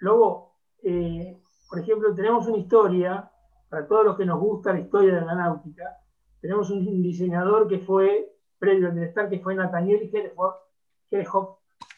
Lobo, 0.00 0.56
eh, 0.82 1.42
por 1.68 1.78
ejemplo, 1.80 2.14
tenemos 2.14 2.46
una 2.46 2.58
historia, 2.58 3.30
para 3.68 3.86
todos 3.86 4.04
los 4.04 4.16
que 4.16 4.24
nos 4.24 4.40
gusta 4.40 4.72
la 4.72 4.80
historia 4.80 5.14
de 5.16 5.26
la 5.26 5.34
náutica, 5.34 5.98
tenemos 6.40 6.70
un 6.70 7.02
diseñador 7.02 7.68
que 7.68 7.80
fue, 7.80 8.34
previo 8.58 8.88
al 8.88 8.98
estar, 8.98 9.28
que 9.28 9.40
fue 9.40 9.54
Nathaniel 9.54 10.10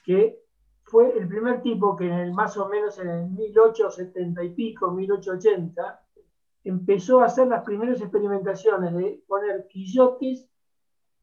Que 0.05 0.41
fue 0.85 1.17
el 1.17 1.29
primer 1.29 1.63
tipo 1.63 1.97
que 1.97 2.07
en 2.07 2.13
el, 2.13 2.33
más 2.33 2.57
o 2.57 2.69
menos 2.69 2.99
en 2.99 3.09
el 3.09 3.31
1870 3.31 4.43
y 4.45 4.55
pico, 4.55 4.91
1880, 4.91 6.03
empezó 6.65 7.21
a 7.21 7.27
hacer 7.27 7.47
las 7.49 7.65
primeras 7.65 8.01
experimentaciones 8.01 8.95
de 8.95 9.23
poner 9.27 9.67
quillotes 9.69 10.49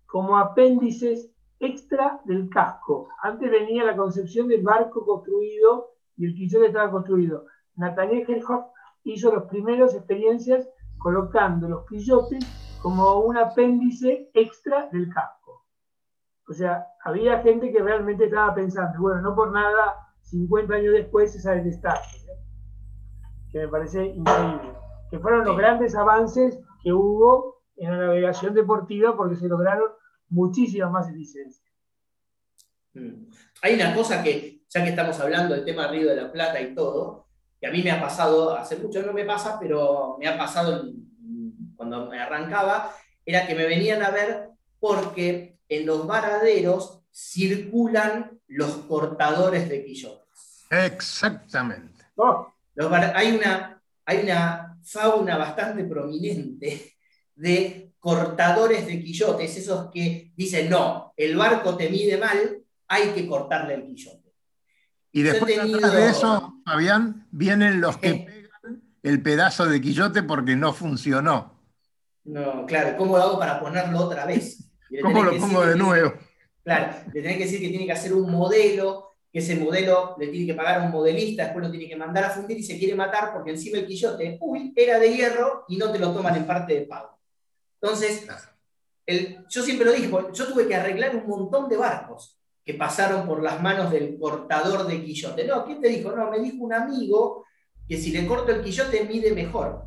como 0.06 0.38
apéndices 0.38 1.32
extra 1.60 2.22
del 2.26 2.50
casco. 2.50 3.10
Antes 3.22 3.52
venía 3.52 3.84
la 3.84 3.96
concepción 3.96 4.48
del 4.48 4.64
barco 4.64 5.06
construido 5.06 5.92
y 6.16 6.26
el 6.26 6.36
quillote 6.36 6.68
estaba 6.68 6.92
construido. 6.92 7.46
Nathaniel 7.76 8.26
Herhoff 8.28 8.66
hizo 9.04 9.34
las 9.34 9.44
primeras 9.46 9.94
experiencias 9.94 10.68
colocando 10.98 11.68
los 11.68 11.86
quillotes 11.88 12.46
como 12.82 13.20
un 13.22 13.38
apéndice 13.38 14.30
extra 14.34 14.90
del 14.92 15.14
casco. 15.14 15.37
O 16.50 16.54
sea, 16.54 16.88
había 17.04 17.42
gente 17.42 17.72
que 17.72 17.82
realmente 17.82 18.26
estaba 18.26 18.56
pensando, 18.56 19.00
bueno, 19.00 19.22
no 19.22 19.36
por 19.36 19.52
nada, 19.52 20.08
50 20.22 20.74
años 20.74 20.94
después 20.94 21.32
se 21.34 21.42
sabe 21.42 21.64
de 21.64 21.70
estar, 21.70 22.00
que 23.52 23.60
me 23.60 23.68
parece 23.68 24.06
increíble 24.06 24.78
que 25.10 25.20
fueron 25.20 25.46
los 25.46 25.58
grandes 25.58 25.96
avances 25.96 26.60
que 26.84 26.92
hubo 26.92 27.64
en 27.78 27.92
la 27.92 28.08
navegación 28.08 28.54
deportiva 28.54 29.16
porque 29.16 29.36
se 29.36 29.48
lograron 29.48 29.90
muchísimas 30.30 30.92
más 30.92 31.12
licencias. 31.12 31.66
Mm. 32.94 33.30
Hay 33.62 33.76
una 33.76 33.96
cosa 33.96 34.24
que, 34.24 34.64
ya 34.68 34.84
que 34.84 34.90
estamos 34.90 35.20
hablando 35.20 35.56
del 35.56 35.66
tema 35.66 35.88
Río 35.88 36.10
de 36.10 36.16
la 36.16 36.32
Plata 36.32 36.60
y 36.60 36.74
todo, 36.74 37.28
que 37.60 37.68
a 37.68 37.72
mí 37.72 37.82
me 37.84 37.92
ha 37.92 38.02
pasado, 38.02 38.56
hace 38.56 38.78
mucho 38.78 39.02
no 39.04 39.14
me 39.14 39.26
pasa, 39.26 39.58
pero 39.60 40.18
me 40.20 40.28
ha 40.28 40.38
pasado 40.38 40.92
cuando 41.76 42.08
me 42.08 42.20
arrancaba, 42.20 42.92
era 43.26 43.46
que 43.46 43.56
me 43.56 43.66
venían 43.66 44.02
a 44.02 44.10
ver 44.10 44.50
porque 44.80 45.57
en 45.70 45.86
los 45.86 46.08
varaderos 46.08 47.02
circulan 47.12 48.40
los 48.48 48.72
cortadores 48.88 49.70
de 49.70 49.84
quillotes. 49.84 50.66
Exactamente. 50.70 52.06
Oh, 52.16 52.54
Los 52.76 52.92
hay, 52.92 53.36
una, 53.36 53.82
hay 54.06 54.24
una 54.24 54.78
fauna 54.84 55.38
bastante 55.38 55.84
prominente 55.84 56.94
de 57.36 57.94
cortadores 58.00 58.86
de 58.86 59.04
quillotes, 59.04 59.58
esos 59.58 59.92
que 59.92 60.32
dicen, 60.36 60.70
no, 60.70 61.14
el 61.18 61.36
barco 61.36 61.76
te 61.76 61.90
mide 61.90 62.18
mal, 62.18 62.58
hay 62.88 63.10
que 63.10 63.28
cortarle 63.28 63.76
el 63.76 63.86
quillote. 63.86 64.34
Y 65.12 65.24
después 65.24 65.56
tenido- 65.56 65.92
de 65.92 66.10
eso, 66.10 66.62
Fabián, 66.66 67.28
vienen 67.32 67.82
los 67.82 67.98
que 67.98 68.14
pegan 68.14 68.84
el 69.04 69.22
pedazo 69.22 69.66
de 69.66 69.82
quillote 69.82 70.24
porque 70.24 70.56
no 70.56 70.74
funcionó. 70.74 71.58
No, 72.26 72.66
claro, 72.66 72.98
¿cómo 72.98 73.18
lo 73.18 73.24
hago 73.24 73.40
para 73.40 73.60
ponerlo 73.60 74.00
otra 74.00 74.26
vez? 74.26 74.67
¿Cómo 75.02 75.24
lo 75.24 75.38
pongo 75.38 75.66
de 75.66 75.74
que- 75.74 75.80
nuevo? 75.80 76.14
Claro, 76.64 76.98
le 77.14 77.22
tenés 77.22 77.38
que 77.38 77.44
decir 77.46 77.62
que 77.62 77.70
tiene 77.70 77.86
que 77.86 77.92
hacer 77.94 78.14
un 78.14 78.30
modelo, 78.32 79.12
que 79.32 79.40
ese 79.40 79.56
modelo 79.56 80.16
le 80.20 80.28
tiene 80.28 80.46
que 80.48 80.54
pagar 80.54 80.82
a 80.82 80.84
un 80.84 80.92
modelista, 80.92 81.44
después 81.46 81.66
lo 81.66 81.72
tiene 81.72 81.88
que 81.88 81.96
mandar 81.96 82.26
a 82.26 82.30
fundir 82.30 82.58
y 82.58 82.64
se 82.64 82.78
quiere 82.78 82.94
matar 82.96 83.32
porque 83.34 83.52
encima 83.52 83.78
el 83.78 83.88
quillote, 83.88 84.38
uy, 84.42 84.74
era 84.76 85.00
de 85.00 85.16
hierro 85.16 85.64
y 85.70 85.78
no 85.78 85.92
te 85.92 86.00
lo 86.00 86.12
toman 86.14 86.36
en 86.36 86.46
parte 86.46 86.74
de 86.74 86.82
pago. 86.82 87.18
Entonces, 87.82 88.28
el- 89.06 89.46
yo 89.50 89.64
siempre 89.64 89.86
lo 89.86 89.94
dije, 89.94 90.10
yo 90.34 90.48
tuve 90.48 90.68
que 90.68 90.76
arreglar 90.76 91.16
un 91.16 91.28
montón 91.28 91.70
de 91.70 91.78
barcos 91.78 92.38
que 92.66 92.74
pasaron 92.74 93.26
por 93.26 93.42
las 93.42 93.62
manos 93.62 93.90
del 93.92 94.18
cortador 94.20 94.86
de 94.88 95.02
quillote. 95.04 95.46
No, 95.46 95.64
¿quién 95.66 95.80
te 95.80 95.88
dijo? 95.88 96.12
No, 96.12 96.30
me 96.30 96.40
dijo 96.40 96.58
un 96.66 96.74
amigo 96.74 97.46
que 97.88 97.96
si 97.98 98.12
le 98.12 98.28
corto 98.28 98.52
el 98.52 98.62
quillote 98.62 99.06
mide 99.06 99.32
mejor. 99.32 99.84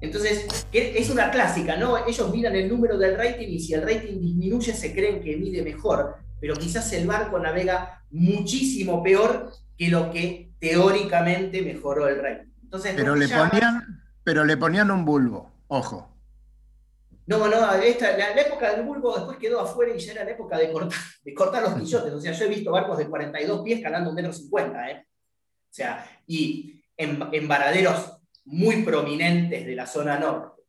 Entonces, 0.00 0.46
es 0.72 1.10
una 1.10 1.30
clásica, 1.30 1.76
¿no? 1.76 2.06
Ellos 2.06 2.30
miran 2.30 2.54
el 2.54 2.68
número 2.68 2.98
del 2.98 3.16
rating 3.16 3.48
y 3.48 3.60
si 3.60 3.74
el 3.74 3.82
rating 3.82 4.20
disminuye 4.20 4.72
se 4.74 4.92
creen 4.94 5.20
que 5.22 5.36
mide 5.36 5.62
mejor, 5.62 6.16
pero 6.40 6.54
quizás 6.54 6.92
el 6.92 7.06
barco 7.06 7.38
navega 7.38 8.02
muchísimo 8.10 9.02
peor 9.02 9.52
que 9.76 9.88
lo 9.88 10.10
que 10.10 10.50
teóricamente 10.58 11.62
mejoró 11.62 12.08
el 12.08 12.22
rating. 12.22 12.50
Entonces, 12.62 12.92
Pero 12.96 13.14
le 13.16 13.26
ponían, 13.28 14.02
pero 14.22 14.44
le 14.44 14.56
ponían 14.56 14.90
un 14.90 15.04
bulbo, 15.04 15.50
ojo. 15.68 16.12
No, 17.26 17.48
no, 17.48 17.72
esta- 17.74 18.16
la, 18.16 18.34
la 18.34 18.42
época 18.42 18.70
del 18.72 18.84
bulbo 18.84 19.14
después 19.16 19.38
quedó 19.38 19.60
afuera 19.60 19.92
y 19.94 19.98
ya 19.98 20.12
era 20.12 20.24
la 20.24 20.30
época 20.30 20.58
de 20.58 20.70
cortar, 20.70 20.98
de 21.24 21.34
cortar 21.34 21.62
los 21.62 21.74
quillotes. 21.74 22.12
O 22.12 22.20
sea, 22.20 22.32
yo 22.32 22.44
he 22.44 22.48
visto 22.48 22.70
barcos 22.70 22.98
de 22.98 23.08
42 23.08 23.62
pies 23.64 23.82
calando 23.82 24.10
un 24.10 24.16
metro 24.16 24.32
cincuenta, 24.32 24.88
¿eh? 24.90 25.04
O 25.08 25.72
sea, 25.76 26.06
y 26.26 26.82
en, 26.96 27.18
en 27.32 27.48
varaderos 27.48 28.15
muy 28.46 28.82
prominentes 28.82 29.66
de 29.66 29.74
la 29.74 29.86
zona 29.86 30.18
norte. 30.18 30.62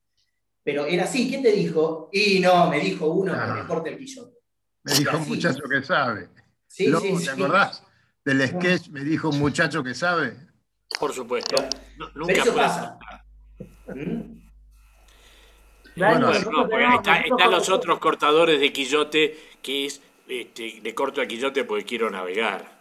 Pero 0.64 0.86
era 0.86 1.06
así, 1.06 1.30
¿quién 1.30 1.42
te 1.42 1.52
dijo? 1.52 2.10
Y 2.12 2.40
no, 2.40 2.70
me 2.70 2.80
dijo 2.80 3.08
uno 3.08 3.32
que 3.34 3.40
Ah. 3.40 3.56
me 3.62 3.66
corte 3.68 3.90
el 3.90 3.98
quillote. 3.98 4.36
Me 4.84 4.94
dijo 4.96 5.18
un 5.18 5.28
muchacho 5.28 5.64
que 5.70 5.82
sabe. 5.84 6.30
Sí, 6.68 6.88
Lobo, 6.88 7.06
sí, 7.06 7.14
¿Te 7.14 7.20
sí. 7.20 7.30
acordás 7.30 7.84
del 8.26 8.48
sketch? 8.48 8.90
Me 8.90 9.04
dijo 9.04 9.30
un 9.30 9.40
muchacho 9.40 9.84
que 9.84 9.94
sabe. 9.94 10.36
Por 11.00 11.14
supuesto. 11.14 11.56
No- 11.98 12.10
nunca 12.16 12.34
Pero 12.34 12.44
eso 12.44 12.56
pasa. 12.56 13.00
¿Mm? 13.96 14.38
Claro, 15.96 16.28
Bueno, 16.28 16.40
No, 16.52 16.70
porque 16.70 16.86
está- 16.96 17.20
están 17.22 17.52
los 17.52 17.70
otros 17.70 18.00
cortadores 18.00 18.60
de 18.60 18.72
quillote 18.72 19.38
que 19.62 19.86
es, 19.88 20.02
este, 20.28 20.80
le 20.84 20.94
corto 20.94 21.22
a 21.22 21.26
quillote 21.26 21.64
porque 21.64 21.86
quiero 21.86 22.10
navegar. 22.10 22.77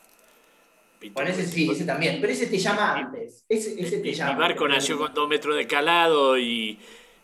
Bueno, 1.11 1.31
ese 1.31 1.47
sí, 1.47 1.71
ese 1.71 1.85
también. 1.85 2.21
Pero 2.21 2.33
ese 2.33 2.47
te 2.47 2.59
llama 2.59 2.97
antes. 2.97 3.45
Ese, 3.49 3.81
ese 3.81 3.99
te 3.99 4.03
Mi 4.09 4.13
llama. 4.15 4.35
barco 4.35 4.69
nació 4.69 4.99
con 4.99 5.13
dos 5.15 5.29
metros 5.29 5.57
de 5.57 5.67
calado 5.67 6.39
y, 6.39 6.79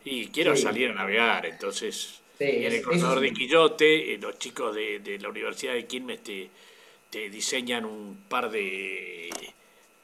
y 0.05 0.27
quiero 0.29 0.57
Sí. 0.57 0.63
salir 0.63 0.91
a 0.91 0.95
navegar, 0.95 1.47
entonces 1.47 2.21
Sí, 2.39 2.45
viene 2.45 2.77
el 2.77 2.91
eso 2.93 3.21
de 3.21 3.33
quillote, 3.33 4.15
eh, 4.15 4.19
los 4.19 4.39
chicos 4.39 4.75
de, 4.75 4.99
de 5.01 5.19
la 5.19 5.29
Universidad 5.29 5.75
de 5.75 5.87
Quilmes 5.87 6.23
te, 6.23 6.49
te 7.11 7.31
diseñan 7.31 7.85
un 7.85 8.25
par 8.29 8.51
de, 8.51 9.31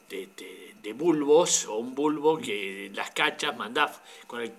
de, 0.09 0.93
bulbos 0.93 1.67
o 1.67 1.77
un 1.77 1.95
bulbo 1.95 2.39
que 2.39 2.91
las 2.95 3.11
cachas 3.11 3.57
mandás 3.57 4.01
con 4.27 4.41
el 4.41 4.53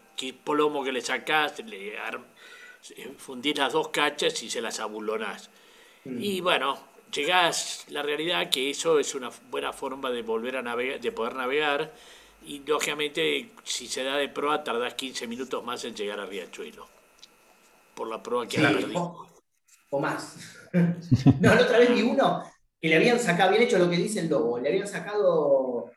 plomo 0.44 0.84
que 0.84 0.92
le 0.92 1.02
sacás, 1.02 1.60
le 1.66 1.96
eh, 1.96 3.12
fundís 3.18 3.58
las 3.58 3.74
dos 3.74 3.90
cachas 3.90 4.42
y 4.44 4.50
se 4.50 4.62
las 4.62 4.80
abulonás. 4.80 5.50
Mm. 6.06 6.22
Y 6.22 6.42
bueno, 6.42 6.80
llegás 7.14 7.86
la 7.90 8.02
realidad 8.04 8.50
que 8.50 8.70
eso 8.70 9.00
es 9.00 9.16
una 9.16 9.30
buena 9.50 9.74
forma 9.74 10.10
de 10.12 10.22
volver 10.22 10.58
a 10.58 10.62
navegar, 10.62 11.00
de 11.00 11.12
poder 11.12 11.36
navegar. 11.36 11.92
Y 12.46 12.60
lógicamente, 12.60 13.52
si 13.64 13.88
se 13.88 14.04
da 14.04 14.16
de 14.18 14.30
proa, 14.30 14.64
tardás 14.64 14.94
15 14.94 15.28
minutos 15.28 15.64
más 15.64 15.84
en 15.84 15.94
llegar 15.96 16.20
a 16.20 16.26
Riachuelo. 16.26 16.88
Por 17.96 18.08
la 18.08 18.24
proa 18.24 18.48
que 18.48 18.58
Sí, 18.58 18.66
has 18.66 18.74
perdido. 18.74 19.02
o, 19.02 19.28
o 19.90 20.00
más. 20.00 20.38
no, 20.74 21.56
la 21.56 21.62
otra 21.62 21.80
vez 21.80 21.94
vi 21.94 22.02
uno 22.02 22.44
que 22.82 22.88
le 22.88 22.96
habían 22.96 23.20
sacado, 23.20 23.52
bien 23.52 23.64
hecho 23.64 23.78
lo 23.78 23.90
que 23.90 23.98
dice 23.98 24.22
el 24.22 24.30
lobo, 24.30 24.58
le 24.58 24.70
habían 24.70 24.88
sacado, 24.88 25.92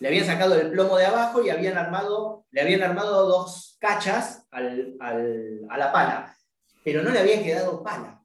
le 0.00 0.08
habían 0.08 0.26
sacado 0.26 0.56
el 0.60 0.72
plomo 0.72 0.96
de 0.98 1.06
abajo 1.06 1.40
y 1.44 1.50
habían 1.50 1.78
armado, 1.78 2.46
le 2.50 2.60
habían 2.62 2.82
armado 2.82 3.26
dos 3.28 3.76
cachas 3.78 4.44
al- 4.50 4.96
al- 4.98 5.60
a 5.70 5.78
la 5.78 5.92
pala, 5.92 6.36
pero 6.82 7.02
no 7.04 7.10
le 7.10 7.20
había 7.20 7.42
quedado 7.44 7.80
pala. 7.84 8.20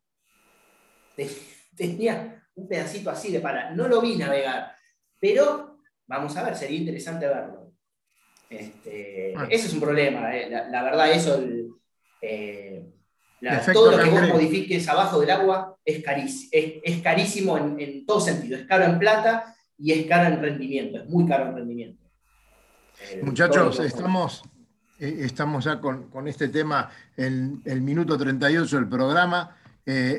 Te- 1.76 1.88
Tenía 1.88 2.44
un 2.56 2.68
pedacito 2.68 3.10
así 3.10 3.32
de 3.32 3.40
pala. 3.40 3.72
No 3.72 3.88
lo 3.88 4.02
vi 4.02 4.16
navegar, 4.16 4.74
pero 5.20 5.80
vamos 6.08 6.36
a 6.38 6.44
ver, 6.44 6.56
sería 6.56 6.78
interesante 6.80 7.28
verlo. 7.28 7.72
Este, 8.50 9.32
Bueno. 9.34 9.50
Ese 9.52 9.68
es 9.68 9.74
un 9.74 9.82
problema, 9.82 10.36
eh, 10.36 10.50
la, 10.50 10.70
la 10.70 10.84
verdad, 10.84 11.12
eso, 11.12 11.36
el, 11.40 11.68
eh, 12.22 12.86
la- 13.42 13.60
todo 13.74 13.92
lo 13.92 14.04
que 14.04 14.10
vos 14.10 14.30
modifiques 14.30 14.88
abajo 14.88 15.20
del 15.20 15.32
agua 15.32 15.78
es, 15.84 16.04
carísimo, 16.04 16.50
es, 16.54 16.74
es 16.84 17.02
carísimo 17.02 17.58
en, 17.58 17.80
en 17.80 18.06
todo 18.06 18.20
sentido. 18.22 18.58
Es 18.58 18.66
caro 18.66 18.86
en 18.86 18.98
plata 19.00 19.56
y 19.78 19.92
es 19.92 20.06
caro 20.08 20.34
en 20.34 20.42
rendimiento, 20.42 21.00
es 21.00 21.06
muy 21.10 21.26
caro 21.28 21.50
en 21.50 21.56
rendimiento. 21.56 22.02
Eh, 23.12 23.20
Muchachos, 23.24 23.80
estamos, 23.82 24.44
estamos 25.00 25.66
ya 25.66 25.82
con, 25.82 26.10
con 26.10 26.28
este 26.30 26.48
tema 26.48 26.90
en 27.18 27.62
el 27.66 27.82
minuto 27.82 28.18
38 28.18 28.78
del 28.78 28.88
programa. 28.88 29.58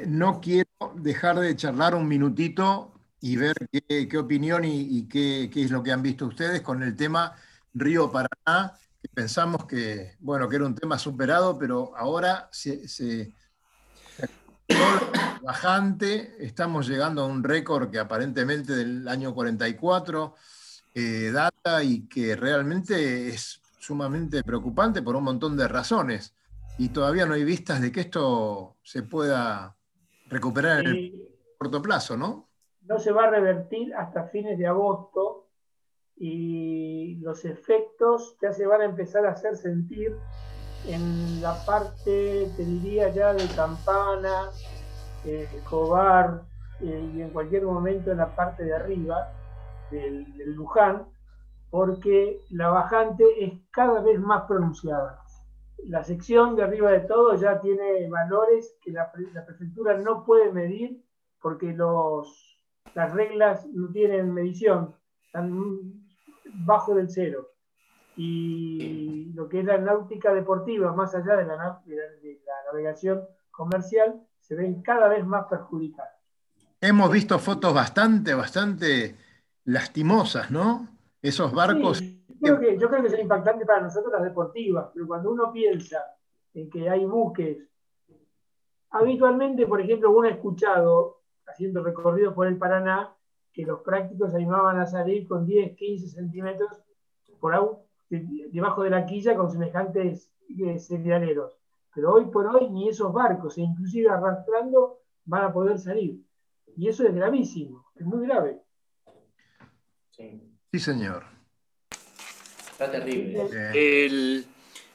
No 0.06 0.40
quiero 0.40 0.65
dejar 0.96 1.38
de 1.40 1.56
charlar 1.56 1.94
un 1.94 2.06
minutito 2.06 2.92
y 3.20 3.36
ver 3.36 3.54
qué, 3.70 4.18
opinión 4.18 4.64
y, 4.64 5.08
qué, 5.08 5.50
qué 5.52 5.64
es 5.64 5.70
lo 5.70 5.82
que 5.82 5.92
han 5.92 6.02
visto 6.02 6.26
ustedes 6.26 6.60
con 6.60 6.82
el 6.82 6.94
tema 6.94 7.34
Río 7.74 8.10
Paraná, 8.10 8.72
que 9.02 9.08
pensamos 9.12 9.64
que, 9.66 10.16
bueno, 10.20 10.48
que 10.48 10.56
era 10.56 10.66
un 10.66 10.74
tema 10.74 10.98
superado, 10.98 11.58
pero 11.58 11.96
ahora 11.96 12.48
se, 12.52 12.86
se- 12.88 13.32
bajante, 15.42 16.44
estamos 16.44 16.88
llegando 16.88 17.22
a 17.22 17.26
un 17.26 17.42
récord 17.42 17.90
que 17.90 17.98
aparentemente 17.98 18.74
del 18.74 19.08
año 19.08 19.34
44 19.34 20.34
eh, 20.94 21.30
data 21.32 21.82
y 21.82 22.06
que 22.06 22.36
realmente 22.36 23.28
es 23.28 23.60
sumamente 23.78 24.42
preocupante 24.42 25.02
por 25.02 25.16
un 25.16 25.24
montón 25.24 25.56
de 25.56 25.68
razones. 25.68 26.34
Y 26.78 26.88
todavía 26.90 27.24
no 27.24 27.34
hay 27.34 27.44
vistas 27.44 27.80
de 27.80 27.90
que 27.90 28.00
esto 28.00 28.76
se 28.82 29.02
pueda 29.02 29.76
recuperar 30.28 30.80
en 30.80 30.86
el 30.86 31.28
corto 31.58 31.80
plazo, 31.80 32.16
¿no? 32.16 32.46
no 32.88 32.98
se 32.98 33.12
va 33.12 33.24
a 33.24 33.30
revertir 33.30 33.94
hasta 33.94 34.24
fines 34.24 34.58
de 34.58 34.66
agosto 34.66 35.48
y 36.16 37.16
los 37.16 37.44
efectos 37.44 38.36
ya 38.40 38.52
se 38.52 38.66
van 38.66 38.80
a 38.80 38.84
empezar 38.84 39.26
a 39.26 39.32
hacer 39.32 39.56
sentir 39.56 40.16
en 40.86 41.42
la 41.42 41.54
parte, 41.66 42.48
te 42.56 42.64
diría 42.64 43.08
ya 43.10 43.34
de 43.34 43.46
Campana, 43.54 44.50
eh, 45.24 45.48
Escobar 45.56 46.42
eh, 46.80 47.10
y 47.14 47.22
en 47.22 47.30
cualquier 47.30 47.64
momento 47.64 48.12
en 48.12 48.18
la 48.18 48.34
parte 48.34 48.64
de 48.64 48.74
arriba 48.74 49.32
del, 49.90 50.32
del 50.36 50.52
Luján, 50.52 51.06
porque 51.70 52.40
la 52.50 52.68
bajante 52.68 53.24
es 53.44 53.52
cada 53.72 54.00
vez 54.00 54.18
más 54.20 54.44
pronunciada. 54.44 55.22
La 55.84 56.02
sección 56.02 56.56
de 56.56 56.62
arriba 56.64 56.90
de 56.90 57.00
todo 57.00 57.34
ya 57.36 57.60
tiene 57.60 58.08
valores 58.08 58.76
que 58.82 58.90
la, 58.92 59.10
la 59.32 59.44
prefectura 59.46 59.96
no 59.98 60.24
puede 60.24 60.50
medir 60.52 61.02
porque 61.40 61.72
los, 61.72 62.58
las 62.94 63.12
reglas 63.12 63.66
no 63.66 63.88
tienen 63.92 64.32
medición, 64.34 64.94
están 65.24 66.02
bajo 66.64 66.94
del 66.94 67.08
cero. 67.08 67.50
Y 68.16 69.32
lo 69.34 69.48
que 69.48 69.60
es 69.60 69.64
la 69.66 69.78
náutica 69.78 70.32
deportiva, 70.32 70.92
más 70.94 71.14
allá 71.14 71.36
de 71.36 71.44
la, 71.44 71.56
na- 71.56 71.82
de 71.84 71.96
la- 71.96 72.02
de 72.22 72.40
la 72.46 72.72
navegación 72.72 73.22
comercial, 73.50 74.20
se 74.40 74.54
ven 74.54 74.82
cada 74.82 75.08
vez 75.08 75.24
más 75.26 75.46
perjudicadas. 75.46 76.12
Hemos 76.80 77.10
visto 77.10 77.38
fotos 77.38 77.74
bastante, 77.74 78.34
bastante 78.34 79.16
lastimosas, 79.64 80.50
¿no? 80.50 80.88
Esos 81.20 81.52
barcos. 81.52 81.98
Sí, 81.98 82.15
creo 82.40 82.58
que, 82.58 82.78
yo 82.78 82.88
creo 82.88 83.02
que 83.02 83.08
es 83.08 83.18
impactante 83.18 83.64
para 83.64 83.82
nosotros 83.82 84.12
las 84.12 84.22
deportivas, 84.22 84.90
pero 84.92 85.06
cuando 85.06 85.30
uno 85.30 85.52
piensa 85.52 85.98
en 86.54 86.70
que 86.70 86.88
hay 86.88 87.04
buques, 87.04 87.58
habitualmente, 88.90 89.66
por 89.66 89.80
ejemplo, 89.80 90.10
uno 90.10 90.28
ha 90.28 90.32
escuchado, 90.32 91.20
haciendo 91.46 91.82
recorridos 91.82 92.34
por 92.34 92.46
el 92.46 92.56
Paraná, 92.58 93.14
que 93.52 93.64
los 93.64 93.80
prácticos 93.80 94.34
animaban 94.34 94.78
a 94.78 94.86
salir 94.86 95.26
con 95.26 95.46
10, 95.46 95.76
15 95.76 96.08
centímetros 96.08 96.70
por 97.40 97.54
agua, 97.54 97.78
de- 98.10 98.48
debajo 98.50 98.82
de 98.82 98.90
la 98.90 99.06
quilla 99.06 99.36
con 99.36 99.50
semejantes 99.50 100.30
eh, 100.58 100.78
cerealeros. 100.78 101.58
Pero 101.94 102.12
hoy 102.12 102.26
por 102.26 102.46
hoy 102.46 102.68
ni 102.70 102.88
esos 102.88 103.12
barcos, 103.12 103.56
e 103.56 103.62
inclusive 103.62 104.10
arrastrando, 104.10 105.00
van 105.24 105.44
a 105.44 105.52
poder 105.52 105.78
salir. 105.78 106.20
Y 106.76 106.88
eso 106.88 107.06
es 107.06 107.14
gravísimo, 107.14 107.86
es 107.94 108.04
muy 108.04 108.26
grave. 108.26 108.60
Sí, 110.10 110.42
sí 110.72 110.78
señor. 110.78 111.35
Está 112.76 112.90
terrible. 112.90 113.40
El, 113.72 114.44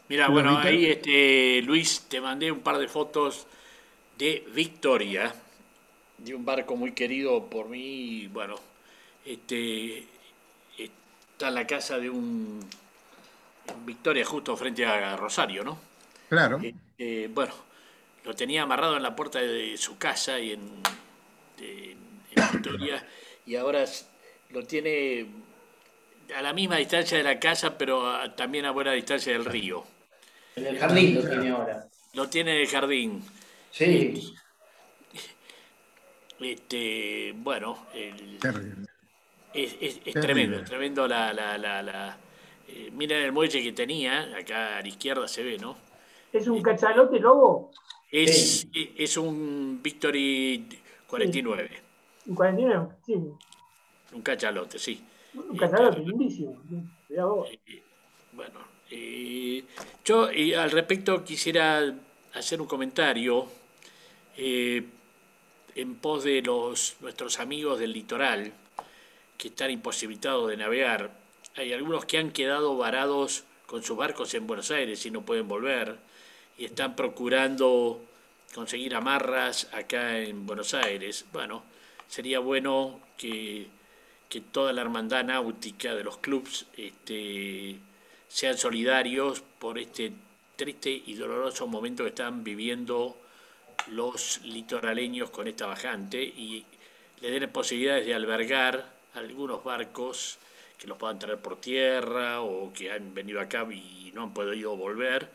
mira, 0.07 0.27
bueno, 0.27 0.55
ahí 0.59 0.86
este, 0.86 1.63
Luis, 1.63 2.01
te 2.07 2.21
mandé 2.21 2.51
un 2.51 2.59
par 2.59 2.77
de 2.77 2.88
fotos 2.88 3.47
de 4.19 4.45
Victoria, 4.53 5.34
de 6.19 6.36
un 6.36 6.45
barco 6.45 6.75
muy 6.75 6.91
querido 6.91 7.49
por 7.49 7.69
mí. 7.69 8.27
Bueno, 8.27 8.53
este, 9.25 10.05
está 10.77 11.47
en 11.47 11.55
la 11.55 11.65
casa 11.65 11.97
de 11.97 12.11
un 12.11 12.59
Victoria 13.84 14.23
justo 14.25 14.55
frente 14.55 14.86
a 14.86 15.17
Rosario, 15.17 15.63
¿no? 15.63 15.79
Claro. 16.29 16.59
Eh, 16.61 16.75
eh, 16.99 17.29
bueno, 17.34 17.53
lo 18.23 18.36
tenía 18.36 18.61
amarrado 18.61 18.95
en 18.95 19.01
la 19.01 19.15
puerta 19.15 19.39
de 19.39 19.75
su 19.75 19.97
casa 19.97 20.39
y 20.39 20.51
en, 20.51 20.84
Victoria 22.53 23.03
y 23.47 23.55
ahora 23.55 23.86
lo 24.51 24.63
tiene 24.65 25.25
a 26.36 26.41
la 26.41 26.53
misma 26.53 26.77
distancia 26.77 27.17
de 27.17 27.23
la 27.23 27.39
casa, 27.39 27.77
pero 27.77 28.32
también 28.32 28.65
a 28.65 28.71
buena 28.71 28.91
distancia 28.91 29.34
del 29.34 29.45
río. 29.45 29.84
En 30.55 30.67
el 30.67 30.77
jardín 30.77 31.15
lo 31.15 31.29
tiene 31.29 31.49
ahora. 31.49 31.88
Lo 32.13 32.29
tiene 32.29 32.55
en 32.55 32.61
el 32.61 32.67
jardín. 32.67 33.23
Sí. 33.71 34.34
Este, 36.39 37.34
bueno, 37.36 37.86
es, 39.53 39.77
es, 39.79 40.13
tremendo, 40.13 40.57
es 40.57 40.65
tremendo 40.65 41.07
la, 41.07 41.32
la, 41.32 41.57
la, 41.57 42.17
eh, 42.67 42.89
miren 42.91 43.23
el 43.23 43.32
muelle 43.32 43.61
que 43.61 43.71
tenía, 43.73 44.36
acá 44.36 44.77
a 44.77 44.82
la 44.82 44.88
izquierda 44.88 45.27
se 45.27 45.43
ve, 45.43 45.57
¿no? 45.59 45.77
¿Es 46.34 46.47
un 46.47 46.61
cachalote, 46.61 47.19
lobo? 47.19 47.71
Es, 48.11 48.67
es 48.73 49.17
un 49.17 49.79
Victory 49.84 50.67
49. 51.07 51.69
Un 52.25 52.36
49, 52.36 52.88
sí. 53.05 53.13
Un 54.13 54.21
cachalote, 54.21 54.79
sí. 54.79 55.03
Eh, 57.49 57.84
bueno, 58.34 58.59
eh, 58.89 59.63
yo 60.03 60.29
al 60.59 60.71
respecto 60.71 61.23
quisiera 61.23 61.93
hacer 62.34 62.61
un 62.61 62.67
comentario 62.67 63.47
en 64.38 65.95
pos 66.01 66.23
de 66.23 66.41
los 66.41 66.95
nuestros 67.01 67.39
amigos 67.39 67.79
del 67.79 67.93
litoral 67.93 68.53
que 69.38 69.49
están 69.49 69.71
imposibilitados 69.71 70.49
de 70.49 70.57
navegar. 70.57 71.11
Hay 71.55 71.73
algunos 71.73 72.05
que 72.05 72.17
han 72.17 72.32
quedado 72.32 72.77
varados 72.77 73.43
con 73.65 73.84
sus 73.84 73.97
barcos 73.97 74.34
en 74.34 74.47
Buenos 74.47 74.71
Aires 74.71 75.05
y 75.05 75.11
no 75.11 75.21
pueden 75.21 75.47
volver 75.47 75.97
y 76.57 76.65
están 76.65 76.95
procurando 76.95 78.01
conseguir 78.53 78.95
amarras 78.95 79.67
acá 79.73 80.19
en 80.19 80.45
Buenos 80.45 80.73
Aires. 80.73 81.25
Bueno, 81.32 81.63
sería 82.07 82.39
bueno 82.39 82.99
que, 83.17 83.67
toda 84.39 84.71
la 84.71 84.82
hermandad 84.82 85.25
náutica 85.25 85.93
de 85.93 86.05
los 86.05 86.17
clubes 86.17 86.65
este, 86.77 87.75
sean 88.29 88.57
solidarios 88.57 89.43
por 89.59 89.77
este 89.77 90.13
triste 90.55 91.03
y 91.05 91.15
doloroso 91.15 91.67
momento 91.67 92.03
que 92.03 92.09
están 92.09 92.43
viviendo 92.43 93.17
los 93.88 94.39
litoraleños 94.43 95.32
con 95.32 95.47
esta 95.47 95.65
bajante 95.65 96.23
y 96.23 96.65
le 97.19 97.32
den 97.32 97.49
posibilidades 97.49 98.05
de 98.05 98.13
albergar 98.13 98.89
algunos 99.15 99.63
barcos 99.63 100.38
que 100.77 100.88
los 100.88 100.97
puedan 100.97 101.19
traer 101.19 101.39
por 101.39 101.59
tierra 101.59 102.41
o 102.41 102.71
que 102.71 102.91
han 102.91 103.13
venido 103.13 103.41
acá 103.41 103.67
y 103.71 104.11
no 104.13 104.23
han 104.23 104.34
podido 104.34 104.75
volver 104.77 105.29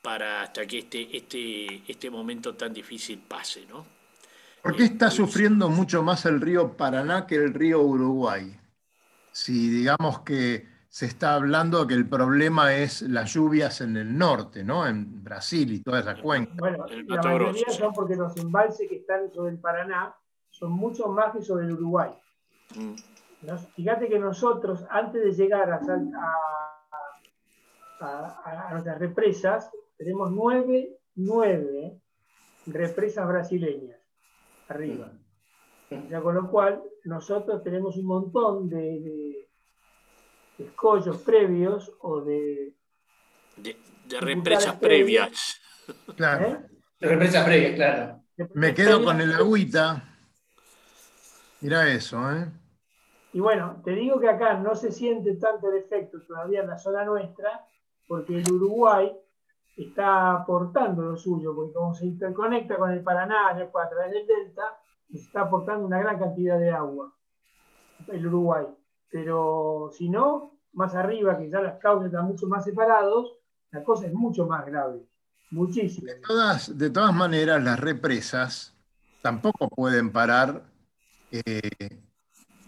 para 0.00 0.42
hasta 0.42 0.64
que 0.66 0.78
este, 0.78 1.16
este, 1.16 1.82
este 1.88 2.10
momento 2.10 2.54
tan 2.54 2.72
difícil 2.72 3.18
pase, 3.18 3.66
¿no? 3.66 3.95
¿Por 4.66 4.74
qué 4.74 4.82
está 4.82 5.10
sufriendo 5.10 5.68
mucho 5.68 6.02
más 6.02 6.26
el 6.26 6.40
río 6.40 6.76
Paraná 6.76 7.24
que 7.24 7.36
el 7.36 7.54
río 7.54 7.82
Uruguay? 7.82 8.58
Si 9.30 9.70
digamos 9.70 10.22
que 10.22 10.66
se 10.88 11.06
está 11.06 11.34
hablando 11.34 11.86
que 11.86 11.94
el 11.94 12.08
problema 12.08 12.74
es 12.74 13.02
las 13.02 13.32
lluvias 13.32 13.80
en 13.80 13.96
el 13.96 14.18
norte, 14.18 14.64
¿no? 14.64 14.84
En 14.84 15.22
Brasil 15.22 15.72
y 15.72 15.84
toda 15.84 16.00
esa 16.00 16.20
cuenca. 16.20 16.52
Bueno, 16.56 16.84
la 16.88 17.22
mayoría 17.22 17.68
son 17.68 17.92
porque 17.92 18.16
los 18.16 18.36
embalses 18.38 18.88
que 18.88 18.96
están 18.96 19.30
sobre 19.32 19.52
el 19.52 19.60
Paraná 19.60 20.12
son 20.50 20.72
mucho 20.72 21.06
más 21.10 21.32
que 21.32 21.42
sobre 21.42 21.66
el 21.66 21.72
Uruguay. 21.74 22.10
Mm. 22.74 22.94
Fíjate 23.76 24.08
que 24.08 24.18
nosotros, 24.18 24.84
antes 24.90 25.22
de 25.22 25.32
llegar 25.44 25.70
a, 25.70 25.80
a, 28.00 28.66
a 28.66 28.72
nuestras 28.72 28.98
represas, 28.98 29.70
tenemos 29.96 30.32
nueve, 30.32 30.98
nueve 31.14 32.00
represas 32.66 33.28
brasileñas 33.28 34.05
arriba. 34.68 35.12
Ya 36.10 36.20
con 36.20 36.34
lo 36.34 36.50
cual, 36.50 36.82
nosotros 37.04 37.62
tenemos 37.62 37.96
un 37.96 38.06
montón 38.06 38.68
de, 38.68 39.48
escollos 40.58 41.18
previos 41.18 41.92
o 42.00 42.20
de. 42.22 42.74
De, 43.56 44.20
represas 44.20 44.76
previas. 44.76 45.60
Claro. 46.16 46.46
¿Eh? 46.46 46.58
De 46.98 47.08
represas 47.08 47.44
previas, 47.44 47.74
claro. 47.74 48.22
Me 48.54 48.74
quedo 48.74 49.04
con 49.04 49.20
el 49.20 49.32
agüita. 49.32 50.16
Mira 51.60 51.88
eso, 51.88 52.18
¿eh? 52.32 52.50
Y 53.32 53.40
bueno, 53.40 53.82
te 53.84 53.92
digo 53.92 54.18
que 54.18 54.28
acá 54.28 54.54
no 54.54 54.74
se 54.74 54.90
siente 54.90 55.34
tanto 55.36 55.70
el 55.70 55.78
efecto 55.78 56.22
todavía 56.22 56.62
en 56.62 56.68
la 56.68 56.78
zona 56.78 57.04
nuestra, 57.04 57.64
porque 58.08 58.36
el 58.38 58.50
Uruguay 58.50 59.12
está 59.76 60.32
aportando 60.32 61.02
lo 61.02 61.16
suyo, 61.16 61.54
porque 61.54 61.74
como 61.74 61.94
se 61.94 62.06
interconecta 62.06 62.76
con 62.76 62.90
el 62.90 63.02
Paraná 63.02 63.48
a 63.50 63.54
través 63.54 64.10
del 64.10 64.26
Delta, 64.26 64.78
se 65.10 65.18
está 65.18 65.42
aportando 65.42 65.86
una 65.86 65.98
gran 65.98 66.18
cantidad 66.18 66.58
de 66.58 66.70
agua, 66.70 67.12
el 68.08 68.26
Uruguay. 68.26 68.66
Pero 69.10 69.90
si 69.92 70.08
no, 70.08 70.58
más 70.72 70.94
arriba, 70.94 71.38
que 71.38 71.50
ya 71.50 71.60
las 71.60 71.78
causas 71.78 72.06
están 72.06 72.26
mucho 72.26 72.46
más 72.48 72.64
separados, 72.64 73.36
la 73.70 73.84
cosa 73.84 74.06
es 74.06 74.14
mucho 74.14 74.46
más 74.46 74.64
grave, 74.64 75.02
muchísimo. 75.50 76.06
De 76.06 76.20
todas, 76.20 76.76
de 76.76 76.90
todas 76.90 77.14
maneras, 77.14 77.62
las 77.62 77.78
represas 77.78 78.74
tampoco 79.20 79.68
pueden 79.68 80.10
parar 80.10 80.62
eh, 81.30 82.00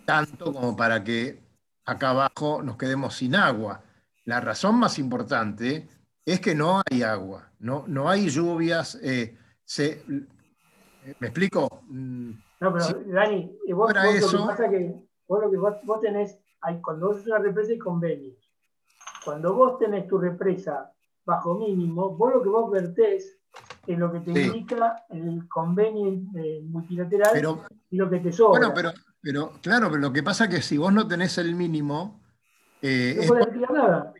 tanto 0.05 0.53
como 0.53 0.77
para 0.77 1.03
que 1.03 1.43
acá 1.85 2.11
abajo 2.11 2.63
nos 2.63 2.77
quedemos 2.77 3.15
sin 3.15 3.35
agua. 3.35 3.83
La 4.25 4.41
razón 4.41 4.79
más 4.79 4.99
importante 4.99 5.89
es 6.33 6.41
que 6.41 6.55
no 6.55 6.83
hay 6.91 7.03
agua, 7.03 7.51
no, 7.61 7.85
no 7.87 8.09
hay 8.09 8.29
lluvias. 8.29 8.99
Eh, 9.03 9.37
se, 9.64 10.03
¿Me 11.20 11.29
explico? 11.29 11.83
Mm, 11.89 12.31
no, 12.61 12.72
pero 12.72 12.85
Dani, 13.07 13.57
vos, 13.72 13.93
vos 13.93 14.05
eso, 14.14 14.37
lo 14.37 14.43
que 14.43 14.49
pasa 14.49 14.70
que 14.70 14.95
vos 15.26 15.43
lo 15.43 15.51
que 15.51 15.57
vos, 15.57 16.01
tenés, 16.01 16.39
hay, 16.61 16.81
cuando 16.81 17.09
vos 17.09 17.26
una 17.26 17.39
represa 17.39 17.72
hay 17.72 17.79
convenios. 17.79 18.37
Cuando 19.24 19.55
vos 19.55 19.79
tenés 19.79 20.07
tu 20.07 20.18
represa 20.18 20.93
bajo 21.24 21.59
mínimo, 21.59 22.16
vos 22.16 22.35
lo 22.35 22.43
que 22.43 22.49
vos 22.49 22.70
vertés 22.70 23.39
es 23.87 23.99
lo 23.99 24.12
que 24.12 24.20
te 24.20 24.31
indica 24.31 25.05
el 25.11 25.49
convenio 25.49 26.20
eh, 26.37 26.61
multilateral 26.62 27.59
y 27.91 27.97
lo 27.97 28.11
que 28.11 28.20
te 28.20 28.33
sobra. 28.33 28.59
Bueno, 28.59 28.74
pero, 28.74 28.93
pero 29.20 29.53
claro, 29.62 29.89
pero 29.89 30.01
lo 30.01 30.12
que 30.12 30.22
pasa 30.22 30.45
es 30.45 30.51
que 30.51 30.62
si 30.62 30.76
vos 30.79 30.93
no 30.93 31.07
tenés 31.07 31.39
el 31.39 31.55
mínimo... 31.55 32.20
Eh, 32.81 33.18
no 33.20 33.26
puedes 33.29 33.53
tirar 33.53 33.72
nada. 33.72 34.14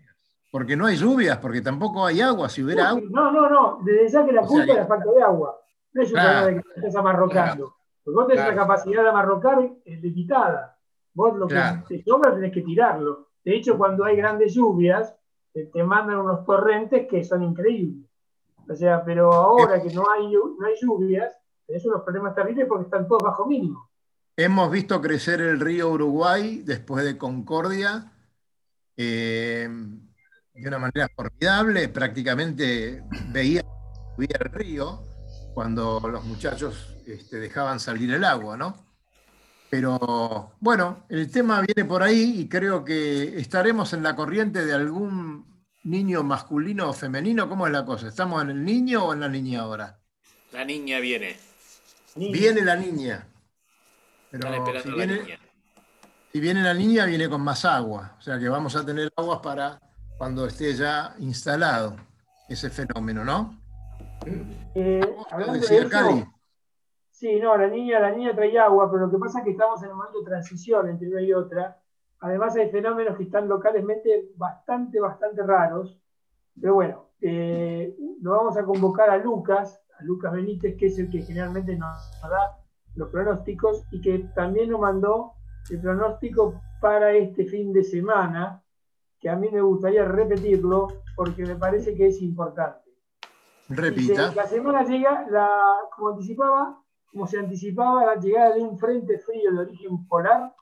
Porque 0.51 0.77
no 0.77 0.87
hay 0.87 0.97
lluvias, 0.97 1.39
porque 1.39 1.61
tampoco 1.61 2.07
hay 2.07 2.21
agua. 2.21 2.49
Si 2.49 2.63
hubiera 2.63 2.91
agua. 2.91 3.03
No, 3.11 3.31
no, 3.31 3.49
no. 3.49 3.79
Desde 3.85 4.09
ya 4.09 4.25
que 4.25 4.33
la 4.33 4.43
culpa 4.43 4.73
es 4.73 4.79
la 4.79 4.87
falta 4.87 5.11
de 5.13 5.23
agua. 5.23 5.59
No 5.93 6.03
es 6.03 6.09
un 6.09 6.15
problema 6.15 6.47
de 6.47 6.55
que 6.55 6.69
estés 6.77 6.97
amarrocando. 6.97 7.75
Porque 8.03 8.17
vos 8.17 8.29
tenés 8.29 8.47
la 8.47 8.55
capacidad 8.55 9.03
de 9.03 9.09
amarrocar 9.11 9.71
es 9.85 10.01
limitada. 10.01 10.79
Vos 11.13 11.37
lo 11.37 11.47
que 11.47 11.61
te 11.89 12.03
sobra 12.03 12.35
tenés 12.35 12.53
que 12.53 12.63
tirarlo. 12.63 13.29
De 13.45 13.55
hecho, 13.55 13.77
cuando 13.77 14.05
hay 14.05 14.17
grandes 14.17 14.55
lluvias, 14.55 15.15
te 15.53 15.83
mandan 15.83 16.19
unos 16.19 16.45
torrentes 16.45 17.07
que 17.09 17.25
son 17.25 17.43
increíbles. 17.43 18.09
O 18.69 18.75
sea, 18.75 19.05
pero 19.05 19.33
ahora 19.33 19.83
que 19.83 19.93
no 19.93 20.05
hay, 20.11 20.33
no 20.33 20.67
hay 20.67 20.75
lluvias, 20.81 21.35
tenés 21.67 21.85
unos 21.87 22.03
problemas 22.03 22.35
terribles 22.35 22.67
porque 22.69 22.85
están 22.85 23.09
todos 23.09 23.23
bajo 23.23 23.47
mínimo. 23.47 23.89
Hemos 24.37 24.71
visto 24.71 25.01
crecer 25.01 25.41
el 25.41 25.59
río 25.59 25.91
Uruguay 25.91 26.63
después 26.65 27.05
de 27.05 27.19
Concordia. 27.19 28.13
Eh, 28.97 29.69
de 30.59 30.69
una 30.69 30.79
manera 30.79 31.09
formidable, 31.15 31.89
prácticamente 31.89 33.03
veía, 33.29 33.63
el 34.19 34.53
río 34.53 35.05
cuando 35.55 36.01
los 36.01 36.25
muchachos 36.25 36.97
este, 37.07 37.39
dejaban 37.39 37.79
salir 37.79 38.13
el 38.13 38.25
agua, 38.25 38.57
¿no? 38.57 38.77
Pero 39.71 40.55
bueno, 40.61 41.05
el 41.09 41.31
tema 41.31 41.61
viene 41.61 41.89
por 41.89 42.03
ahí 42.03 42.41
y 42.41 42.49
creo 42.49 42.85
que 42.85 43.39
estaremos 43.39 43.93
en 43.93 44.03
la 44.03 44.17
corriente 44.17 44.65
de 44.65 44.73
algún 44.73 45.47
niño 45.85 46.23
masculino 46.23 46.91
o 46.91 46.93
femenino. 46.93 47.49
¿Cómo 47.49 47.67
es 47.67 47.73
la 47.73 47.85
cosa? 47.85 48.09
¿Estamos 48.09 48.43
en 48.43 48.51
el 48.51 48.65
niño 48.65 49.05
o 49.05 49.13
en 49.13 49.21
la 49.21 49.29
niña 49.29 49.61
ahora? 49.61 50.01
La 50.53 50.65
niña 50.65 50.99
viene. 51.01 51.37
Viene 52.17 52.63
la 52.63 52.77
niña. 52.77 53.29
Pero 54.31 54.83
si 54.83 54.91
viene, 54.91 55.17
la 55.17 55.23
niña. 55.23 55.39
si 56.33 56.41
viene 56.41 56.63
la 56.63 56.75
niña, 56.75 57.05
viene 57.05 57.29
con 57.29 57.43
más 57.43 57.65
agua. 57.65 58.17
O 58.19 58.23
sea 58.23 58.39
que 58.39 58.49
vamos 58.49 58.75
a 58.75 58.85
tener 58.85 59.13
agua 59.17 59.41
para 59.43 59.79
cuando 60.19 60.47
esté 60.47 60.75
ya 60.75 61.15
instalado. 61.21 61.97
ese 62.49 62.71
fenómeno, 62.71 63.25
¿no? 63.25 63.55
Eh, 64.75 65.01
hablando 65.31 65.53
de 65.53 65.59
eso, 65.59 66.27
sí, 67.11 67.39
no, 67.41 67.57
la 67.57 67.69
niña, 67.69 68.01
la 68.01 68.11
niña 68.11 68.35
trae 68.35 68.59
agua, 68.59 68.91
pero 68.91 69.07
lo 69.07 69.13
que 69.13 69.19
pasa 69.19 69.41
es 69.41 69.45
que 69.45 69.51
estamos 69.51 69.83
en 69.83 69.91
un 69.91 69.99
momento 69.99 70.21
de 70.21 70.25
transición 70.25 70.89
entre 70.89 71.09
una 71.09 71.21
y 71.21 71.33
otra. 71.33 71.81
Además 72.21 72.57
hay 72.57 72.71
fenómenos 72.71 73.17
que 73.17 73.25
están 73.25 73.49
localmente 73.49 74.31
bastante, 74.37 74.99
bastante 74.99 75.43
raros. 75.43 76.01
Pero 76.61 76.75
bueno, 76.75 77.11
eh, 77.21 77.95
lo 78.23 78.33
vamos 78.33 78.57
a 78.57 78.65
convocar 78.65 79.11
a 79.11 79.19
Lucas, 79.19 79.81
a 79.99 80.03
Lucas 80.05 80.33
Benítez, 80.33 80.77
que 80.77 80.87
es 80.87 80.99
el 80.99 81.11
que 81.11 81.23
generalmente 81.23 81.77
nos 81.77 82.21
da 82.23 82.59
los 82.95 83.11
pronósticos 83.11 83.85
y 83.91 84.01
que 84.01 84.21
también 84.35 84.71
nos 84.71 84.81
mandó 84.81 85.35
el 85.71 85.81
pronóstico 85.81 86.61
para 86.81 87.13
este 87.13 87.45
fin 87.45 87.73
de 87.73 87.85
semana, 87.85 88.63
que 89.21 89.29
a 89.29 89.37
mí 89.37 89.49
me 89.51 89.61
gustaría 89.61 90.05
repetirlo 90.05 90.89
porque 91.17 91.45
me 91.45 91.57
parece 91.57 91.95
que 91.95 92.07
es 92.07 92.23
importante. 92.23 92.89
Repita. 93.69 94.33
la 94.35 94.47
semana 94.47 94.85
llega, 94.85 95.27
la, 95.31 95.51
como 95.95 96.11
anticipaba, 96.11 96.81
como 97.11 97.27
se 97.27 97.39
anticipaba, 97.39 98.07
la 98.07 98.17
llegada 98.17 98.55
de 98.55 98.63
un 98.63 98.79
frente 98.79 99.19
frío 99.19 99.53
de 99.53 99.59
origen 99.59 100.07
polar 100.07 100.55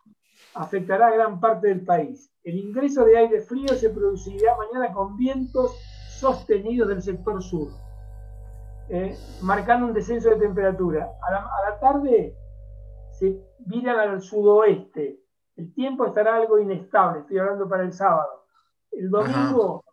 afectará 0.54 1.08
a 1.08 1.14
gran 1.14 1.38
parte 1.38 1.68
del 1.68 1.84
país. 1.84 2.32
El 2.42 2.56
ingreso 2.58 3.04
de 3.04 3.18
aire 3.18 3.40
frío 3.40 3.68
se 3.68 3.90
producirá 3.90 4.56
mañana 4.56 4.92
con 4.92 5.16
vientos 5.16 5.76
sostenidos 6.18 6.88
del 6.88 7.02
sector 7.02 7.42
sur, 7.42 7.68
eh, 8.88 9.16
marcando 9.42 9.86
un 9.86 9.92
descenso 9.92 10.30
de 10.30 10.36
temperatura. 10.36 11.10
A 11.22 11.70
la, 11.70 11.78
tarde 11.78 12.34
se 13.12 13.38
viran 13.58 13.98
al 13.98 14.22
sudoeste. 14.22 15.20
El 15.56 15.74
tiempo 15.74 16.06
estará 16.06 16.36
algo 16.36 16.58
inestable, 16.58 17.20
estoy 17.20 17.38
hablando 17.38 17.68
para 17.68 17.82
el 17.82 17.92
sábado. 17.92 18.45
El 18.96 19.10
domingo, 19.10 19.84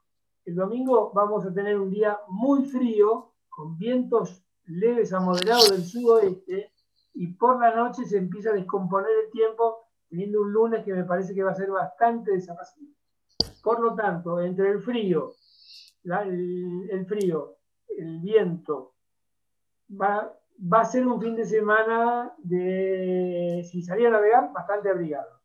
el 0.46 0.56
domingo 0.56 1.12
vamos 1.14 1.46
a 1.46 1.54
tener 1.54 1.78
un 1.78 1.90
día 1.90 2.18
muy 2.30 2.64
frío, 2.64 3.34
con 3.50 3.78
vientos 3.78 4.46
leves 4.66 5.12
a 5.12 5.20
moderados 5.20 5.72
del 5.72 5.84
sudoeste, 5.84 6.72
y 7.14 7.34
por 7.34 7.60
la 7.60 7.76
noche 7.76 8.06
se 8.06 8.18
empieza 8.18 8.52
a 8.52 8.54
descomponer 8.54 9.12
el 9.26 9.32
tiempo 9.32 9.90
teniendo 10.10 10.42
un 10.42 10.54
lunes 10.54 10.86
que 10.86 10.94
me 10.94 11.04
parece 11.04 11.36
que 11.36 11.44
va 11.44 11.52
a 11.52 11.56
ser 11.56 11.70
bastante 11.70 12.32
desapacible. 12.32 12.96
Por 13.62 13.82
lo 13.82 13.94
tanto, 13.94 14.40
entre 14.40 14.70
el 14.70 14.82
frío, 14.82 15.34
el, 16.06 17.06
frío, 17.06 17.58
el 17.90 18.22
viento, 18.22 18.94
va, 19.90 20.34
va 20.62 20.80
a 20.80 20.86
ser 20.86 21.06
un 21.06 21.20
fin 21.20 21.36
de 21.36 21.46
semana 21.46 22.34
de, 22.38 23.68
si 23.70 23.82
salía 23.82 24.08
a 24.08 24.12
navegar, 24.12 24.54
bastante 24.54 24.90
abrigado. 24.90 25.42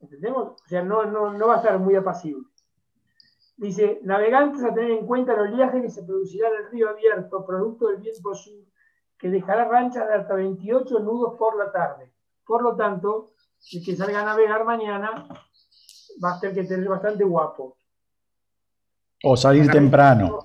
¿Entendemos? 0.00 0.60
O 0.60 0.68
sea, 0.68 0.82
no, 0.82 1.06
no, 1.06 1.32
no 1.32 1.46
va 1.46 1.54
a 1.54 1.58
estar 1.58 1.78
muy 1.78 1.96
apacible. 1.96 2.46
Dice, 3.58 3.98
navegantes 4.04 4.62
a 4.62 4.72
tener 4.72 4.92
en 4.92 5.04
cuenta 5.04 5.32
el 5.32 5.52
oleaje 5.52 5.82
que 5.82 5.90
se 5.90 6.04
producirá 6.04 6.48
en 6.48 6.64
el 6.64 6.70
río 6.70 6.90
abierto, 6.90 7.44
producto 7.44 7.88
del 7.88 8.00
viento 8.00 8.32
sur, 8.32 8.64
que 9.18 9.28
dejará 9.28 9.64
ranchas 9.64 10.06
de 10.06 10.14
hasta 10.14 10.34
28 10.34 11.00
nudos 11.00 11.34
por 11.36 11.58
la 11.58 11.72
tarde. 11.72 12.14
Por 12.46 12.62
lo 12.62 12.76
tanto, 12.76 13.32
el 13.72 13.84
que 13.84 13.96
salga 13.96 14.20
a 14.20 14.24
navegar 14.24 14.64
mañana 14.64 15.28
va 16.22 16.36
a 16.36 16.40
tener 16.40 16.54
que 16.54 16.64
tener 16.68 16.88
bastante 16.88 17.24
guapo. 17.24 17.76
O 19.24 19.36
salir 19.36 19.68
temprano. 19.68 20.38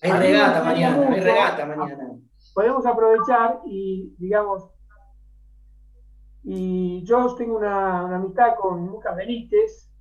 Hay 0.00 0.12
regata 0.12 0.62
mañana, 0.62 1.08
hay 1.08 1.20
regata 1.20 1.66
mañana. 1.66 2.08
Podemos 2.54 2.86
aprovechar 2.86 3.62
y, 3.66 4.14
digamos, 4.16 4.70
y 6.44 7.02
yo 7.04 7.34
tengo 7.34 7.56
una, 7.56 8.04
una 8.04 8.16
amistad 8.16 8.54
con 8.60 8.86
Lucas 8.86 9.16
Benítez, 9.16 9.91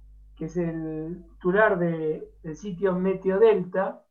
que 0.41 0.45
es 0.45 0.57
el 0.57 1.23
titular 1.33 1.77
del 1.77 2.55
sitio 2.55 2.95
Meteo 2.95 3.37
Delta, 3.37 4.01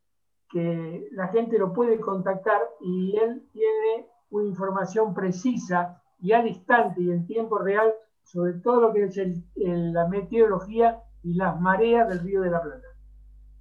que 0.49 1.09
la 1.11 1.27
gente 1.27 1.59
lo 1.59 1.73
puede 1.73 1.99
contactar 1.99 2.61
y 2.81 3.17
él 3.17 3.49
tiene 3.53 4.07
una 4.31 4.47
información 4.47 5.13
precisa 5.13 6.01
y 6.21 6.31
al 6.31 6.47
instante 6.47 7.03
y 7.03 7.11
en 7.11 7.27
tiempo 7.27 7.59
real 7.59 7.93
sobre 8.23 8.53
todo 8.53 8.81
lo 8.81 8.93
que 8.93 9.07
es 9.07 9.19
la 9.57 10.07
meteorología 10.07 11.03
y 11.25 11.35
las 11.35 11.61
mareas 11.61 12.09
del 12.09 12.21
río 12.21 12.43
de 12.43 12.51
la 12.53 12.63
Plata. 12.63 12.87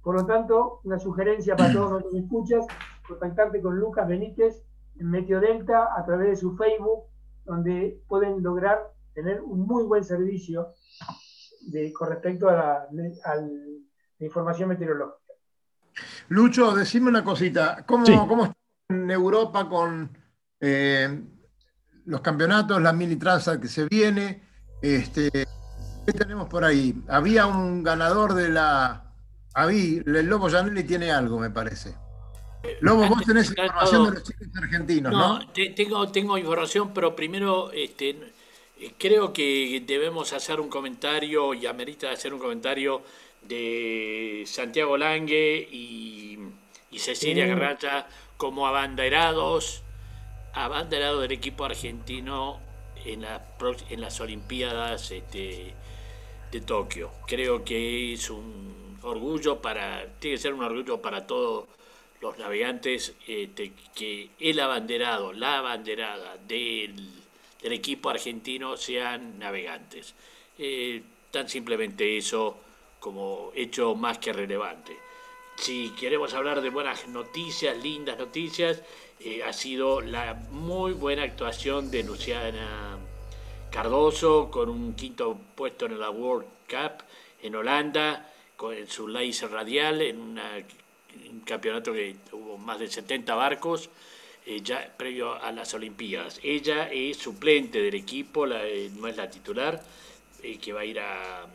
Por 0.00 0.14
lo 0.20 0.24
tanto, 0.24 0.78
una 0.84 1.00
sugerencia 1.00 1.56
para 1.56 1.72
todos 1.72 1.90
los 1.90 2.12
que 2.12 2.18
escuchas, 2.18 2.64
contactarte 3.08 3.60
con 3.60 3.80
Lucas 3.80 4.06
Benítez 4.06 4.64
en 4.94 5.10
Meteodelta 5.10 5.88
a 5.98 6.04
través 6.04 6.28
de 6.28 6.36
su 6.36 6.56
Facebook, 6.56 7.02
donde 7.44 8.00
pueden 8.06 8.44
lograr 8.44 8.92
tener 9.12 9.40
un 9.40 9.66
muy 9.66 9.82
buen 9.82 10.04
servicio 10.04 10.68
de, 11.60 11.92
con 11.92 12.08
respecto 12.08 12.48
a 12.48 12.88
la, 12.92 13.36
información 14.18 14.68
meteorológica. 14.68 15.32
Lucho, 16.28 16.74
decime 16.74 17.08
una 17.08 17.24
cosita, 17.24 17.84
¿cómo, 17.86 18.04
está 18.04 18.56
en 18.90 19.10
Europa 19.10 19.68
con 19.68 20.10
eh, 20.60 21.22
los 22.04 22.20
campeonatos, 22.20 22.82
la 22.82 22.92
mini 22.92 23.16
transa 23.16 23.60
que 23.60 23.68
se 23.68 23.86
viene? 23.86 24.42
Este, 24.82 25.30
¿Qué 26.06 26.12
tenemos 26.12 26.48
por 26.48 26.64
ahí? 26.64 27.02
Había 27.08 27.46
un 27.46 27.82
ganador 27.82 28.34
de 28.34 28.48
la. 28.48 29.14
Había, 29.54 30.02
el 30.04 30.26
Lobo 30.26 30.48
Janelli 30.48 30.84
tiene 30.84 31.10
algo, 31.10 31.38
me 31.38 31.50
parece. 31.50 31.94
Lobo, 32.80 33.08
vos 33.08 33.24
tenés 33.24 33.50
información 33.50 34.04
de 34.06 34.10
los 34.12 34.22
chicos 34.22 34.48
argentinos, 34.62 35.12
¿no? 35.12 35.38
No, 35.38 35.46
tengo, 35.52 36.10
tengo 36.12 36.38
información, 36.38 36.92
pero 36.92 37.16
primero 37.16 37.72
este, 37.72 38.32
creo 38.98 39.32
que 39.32 39.82
debemos 39.86 40.32
hacer 40.32 40.60
un 40.60 40.68
comentario 40.68 41.54
y 41.54 41.66
amerita 41.66 42.10
hacer 42.10 42.32
un 42.32 42.40
comentario 42.40 43.02
de 43.42 44.44
Santiago 44.46 44.96
Lange 44.96 45.68
y, 45.70 46.38
Cecilia 46.96 47.46
Garracha 47.46 48.06
como 48.36 48.66
abanderados, 48.66 49.82
abanderados 50.52 51.22
del 51.22 51.32
equipo 51.32 51.64
argentino 51.64 52.60
en, 53.04 53.24
en 53.88 54.00
las 54.00 54.20
Olimpiadas 54.20 55.10
este, 55.10 55.72
de 56.50 56.60
Tokio. 56.60 57.10
Creo 57.26 57.64
que 57.64 58.12
es 58.12 58.28
un 58.28 58.98
orgullo 59.02 59.62
para, 59.62 60.06
tiene 60.18 60.36
que 60.36 60.42
ser 60.42 60.52
un 60.52 60.62
orgullo 60.62 61.00
para 61.00 61.26
todos 61.26 61.68
los 62.20 62.38
navegantes 62.38 63.14
este, 63.26 63.72
que 63.94 64.30
el 64.38 64.60
abanderado, 64.60 65.32
la 65.32 65.58
abanderada 65.58 66.36
del, 66.46 67.19
equipo 67.62 68.10
argentino 68.10 68.76
sean 68.76 69.38
navegantes. 69.38 70.14
Eh, 70.58 71.02
tan 71.30 71.48
simplemente 71.48 72.16
eso 72.16 72.56
como 72.98 73.52
hecho 73.54 73.94
más 73.94 74.18
que 74.18 74.32
relevante. 74.32 74.96
Si 75.56 75.90
queremos 75.90 76.34
hablar 76.34 76.60
de 76.60 76.70
buenas 76.70 77.08
noticias, 77.08 77.76
lindas 77.82 78.18
noticias, 78.18 78.82
eh, 79.20 79.42
ha 79.42 79.52
sido 79.52 80.00
la 80.00 80.34
muy 80.50 80.92
buena 80.92 81.22
actuación 81.22 81.90
de 81.90 82.02
Luciana 82.02 82.98
Cardoso 83.70 84.50
con 84.50 84.68
un 84.68 84.94
quinto 84.94 85.38
puesto 85.54 85.86
en 85.86 86.00
la 86.00 86.10
World 86.10 86.46
Cup 86.68 87.04
en 87.42 87.54
Holanda, 87.54 88.30
con 88.56 88.74
su 88.88 89.08
laser 89.08 89.50
radial 89.50 90.02
en 90.02 90.18
un 90.18 91.40
campeonato 91.44 91.92
que 91.92 92.16
tuvo 92.28 92.58
más 92.58 92.78
de 92.78 92.88
70 92.88 93.34
barcos. 93.34 93.88
Eh, 94.46 94.60
ya 94.62 94.92
previo 94.96 95.34
a 95.34 95.52
las 95.52 95.74
Olimpiadas. 95.74 96.40
Ella 96.42 96.88
es 96.90 97.18
suplente 97.18 97.80
del 97.80 97.94
equipo, 97.94 98.46
eh, 98.46 98.90
no 98.96 99.06
es 99.08 99.16
la 99.16 99.30
titular, 99.30 99.82
que 100.40 100.72
va 100.72 100.80
a 100.80 100.84
ir 100.84 101.00
a, 101.00 101.46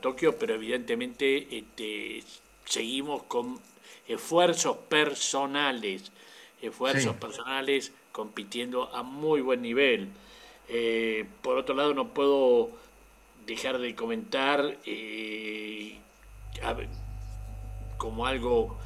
Tokio, 0.00 0.38
pero 0.38 0.54
evidentemente 0.54 1.48
este, 1.50 2.22
seguimos 2.64 3.24
con 3.24 3.58
esfuerzos 4.06 4.76
personales 4.88 6.12
esfuerzos 6.62 7.16
personales 7.16 7.92
compitiendo 8.12 8.94
a 8.94 9.02
muy 9.02 9.40
buen 9.40 9.62
nivel. 9.62 10.08
Eh, 10.68 11.26
por 11.42 11.58
otro 11.58 11.74
lado, 11.74 11.94
no 11.94 12.08
puedo 12.08 12.70
dejar 13.46 13.78
de 13.78 13.94
comentar 13.94 14.76
eh, 14.84 15.98
como 17.96 18.26
algo 18.26 18.78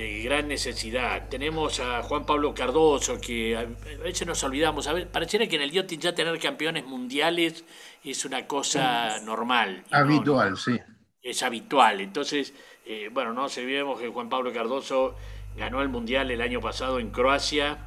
de 0.00 0.22
gran 0.22 0.48
necesidad. 0.48 1.28
Tenemos 1.28 1.78
a 1.78 2.02
Juan 2.02 2.24
Pablo 2.24 2.54
Cardoso, 2.54 3.20
que 3.20 3.54
a 3.54 3.66
veces 4.02 4.26
nos 4.26 4.42
olvidamos. 4.42 4.86
A 4.86 4.94
ver, 4.94 5.08
pareciera 5.08 5.46
que 5.46 5.56
en 5.56 5.62
el 5.62 5.70
yachting 5.70 6.00
ya 6.00 6.14
tener 6.14 6.38
campeones 6.38 6.86
mundiales 6.86 7.64
es 8.02 8.24
una 8.24 8.46
cosa 8.46 9.20
normal. 9.20 9.84
Habitual, 9.90 10.56
sí. 10.56 10.78
Es 11.22 11.42
habitual. 11.42 12.00
Entonces, 12.00 12.54
eh, 12.86 13.10
bueno, 13.12 13.34
no 13.34 13.50
se 13.50 13.64
vemos 13.64 14.00
que 14.00 14.08
Juan 14.08 14.30
Pablo 14.30 14.52
Cardoso 14.54 15.16
ganó 15.56 15.82
el 15.82 15.90
Mundial 15.90 16.30
el 16.30 16.40
año 16.40 16.60
pasado 16.60 16.98
en 16.98 17.10
Croacia. 17.10 17.78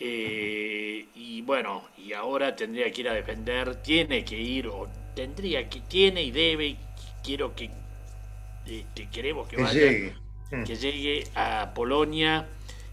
Eh, 0.00 1.08
y 1.14 1.42
bueno, 1.42 1.84
y 1.98 2.14
ahora 2.14 2.56
tendría 2.56 2.90
que 2.90 3.02
ir 3.02 3.08
a 3.10 3.12
defender, 3.12 3.82
tiene 3.82 4.24
que 4.24 4.40
ir, 4.40 4.66
o 4.68 4.88
tendría 5.14 5.68
que, 5.68 5.80
tiene 5.82 6.22
y 6.22 6.30
debe, 6.30 6.76
quiero 7.22 7.54
que, 7.54 7.70
este, 8.66 9.08
queremos 9.10 9.46
que, 9.46 9.56
vaya, 9.56 9.72
llegue. 9.72 10.23
Mm. 10.54 10.64
que 10.64 10.76
llegue 10.76 11.26
a 11.34 11.72
Polonia, 11.74 12.46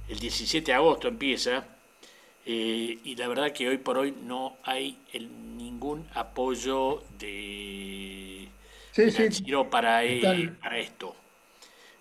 el 0.09 0.19
17 0.19 0.71
de 0.71 0.73
agosto 0.73 1.07
empieza, 1.07 1.65
eh, 2.45 2.99
y 3.03 3.15
la 3.15 3.27
verdad 3.27 3.51
que 3.51 3.69
hoy 3.69 3.77
por 3.77 3.97
hoy 3.97 4.15
no 4.23 4.57
hay 4.63 4.99
ningún 5.13 6.07
apoyo 6.15 7.03
de, 7.19 8.47
sí, 8.91 9.03
para, 9.69 10.03
eh, 10.03 10.53
para 10.59 10.79
esto. 10.79 11.15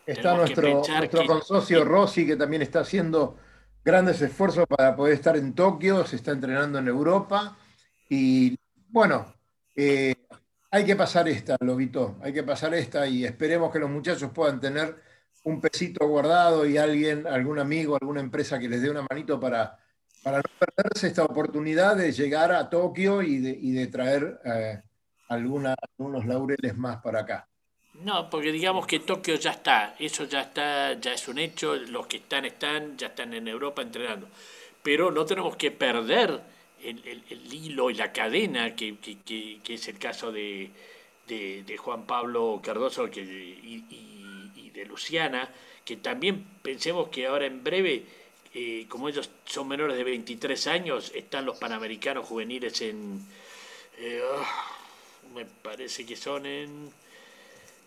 Está 0.06 0.34
nuestro, 0.34 0.82
nuestro 0.96 1.26
consocio 1.26 1.84
Rossi, 1.84 2.26
que 2.26 2.36
también 2.36 2.62
está 2.62 2.80
haciendo 2.80 3.36
grandes 3.84 4.20
esfuerzos 4.22 4.66
para 4.66 4.96
poder 4.96 5.14
estar 5.14 5.36
en 5.36 5.54
Tokio, 5.54 6.04
se 6.06 6.16
está 6.16 6.32
entrenando 6.32 6.78
en 6.78 6.88
Europa. 6.88 7.56
Y 8.08 8.58
bueno, 8.88 9.34
eh, 9.76 10.14
hay 10.70 10.84
que 10.84 10.96
pasar 10.96 11.28
esta, 11.28 11.56
Lobito, 11.60 12.16
hay 12.22 12.32
que 12.32 12.42
pasar 12.42 12.74
esta 12.74 13.06
y 13.06 13.24
esperemos 13.24 13.70
que 13.70 13.78
los 13.78 13.90
muchachos 13.90 14.30
puedan 14.32 14.58
tener 14.58 15.09
un 15.44 15.60
pesito 15.60 16.06
guardado 16.06 16.66
y 16.66 16.76
alguien, 16.76 17.26
algún 17.26 17.58
amigo, 17.58 17.96
alguna 18.00 18.20
empresa 18.20 18.58
que 18.58 18.68
les 18.68 18.82
dé 18.82 18.90
una 18.90 19.06
manito 19.08 19.40
para, 19.40 19.78
para 20.22 20.38
no 20.38 20.42
perderse 20.58 21.06
esta 21.06 21.24
oportunidad 21.24 21.96
de 21.96 22.12
llegar 22.12 22.52
a 22.52 22.68
Tokio 22.68 23.22
y 23.22 23.38
de, 23.38 23.86
traer 23.86 24.40
eh, 24.44 24.82
algunos 25.28 26.26
laureles 26.26 26.76
más 26.76 27.02
para 27.02 27.20
acá. 27.20 27.48
No, 27.94 28.30
porque 28.30 28.50
digamos 28.50 28.86
que 28.86 29.00
Tokio 29.00 29.34
ya 29.34 29.50
está, 29.50 29.94
eso 29.98 30.24
ya 30.24 30.42
está, 30.42 30.94
ya 30.94 31.12
es 31.12 31.28
un 31.28 31.38
hecho, 31.38 31.74
los 31.76 32.06
que 32.06 32.18
están 32.18 32.46
están, 32.46 32.96
ya 32.96 33.08
están 33.08 33.34
en 33.34 33.46
Europa 33.46 33.82
entrenando. 33.82 34.28
Pero 34.82 35.10
no 35.10 35.26
tenemos 35.26 35.56
que 35.56 35.70
perder 35.70 36.40
el, 36.82 37.22
hilo 37.52 37.90
y 37.90 37.94
la 37.94 38.10
cadena 38.12 38.74
que, 38.74 38.96
es 39.68 39.88
el 39.88 39.98
caso 39.98 40.32
de, 40.32 40.70
Juan 41.78 42.06
Pablo 42.06 42.60
Cardoso 42.62 43.06
y, 43.08 44.19
de 44.82 44.86
Luciana, 44.86 45.48
que 45.84 45.96
también 45.96 46.44
pensemos 46.62 47.08
que 47.08 47.26
ahora 47.26 47.46
en 47.46 47.62
breve, 47.62 48.04
eh, 48.54 48.86
como 48.88 49.08
ellos 49.08 49.30
son 49.44 49.68
menores 49.68 49.96
de 49.96 50.04
23 50.04 50.66
años, 50.66 51.12
están 51.14 51.44
los 51.44 51.58
Panamericanos 51.58 52.26
juveniles 52.26 52.80
en... 52.82 53.20
Eh, 53.98 54.20
ah, 54.36 54.76
me 55.34 55.44
parece 55.44 56.04
que 56.04 56.16
son 56.16 56.46
en 56.46 56.90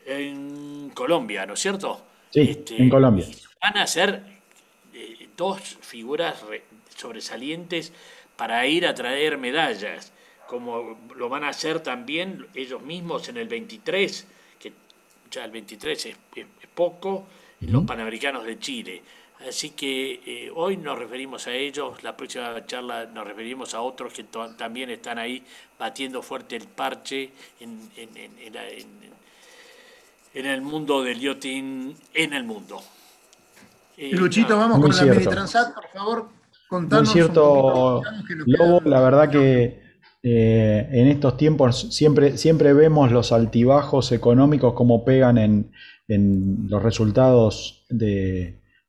en 0.06 0.92
Colombia, 0.94 1.46
¿no 1.46 1.54
es 1.54 1.60
cierto? 1.60 2.02
Sí, 2.30 2.42
este, 2.42 2.82
en 2.82 2.90
Colombia. 2.90 3.26
Van 3.62 3.78
a 3.78 3.88
ser 3.88 4.24
eh, 4.94 5.30
dos 5.38 5.60
figuras 5.82 6.44
sobresalientes 6.96 7.94
para 8.36 8.66
ir 8.68 8.86
a 8.88 8.94
traer 8.94 9.38
medallas, 9.38 10.12
como 10.48 10.98
lo 11.16 11.30
van 11.30 11.44
a 11.44 11.50
hacer 11.50 11.80
también 11.82 12.48
ellos 12.54 12.82
mismos 12.82 13.30
en 13.30 13.38
el 13.38 13.48
23, 13.48 14.28
que 14.60 14.74
ya 15.32 15.46
el 15.46 15.52
23 15.52 16.06
es, 16.06 16.16
poco, 16.76 17.26
en 17.62 17.72
los 17.72 17.84
Panamericanos 17.86 18.46
de 18.46 18.60
Chile. 18.60 19.02
Así 19.48 19.72
que 19.72 20.22
eh, 20.26 20.52
hoy 20.56 20.78
nos 20.78 20.98
referimos 20.98 21.48
a 21.48 21.54
ellos, 21.54 22.02
la 22.02 22.16
próxima 22.16 22.66
charla 22.66 23.06
nos 23.06 23.28
referimos 23.28 23.74
a 23.74 23.82
otros 23.82 24.14
que 24.14 24.24
también 24.58 24.90
están 24.90 25.18
ahí 25.18 25.44
batiendo 25.78 26.22
fuerte 26.22 26.56
el 26.56 26.68
parche 26.68 27.32
en, 27.60 27.90
en, 27.98 28.18
en, 28.18 28.56
en 30.34 30.46
el 30.46 30.62
mundo 30.62 31.04
del 31.04 31.20
yachting 31.20 31.96
en 32.14 32.34
el 32.34 32.44
mundo. 32.44 32.82
Y 33.98 34.12
Luchito, 34.14 34.58
vamos 34.58 34.80
con 34.80 34.96
la 34.96 35.14
Mini 35.14 35.26
Transat, 35.26 35.74
por 35.74 35.88
favor. 35.90 36.30
Contanos 36.68 37.10
Muy 37.10 37.14
cierto, 37.14 38.02
Lobo, 38.48 38.82
la 38.86 39.02
verdad 39.02 39.30
que 39.30 39.84
eh, 40.24 40.90
en 40.92 41.08
estos 41.08 41.38
tiempos 41.38 41.94
siempre, 41.94 42.38
siempre 42.38 42.74
vemos 42.74 43.12
los 43.12 43.32
altibajos 43.32 44.12
económicos 44.12 44.74
como 44.74 45.06
pegan 45.06 45.38
en, 45.38 45.72
los 46.18 46.82
resultados 46.82 47.86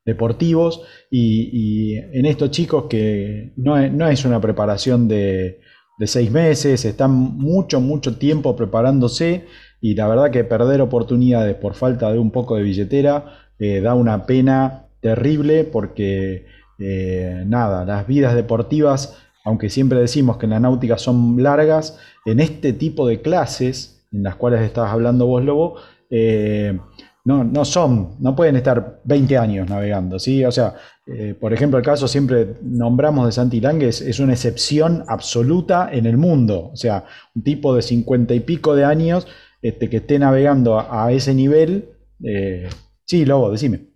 deportivos 0.05 0.83
y, 1.11 1.97
en 1.97 2.27
estos 2.27 2.51
chicos 2.51 2.85
que 2.89 3.53
no 3.57 3.77
es, 4.09 4.25
una 4.25 4.41
preparación 4.41 5.09
de, 5.09 5.61
de 5.99 6.07
seis 6.07 6.31
meses, 6.31 6.85
están 6.85 7.12
mucho, 7.12 7.81
mucho 7.81 8.16
tiempo 8.16 8.57
preparándose 8.57 9.45
y 9.81 9.95
la 9.95 10.09
verdad 10.09 10.31
que 10.31 10.45
perder 10.45 10.81
oportunidades 10.81 11.55
por 11.57 11.75
falta 11.75 12.12
de 12.12 12.18
un 12.18 12.31
poco 12.31 12.57
de 12.57 12.62
billetera 12.62 13.49
eh, 13.59 13.81
da 13.81 13.95
una 13.95 14.27
pena 14.27 14.87
terrible 15.01 15.64
porque 15.64 16.47
eh, 16.79 17.45
nada, 17.47 17.85
las 17.85 18.07
vidas 18.07 18.35
deportivas, 18.35 19.18
aunque 19.45 19.70
siempre 19.70 20.01
decimos 20.01 20.39
que 20.39 20.47
en 20.47 20.51
la 20.51 20.61
náutica 20.61 20.99
son 20.99 21.43
largas, 21.43 21.99
en 22.25 22.41
este 22.41 22.72
tipo 22.72 23.07
de 23.07 23.20
clases 23.20 24.07
en 24.12 24.22
las 24.22 24.37
cuales 24.37 24.62
estabas 24.62 24.93
hablando 24.93 25.27
vos, 25.27 25.45
Lobo, 25.45 25.77
eh, 26.11 26.79
no, 27.25 27.43
no 27.43 27.64
son, 27.64 28.16
no 28.20 28.37
pueden 28.37 28.57
estar 28.57 29.01
20 29.05 29.39
años 29.39 29.68
navegando, 29.68 30.18
¿sí? 30.18 30.45
O 30.45 30.53
sea, 30.53 30.75
por 31.41 31.53
ejemplo, 31.53 31.79
el 31.79 31.85
caso 31.85 32.07
siempre 32.07 32.55
nombramos 32.62 33.27
de 33.27 33.33
Santi 33.33 33.61
Lange 33.61 33.89
es, 33.89 34.20
una 34.20 34.35
excepción 34.35 35.05
absoluta 35.09 35.89
en 35.91 36.07
el 36.07 36.18
mundo, 36.18 36.70
o 36.72 36.77
sea, 36.77 37.05
un 37.35 37.43
tipo 37.43 37.75
de 37.75 37.83
50 37.83 38.35
y 38.35 38.41
pico 38.41 38.75
de 38.75 38.85
años 38.85 39.27
este, 39.64 39.89
que 39.89 39.97
esté 39.97 40.18
navegando 40.18 40.79
a, 40.79 41.11
ese 41.11 41.33
nivel. 41.33 41.89
Eh, 42.22 42.68
sí, 43.07 43.25
Lobo, 43.25 43.51
decime. 43.51 43.87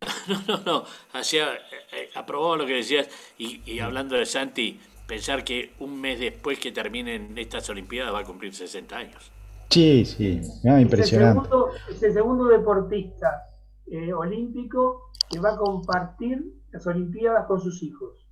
No, 0.28 0.42
no, 0.46 0.62
no. 0.64 0.84
Hacía, 1.12 1.54
eh, 1.54 1.58
eh, 1.92 2.10
aprobado 2.14 2.56
lo 2.56 2.66
que 2.66 2.74
decías 2.74 3.08
y, 3.38 3.78
hablando 3.78 4.16
de 4.16 4.26
Santi, 4.26 4.78
pensar 5.06 5.44
que 5.44 5.72
un 5.78 6.00
mes 6.00 6.18
después 6.18 6.58
que 6.58 6.72
terminen 6.72 7.38
estas 7.38 7.70
Olimpiadas 7.70 8.12
va 8.12 8.20
a 8.20 8.24
cumplir 8.24 8.52
60 8.52 8.96
años. 8.96 9.30
Sí, 9.70 10.04
sí, 10.04 10.40
impresionante. 10.64 11.48
Es 11.90 12.02
el 12.02 12.12
segundo, 12.12 12.46
deportista 12.46 13.42
olímpico 14.16 15.10
que 15.28 15.38
va 15.40 15.54
a 15.54 15.56
compartir 15.56 16.42
las 16.70 16.86
Olimpiadas 16.86 17.46
con 17.46 17.60
sus 17.60 17.82
hijos. 17.82 18.26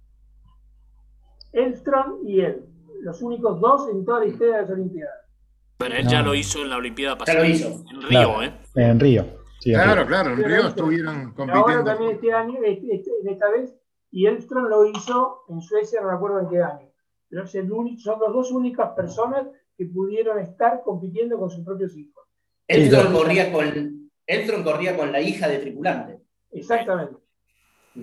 Elstrom 1.52 2.26
y 2.26 2.40
él, 2.40 2.66
los 3.02 3.22
únicos 3.22 3.60
dos 3.60 3.88
en 3.90 4.04
toda 4.04 4.20
la 4.20 4.26
historia 4.26 4.56
de 4.56 4.62
las 4.62 4.70
Olimpiadas. 4.70 5.14
Pero 5.78 5.94
él 5.94 6.06
ya 6.06 6.22
lo 6.22 6.34
hizo 6.34 6.62
en 6.62 6.70
la 6.70 6.76
Olimpiada 6.76 7.18
pasada. 7.18 7.38
Ya 7.38 7.44
lo 7.44 7.54
hizo. 7.54 7.84
En 7.90 8.02
Río, 8.02 8.42
¿eh? 8.42 8.54
En 8.74 9.00
Río. 9.00 9.24
claro, 9.62 10.06
claro, 10.06 10.30
en 10.32 10.44
Río 10.44 10.68
estuvieron 10.68 11.32
compitiendo. 11.32 11.54
Ahora 11.54 11.84
también 11.84 12.12
este 12.12 12.32
año, 12.32 12.58
este, 12.64 12.94
este, 12.94 13.10
esta 13.24 13.50
vez, 13.50 13.74
y 14.10 14.26
Elstrom 14.26 14.64
lo 14.64 14.86
hizo 14.86 15.44
en 15.48 15.60
Suecia, 15.60 16.00
no 16.00 16.08
me 16.08 16.14
acuerdo 16.14 16.40
en 16.40 16.48
qué 16.48 16.62
año. 16.62 16.88
Pero 17.28 17.44
es 17.44 17.54
el 17.54 17.70
único, 17.70 18.00
son 18.00 18.20
las 18.20 18.32
dos 18.32 18.52
únicas 18.52 18.90
personas 18.90 19.46
que 19.76 19.86
pudieron 19.86 20.38
estar 20.38 20.82
compitiendo 20.84 21.38
con 21.38 21.50
sus 21.50 21.64
propios 21.64 21.96
hijos. 21.96 22.24
Elstrom 22.66 23.12
corría 23.12 23.52
con, 23.52 24.10
Elstrom 24.26 24.64
corría 24.64 24.96
con 24.96 25.12
la 25.12 25.20
hija 25.20 25.48
de 25.48 25.58
tripulante. 25.58 26.20
Exactamente. 26.52 27.16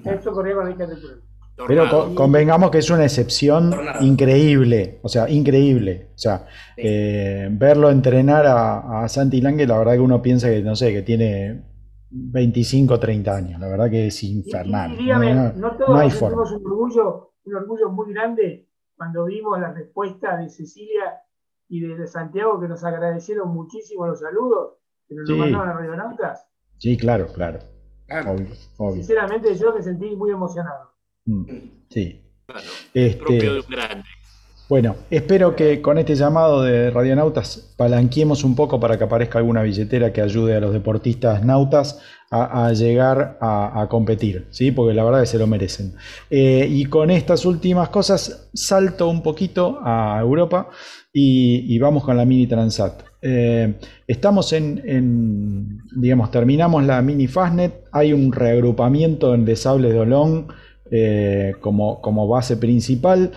Elstrom 0.06 0.36
corría 0.36 0.56
con 0.56 0.66
la 0.66 0.72
hija 0.72 0.86
de 0.86 0.96
tripulante. 0.96 1.34
Pero 1.68 2.16
convengamos 2.16 2.72
que 2.72 2.80
es 2.80 2.90
una 2.90 3.04
excepción 3.04 3.72
increíble, 4.02 5.00
o 5.04 5.10
sea, 5.10 5.30
increíble. 5.30 6.10
O 6.16 6.18
sea, 6.18 6.48
eh, 6.76 7.48
verlo 7.52 7.92
entrenar 7.92 8.46
a, 8.48 9.08
Santi 9.08 9.40
Lange, 9.40 9.68
la 9.68 9.78
verdad 9.78 9.94
que 9.94 10.00
uno 10.00 10.22
piensa 10.22 10.50
que, 10.50 10.64
no 10.64 10.76
sé, 10.76 10.92
que 10.92 11.04
tiene 11.04 11.64
25 12.10 12.96
o 12.96 13.00
30 13.00 13.36
años. 13.36 13.60
La 13.60 13.68
verdad 13.68 13.90
que 13.90 14.08
es 14.08 14.24
infernal. 14.24 15.00
Y, 15.00 15.08
no, 15.10 15.76
todos 15.78 16.20
tenemos 16.20 16.52
un 16.52 16.66
orgullo, 16.66 17.34
un 17.46 17.56
orgullo 17.56 17.92
muy 17.92 18.12
grande 18.12 18.68
cuando 18.96 19.26
vimos 19.26 19.60
la 19.60 19.74
respuesta 19.74 20.38
de 20.38 20.50
Cecilia 20.50 21.22
y 21.68 21.82
de, 21.82 22.08
Santiago, 22.08 22.60
que 22.60 22.68
nos 22.68 22.84
agradecieron 22.84 23.54
muchísimo 23.54 24.08
los 24.08 24.20
saludos 24.20 24.78
que 25.08 25.16
nos 25.16 25.30
mandaron 25.30 25.70
a 25.70 25.74
Radionautas. 25.74 26.48
Sí, 26.78 26.98
claro, 26.98 27.28
claro. 27.34 27.60
Sinceramente, 28.94 29.56
yo 29.56 29.74
me 29.74 29.82
sentí 29.82 30.16
muy 30.16 30.32
emocionado. 30.32 30.92
Mm, 31.26 31.46
sí. 31.90 32.20
Este, 32.94 33.62
bueno, 34.70 34.96
espero 35.10 35.56
que 35.56 35.82
con 35.82 35.98
este 35.98 36.16
llamado 36.16 36.64
de 36.64 36.90
radionautas 36.90 37.74
palanquemos 37.78 38.44
un 38.44 38.56
poco 38.56 38.80
para 38.80 38.98
que 38.98 39.04
aparezca 39.04 39.40
alguna 39.40 39.62
billetera 39.62 40.14
que 40.14 40.22
ayude 40.22 40.56
a 40.56 40.60
los 40.60 40.74
deportistas 40.74 41.44
nautas 41.44 42.00
a, 42.32 42.74
llegar 42.74 43.38
a, 43.42 43.86
competir, 43.92 44.48
¿sí? 44.50 44.72
porque 44.72 44.96
la 44.96 45.04
verdad 45.04 45.22
es 45.22 45.30
que 45.30 45.34
se 45.34 45.40
lo 45.40 45.46
merecen. 45.46 45.94
Eh, 46.32 46.68
y 46.68 46.86
con 46.86 47.12
estas 47.12 47.46
últimas 47.46 47.90
cosas 47.90 48.50
salto 48.56 49.08
un 49.08 49.22
poquito 49.22 49.80
a 49.84 50.18
Europa 50.20 50.70
y, 51.12 51.78
vamos 51.78 52.04
con 52.04 52.18
la 52.18 52.26
mini 52.26 52.48
Transat. 52.48 53.04
Eh, 53.22 53.76
estamos 54.08 54.52
en, 54.54 55.80
digamos, 55.96 56.32
terminamos 56.32 56.84
la 56.86 57.04
mini 57.04 57.28
Fastnet, 57.28 57.84
hay 57.92 58.14
un 58.14 58.32
reagrupamiento 58.32 59.36
en 59.36 59.46
Desables 59.46 59.94
de 59.94 60.00
Olón 60.00 60.48
eh, 60.90 61.54
como, 61.62 62.02
como, 62.02 62.28
base 62.28 62.58
principal. 62.58 63.32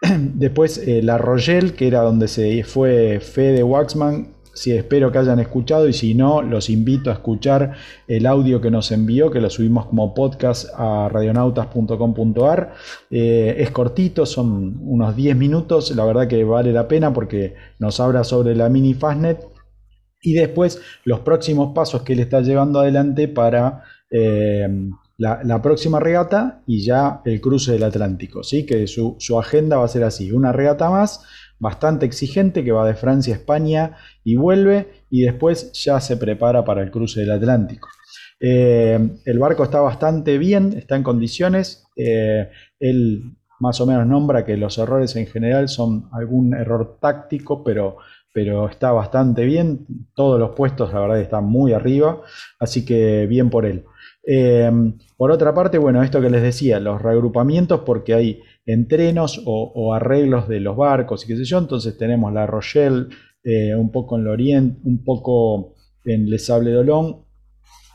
Después 0.34 0.78
eh, 0.78 1.02
la 1.02 1.18
Royal, 1.18 1.72
que 1.72 1.88
era 1.88 2.02
donde 2.02 2.28
se 2.28 2.62
fue 2.64 3.20
Fede 3.20 3.62
Waxman. 3.62 4.34
Si 4.54 4.72
espero 4.72 5.12
que 5.12 5.18
hayan 5.18 5.38
escuchado 5.38 5.88
y 5.88 5.92
si 5.92 6.14
no, 6.14 6.42
los 6.42 6.68
invito 6.68 7.10
a 7.10 7.12
escuchar 7.12 7.74
el 8.08 8.26
audio 8.26 8.60
que 8.60 8.72
nos 8.72 8.90
envió, 8.90 9.30
que 9.30 9.40
lo 9.40 9.50
subimos 9.50 9.86
como 9.86 10.14
podcast 10.14 10.68
a 10.76 11.08
radionautas.com.ar. 11.08 12.74
Eh, 13.08 13.54
es 13.58 13.70
cortito, 13.70 14.26
son 14.26 14.78
unos 14.80 15.14
10 15.14 15.36
minutos, 15.36 15.94
la 15.94 16.04
verdad 16.04 16.26
que 16.26 16.42
vale 16.42 16.72
la 16.72 16.88
pena 16.88 17.12
porque 17.12 17.54
nos 17.78 18.00
habla 18.00 18.24
sobre 18.24 18.56
la 18.56 18.68
mini 18.68 18.94
Fastnet 18.94 19.46
y 20.20 20.32
después 20.32 20.82
los 21.04 21.20
próximos 21.20 21.72
pasos 21.72 22.02
que 22.02 22.14
él 22.14 22.20
está 22.20 22.40
llevando 22.40 22.80
adelante 22.80 23.28
para 23.28 23.84
la, 25.18 25.60
próxima 25.60 25.98
regata 25.98 26.62
y 26.66 26.84
ya 26.84 27.20
el 27.24 27.40
cruce 27.40 27.72
del 27.72 27.82
Atlántico, 27.82 28.44
¿sí? 28.44 28.64
que 28.64 28.86
su, 28.86 29.16
agenda 29.38 29.76
va 29.76 29.84
a 29.84 29.88
ser 29.88 30.04
así, 30.04 30.30
una 30.30 30.52
regata 30.52 30.88
más, 30.90 31.24
bastante 31.58 32.06
exigente, 32.06 32.64
que 32.64 32.72
va 32.72 32.86
de 32.86 32.94
Francia 32.94 33.34
a 33.34 33.38
España 33.38 33.96
y 34.22 34.36
vuelve, 34.36 35.04
y 35.10 35.22
después 35.22 35.72
ya 35.72 36.00
se 36.00 36.16
prepara 36.16 36.64
para 36.64 36.82
el 36.82 36.92
cruce 36.92 37.20
del 37.20 37.32
Atlántico. 37.32 37.88
el 38.38 39.38
barco 39.38 39.64
está 39.64 39.80
bastante 39.80 40.38
bien, 40.38 40.72
está 40.78 40.94
en 40.96 41.02
condiciones. 41.02 41.88
él 41.96 43.34
más 43.60 43.80
o 43.80 43.86
menos 43.86 44.06
nombra 44.06 44.44
que 44.44 44.56
los 44.56 44.78
errores 44.78 45.16
en 45.16 45.26
general 45.26 45.68
son 45.68 46.08
algún 46.12 46.54
error 46.54 46.98
táctico, 47.00 47.64
pero, 47.64 47.96
pero 48.32 48.68
está 48.68 48.92
bastante 48.92 49.44
bien. 49.44 49.86
Todos 50.14 50.38
los 50.38 50.50
puestos, 50.50 50.92
la 50.92 51.00
verdad, 51.00 51.20
están 51.20 51.44
muy 51.44 51.72
arriba, 51.72 52.22
así 52.60 52.84
que 52.84 53.26
bien 53.26 53.50
por 53.50 53.66
él. 53.66 53.84
Eh, 54.30 54.70
por 55.16 55.30
otra 55.30 55.54
parte, 55.54 55.78
bueno, 55.78 56.02
esto 56.02 56.20
que 56.20 56.28
les 56.28 56.42
decía, 56.42 56.78
los 56.80 57.00
reagrupamientos, 57.00 57.80
porque 57.80 58.12
hay 58.12 58.42
entrenos 58.66 59.40
o, 59.46 59.94
arreglos 59.94 60.48
de 60.48 60.60
los 60.60 60.76
barcos 60.76 61.24
y 61.24 61.28
qué 61.28 61.36
sé 61.38 61.44
yo, 61.44 61.56
entonces 61.56 61.96
tenemos 61.96 62.30
la 62.34 62.46
Rochelle, 62.46 63.06
eh, 63.42 63.74
un 63.74 63.90
poco 63.90 64.18
en 64.18 64.24
Lorient, 64.24 64.80
un 64.84 65.02
poco 65.02 65.76
en 66.04 66.28
Les 66.28 66.44
Sable 66.44 66.72
d'Olonne, 66.72 67.24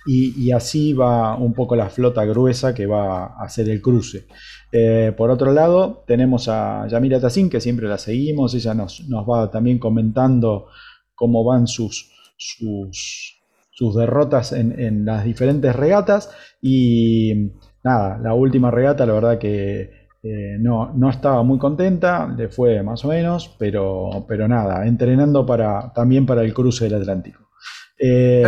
y, 0.08 0.52
así 0.52 0.94
va 0.94 1.38
un 1.38 1.54
poco 1.54 1.76
la 1.76 1.90
flota 1.90 2.26
gruesa 2.26 2.74
que 2.74 2.88
va 2.88 3.26
a 3.26 3.44
hacer 3.44 3.70
el 3.70 3.82
cruce. 3.82 4.26
Eh, 4.72 5.14
por 5.16 5.30
otro 5.30 5.54
lado, 5.54 6.04
tenemos 6.08 6.50
a 6.50 6.88
Yamila 6.88 7.22
Tassin, 7.22 7.50
que 7.50 7.62
siempre 7.62 7.88
la 7.88 8.00
seguimos, 8.00 8.56
ella 8.56 8.74
nos, 8.74 9.08
nos 9.08 9.24
va 9.30 9.52
también 9.52 9.78
comentando 9.78 10.66
cómo 11.14 11.44
van 11.44 11.68
sus, 11.68 12.12
sus, 12.36 13.43
sus 13.74 13.96
derrotas 13.96 14.54
en, 14.54 15.06
las 15.06 15.26
diferentes 15.26 15.76
regatas. 15.76 16.32
Y 16.62 17.52
nada, 17.84 18.18
la 18.20 18.34
última 18.34 18.72
regata, 18.72 19.06
la 19.06 19.14
verdad 19.14 19.40
que 19.40 20.08
eh, 20.24 20.58
no, 20.60 20.94
no, 20.94 21.10
estaba 21.10 21.44
muy 21.44 21.60
contenta, 21.60 22.28
le 22.28 22.50
fue 22.50 22.82
más 22.84 23.04
o 23.04 23.10
menos, 23.10 23.56
pero, 23.60 24.26
pero 24.28 24.48
nada, 24.48 24.88
entrenando 24.88 25.46
para, 25.46 25.92
también 25.94 26.26
para 26.26 26.44
el 26.44 26.54
cruce 26.54 26.86
del 26.86 27.02
Atlántico. 27.02 27.50
Eh, 27.98 28.44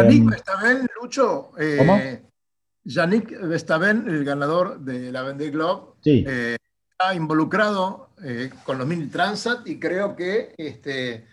Lucho. 1.01 1.51
Eh, 1.57 1.76
¿Cómo? 1.78 1.99
Yannick 2.86 3.39
Vestaben, 3.41 4.07
el 4.07 4.23
ganador 4.23 4.80
de 4.80 5.11
la 5.11 5.23
Vendée 5.23 5.49
Globe, 5.49 5.95
eh, 6.05 6.57
está 6.91 7.15
involucrado 7.15 8.09
eh, 8.23 8.51
con 8.63 8.78
los 8.78 8.88
Mini 8.88 9.07
Transat 9.07 9.67
y 9.67 9.80
creo 9.80 10.15
que 10.15 10.53
este, 10.57 11.26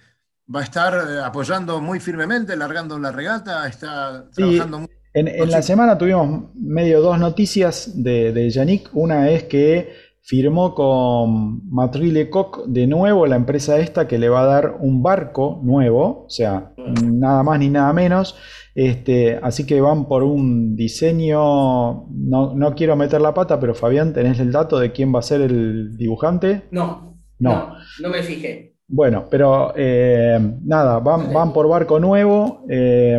va 0.54 0.60
a 0.60 0.64
estar 0.64 0.94
eh, 0.94 1.20
apoyando 1.24 1.80
muy 1.80 2.00
firmemente, 2.00 2.56
largando 2.56 2.98
la 2.98 3.12
regata, 3.12 3.66
está 3.68 4.30
trabajando 4.34 4.80
muy 4.80 4.88
en, 5.14 5.50
la 5.50 5.60
semana 5.60 5.98
tuvimos 5.98 6.54
medio 6.54 7.02
dos 7.02 7.18
noticias 7.18 8.02
de, 8.02 8.32
de 8.32 8.48
Yannick. 8.48 8.88
Una 8.94 9.30
es 9.30 9.44
que 9.44 9.92
firmó 10.22 10.74
con 10.74 11.68
Matri 11.70 12.10
Lecoq 12.10 12.64
de 12.66 12.86
nuevo, 12.86 13.26
la 13.26 13.36
empresa 13.36 13.78
esta 13.78 14.08
que 14.08 14.18
le 14.18 14.28
va 14.28 14.42
a 14.42 14.46
dar 14.46 14.76
un 14.80 15.02
barco 15.02 15.60
nuevo, 15.62 16.24
o 16.26 16.30
sea, 16.30 16.72
nada 17.02 17.42
más 17.42 17.58
ni 17.58 17.68
nada 17.68 17.92
menos. 17.92 18.36
Este, 18.74 19.38
así 19.42 19.66
que 19.66 19.82
van 19.82 20.08
por 20.08 20.22
un 20.22 20.76
diseño, 20.76 22.06
no, 22.08 22.74
quiero 22.74 22.96
meter 22.96 23.20
la 23.20 23.34
pata, 23.34 23.60
pero 23.60 23.74
Fabián, 23.74 24.14
¿tenés 24.14 24.40
el 24.40 24.50
dato 24.50 24.78
de 24.78 24.92
quién 24.92 25.14
va 25.14 25.18
a 25.18 25.22
ser 25.22 25.42
el 25.42 25.94
dibujante? 25.98 26.62
No, 26.70 27.18
no, 27.38 27.76
no, 28.00 28.08
me 28.08 28.22
fijé. 28.22 28.71
Bueno, 28.94 29.26
pero 29.30 29.72
eh, 29.74 30.38
nada, 30.64 30.98
van, 30.98 31.32
van, 31.32 31.54
por 31.54 31.66
barco 31.66 31.98
nuevo. 31.98 32.62
Eh, 32.68 33.18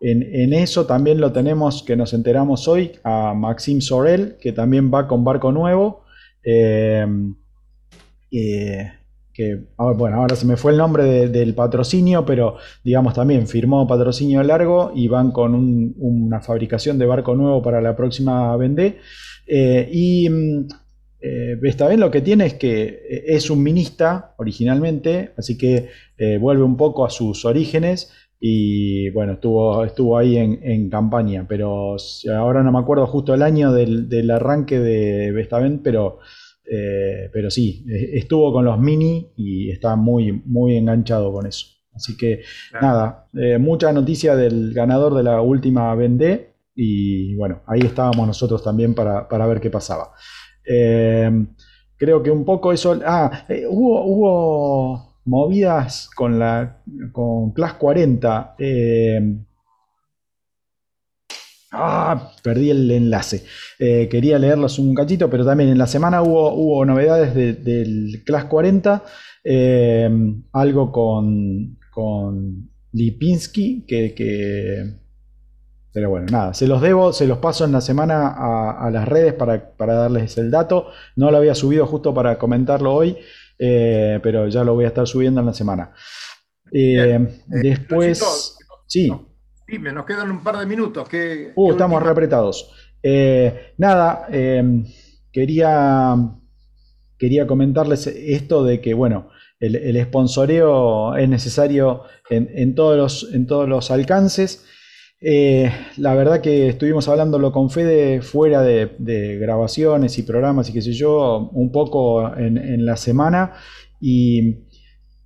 en, 0.00 0.52
eso 0.54 0.86
también 0.86 1.20
lo 1.20 1.32
tenemos, 1.32 1.82
que 1.82 1.96
nos 1.96 2.14
enteramos 2.14 2.66
hoy, 2.66 2.92
a 3.04 3.34
Maxime 3.34 3.82
Sorel, 3.82 4.38
que 4.40 4.52
también 4.52 4.90
va 4.92 5.06
con 5.06 5.22
barco 5.22 5.52
nuevo. 5.52 6.04
Eh, 6.42 7.06
que 9.34 9.64
bueno, 9.76 10.16
ahora 10.16 10.34
se 10.34 10.46
me 10.46 10.56
fue 10.56 10.72
el 10.72 10.78
nombre 10.78 11.28
del 11.28 11.54
patrocinio, 11.54 12.24
pero 12.24 12.56
digamos 12.82 13.12
también 13.12 13.46
firmó 13.46 13.86
patrocinio 13.86 14.42
largo 14.42 14.92
y 14.94 15.08
van 15.08 15.30
con 15.30 15.94
una 15.98 16.40
fabricación 16.40 16.98
de 16.98 17.04
barco 17.04 17.34
nuevo 17.34 17.60
para 17.60 17.82
la 17.82 17.94
próxima 17.94 18.56
Vendée. 18.56 18.98
Eh, 21.26 21.96
lo 21.96 22.10
que 22.10 22.20
tiene 22.20 22.46
es 22.46 22.54
que 22.54 22.82
eh, 22.82 23.24
es 23.26 23.50
un 23.50 23.62
minista 23.62 24.34
originalmente, 24.38 25.32
así 25.36 25.56
que 25.56 25.88
eh, 26.18 26.38
vuelve 26.38 26.62
un 26.62 26.76
poco 26.76 27.04
a 27.04 27.10
sus 27.10 27.44
orígenes 27.44 28.12
y 28.38 29.10
bueno, 29.10 29.34
estuvo, 29.34 29.84
estuvo 29.84 30.18
ahí 30.18 30.36
en, 30.36 30.90
campaña, 30.90 31.46
pero 31.48 31.96
ahora 32.36 32.62
no 32.62 32.70
me 32.70 32.78
acuerdo 32.78 33.06
justo 33.06 33.32
el 33.34 33.42
año 33.42 33.72
del, 33.72 34.08
del 34.08 34.30
arranque 34.30 34.78
de 34.78 35.32
Vestaven, 35.32 35.78
pero 35.78 36.18
eh, 36.68 37.30
pero 37.32 37.50
sí, 37.50 37.84
estuvo 37.88 38.52
con 38.52 38.64
los 38.64 38.78
mini 38.78 39.32
y 39.36 39.70
está 39.70 39.94
muy, 39.96 40.32
muy 40.32 40.76
enganchado 40.76 41.32
con 41.32 41.46
eso. 41.46 41.68
Así 41.94 42.16
que 42.16 42.42
nada, 42.80 43.28
eh, 43.34 43.58
mucha 43.58 43.92
noticia 43.92 44.36
del 44.36 44.74
ganador 44.74 45.14
de 45.14 45.22
la 45.22 45.40
última 45.40 45.94
Vendée 45.94 46.54
y 46.74 47.34
bueno, 47.36 47.62
ahí 47.66 47.80
estábamos 47.80 48.26
nosotros 48.26 48.62
también 48.62 48.94
para, 48.94 49.46
ver 49.46 49.60
qué 49.60 49.70
pasaba. 49.70 50.12
Eh, 50.66 51.46
creo 51.96 52.22
que 52.22 52.30
un 52.30 52.44
poco 52.44 52.72
eso... 52.72 53.00
Ah, 53.04 53.46
hubo, 53.68 54.04
hubo 54.04 55.16
movidas 55.24 56.08
con 56.14 56.38
la 56.38 56.82
con 57.12 57.52
Class 57.52 57.74
40. 57.74 58.56
Ah, 61.78 62.32
perdí 62.42 62.70
el 62.70 62.90
enlace. 62.90 63.44
Eh, 63.78 64.08
quería 64.08 64.38
leerlos 64.38 64.78
un 64.78 64.94
cachito, 64.94 65.28
pero 65.28 65.44
también 65.44 65.70
en 65.70 65.78
la 65.78 65.86
semana 65.86 66.22
hubo, 66.22 66.54
hubo 66.54 66.84
novedades 66.84 67.34
del 67.34 68.22
Class 68.24 68.44
40, 68.46 69.04
eh, 69.44 70.08
algo 70.52 70.92
con, 70.92 71.78
con 71.90 72.70
Lipinski, 72.92 73.84
que, 73.86 74.14
Pero 75.96 76.10
bueno, 76.10 76.26
nada, 76.30 76.52
se 76.52 76.66
los 76.66 76.82
debo, 76.82 77.14
se 77.14 77.26
los 77.26 77.38
paso 77.38 77.64
en 77.64 77.72
la 77.72 77.80
semana 77.80 78.28
a, 78.28 78.90
las 78.90 79.08
redes 79.08 79.32
para, 79.32 79.72
darles 79.78 80.36
el 80.36 80.50
dato. 80.50 80.90
No 81.16 81.30
lo 81.30 81.38
había 81.38 81.54
subido 81.54 81.86
justo 81.86 82.12
para 82.12 82.36
comentarlo 82.36 82.92
hoy, 82.92 83.16
eh, 83.58 84.20
pero 84.22 84.46
ya 84.46 84.62
lo 84.62 84.74
voy 84.74 84.84
a 84.84 84.88
estar 84.88 85.06
subiendo 85.06 85.40
en 85.40 85.46
la 85.46 85.54
semana. 85.54 85.94
después... 87.46 88.58
Sí. 88.86 89.10
Dime, 89.66 89.90
nos 89.90 90.04
quedan 90.04 90.30
un 90.30 90.42
par 90.42 90.58
de 90.58 90.66
minutos. 90.66 91.08
¿Qué, 91.08 91.52
uh, 91.56 91.70
estamos 91.70 92.02
reapretados. 92.02 92.70
Eh, 93.02 93.72
nada, 93.78 94.26
em, 94.28 94.84
quería, 95.32 96.14
quería 97.16 97.46
comentarles 97.46 98.06
esto 98.06 98.64
de 98.64 98.82
que, 98.82 98.92
bueno, 98.92 99.30
el, 99.60 99.76
el 99.76 100.04
sponsoreo 100.04 101.16
es 101.16 101.26
necesario 101.26 102.02
en, 102.28 102.74
todos, 102.74 102.98
los, 102.98 103.32
en 103.32 103.46
todos 103.46 103.66
los 103.66 103.90
alcances. 103.90 104.62
Eh, 105.20 105.72
la 105.96 106.14
verdad 106.14 106.42
que 106.42 106.68
estuvimos 106.68 107.08
hablándolo 107.08 107.50
con 107.50 107.70
Fede 107.70 108.20
fuera 108.20 108.62
de, 108.62 109.38
grabaciones 109.40 110.18
y 110.18 110.22
programas 110.22 110.68
y 110.68 110.72
qué 110.72 110.82
sé 110.82 110.92
yo, 110.92 111.50
un 111.52 111.72
poco 111.72 112.36
en, 112.36 112.84
la 112.84 112.96
semana. 112.96 113.54
Y 114.00 114.66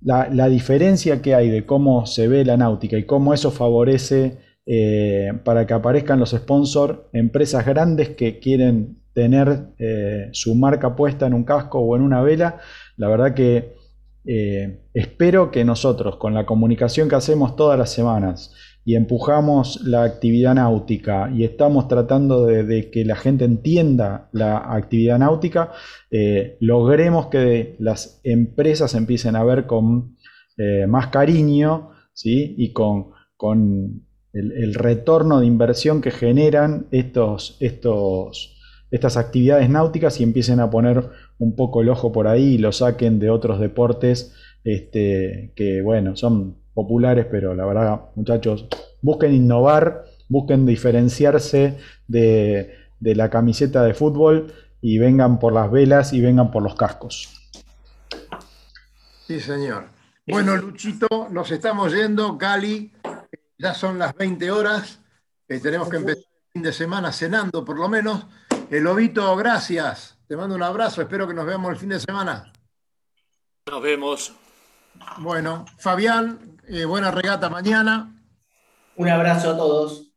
la, 0.01 0.47
diferencia 0.49 1.21
que 1.21 1.35
hay 1.35 1.49
de 1.49 1.65
cómo 1.65 2.05
se 2.05 2.27
ve 2.27 2.45
la 2.45 2.57
náutica 2.57 2.97
y 2.97 3.05
cómo 3.05 3.33
eso 3.33 3.51
favorece 3.51 4.39
eh, 4.65 5.31
para 5.43 5.65
que 5.67 5.73
aparezcan 5.73 6.19
los 6.19 6.31
sponsors, 6.31 6.99
empresas 7.13 7.65
grandes 7.65 8.09
que 8.09 8.39
quieren 8.39 8.99
tener 9.13 9.73
eh, 9.77 10.29
su 10.31 10.55
marca 10.55 10.95
puesta 10.95 11.27
en 11.27 11.33
un 11.33 11.43
casco 11.43 11.79
o 11.79 11.95
en 11.97 12.01
una 12.01 12.21
vela, 12.21 12.59
la 12.95 13.09
verdad 13.09 13.33
que 13.33 13.81
espero 14.93 15.49
que 15.49 15.65
nosotros, 15.65 16.17
con 16.17 16.35
la 16.35 16.45
comunicación 16.45 17.09
que 17.09 17.15
hacemos 17.15 17.55
todas 17.55 17.77
las 17.77 17.89
semanas, 17.89 18.53
y 18.83 18.95
empujamos 18.95 19.81
la 19.83 20.03
actividad 20.03 20.55
náutica 20.55 21.31
y 21.33 21.43
estamos 21.43 21.87
tratando 21.87 22.45
de, 22.45 22.89
que 22.89 23.05
la 23.05 23.15
gente 23.15 23.45
entienda 23.45 24.29
la 24.31 24.57
actividad 24.57 25.19
náutica, 25.19 25.71
eh, 26.09 26.57
logremos 26.59 27.27
que 27.27 27.75
las 27.79 28.19
empresas 28.23 28.95
empiecen 28.95 29.35
a 29.35 29.43
ver 29.43 29.67
con 29.67 30.17
eh, 30.57 30.87
más 30.87 31.07
cariño 31.07 31.91
¿sí? 32.13 32.55
y 32.57 32.73
con, 32.73 33.11
con 33.37 34.03
el, 34.33 34.73
retorno 34.73 35.39
de 35.39 35.45
inversión 35.45 36.01
que 36.01 36.11
generan 36.11 36.87
estos, 36.91 37.57
estos, 37.59 38.57
estas 38.89 39.17
actividades 39.17 39.69
náuticas 39.69 40.19
y 40.19 40.23
empiecen 40.23 40.59
a 40.59 40.69
poner 40.69 41.09
un 41.37 41.55
poco 41.55 41.81
el 41.81 41.89
ojo 41.89 42.11
por 42.11 42.27
ahí 42.27 42.55
y 42.55 42.57
lo 42.57 42.71
saquen 42.71 43.19
de 43.19 43.29
otros 43.29 43.59
deportes 43.59 44.33
este, 44.63 45.53
que, 45.55 45.81
bueno, 45.81 46.15
son 46.15 46.60
populares, 46.73 47.25
pero 47.29 47.53
la 47.53 47.65
verdad, 47.65 48.01
muchachos, 48.15 48.67
busquen 49.01 49.33
innovar, 49.33 50.05
busquen 50.29 50.65
diferenciarse 50.65 51.77
de, 52.07 52.77
la 52.99 53.29
camiseta 53.29 53.83
de 53.83 53.93
fútbol 53.93 54.53
y 54.79 54.97
vengan 54.97 55.39
por 55.39 55.53
las 55.53 55.71
velas 55.71 56.13
y 56.13 56.21
vengan 56.21 56.51
por 56.51 56.63
los 56.63 56.75
cascos. 56.75 57.49
Sí, 59.27 59.39
señor. 59.39 59.85
Bueno, 60.27 60.55
Luchito, 60.55 61.27
nos 61.29 61.51
estamos 61.51 61.93
yendo. 61.93 62.37
Cali, 62.37 62.91
ya 63.57 63.73
son 63.73 63.99
las 63.99 64.15
20 64.15 64.51
horas. 64.51 64.99
Eh, 65.47 65.59
tenemos 65.59 65.89
que 65.89 65.97
empezar 65.97 66.23
el 66.23 66.51
fin 66.53 66.61
de 66.63 66.73
semana 66.73 67.11
cenando, 67.11 67.65
por 67.65 67.77
lo 67.77 67.89
menos. 67.89 68.25
El 68.69 68.83
Lobito, 68.83 69.35
gracias. 69.35 70.17
Te 70.27 70.37
mando 70.37 70.55
un 70.55 70.63
abrazo. 70.63 71.01
Espero 71.01 71.27
que 71.27 71.33
nos 71.33 71.45
veamos 71.45 71.71
el 71.71 71.77
fin 71.77 71.89
de 71.89 71.99
semana. 71.99 72.51
Nos 73.69 73.81
vemos. 73.81 74.33
Bueno, 75.17 75.65
Fabián, 75.77 76.57
eh, 76.67 76.85
buena 76.85 77.11
regata 77.11 77.49
mañana. 77.49 78.15
Un 78.95 79.09
abrazo 79.09 79.51
a 79.51 79.57
todos. 79.57 80.11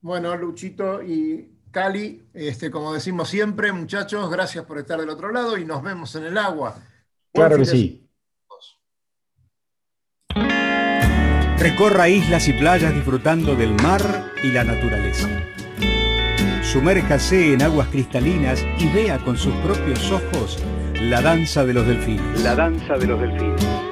Bueno, 0.00 0.36
Luchito 0.36 1.02
y 1.02 1.52
Cali, 1.70 2.28
este, 2.34 2.70
como 2.70 2.92
decimos 2.92 3.28
siempre, 3.28 3.72
muchachos, 3.72 4.30
gracias 4.30 4.64
por 4.64 4.78
estar 4.78 5.00
del 5.00 5.08
otro 5.08 5.32
lado 5.32 5.56
y 5.56 5.64
nos 5.64 5.82
vemos 5.82 6.14
en 6.16 6.24
el 6.24 6.38
agua. 6.38 6.76
Claro 7.32 7.56
que 7.56 7.64
sí. 7.64 7.98
Recorra 11.58 12.08
islas 12.08 12.48
y 12.48 12.52
playas 12.54 12.92
disfrutando 12.92 13.54
del 13.54 13.74
mar 13.74 14.32
y 14.42 14.50
la 14.50 14.64
naturaleza. 14.64 15.28
Sumérjase 16.62 17.52
en 17.52 17.62
aguas 17.62 17.86
cristalinas 17.88 18.64
y 18.78 18.92
vea 18.92 19.18
con 19.18 19.36
sus 19.36 19.54
propios 19.56 20.10
ojos 20.10 20.58
la 20.94 21.22
danza 21.22 21.64
de 21.64 21.74
los 21.74 21.86
delfines. 21.86 22.42
La 22.42 22.54
danza 22.54 22.94
de 22.94 23.06
los 23.06 23.20
delfines. 23.20 23.91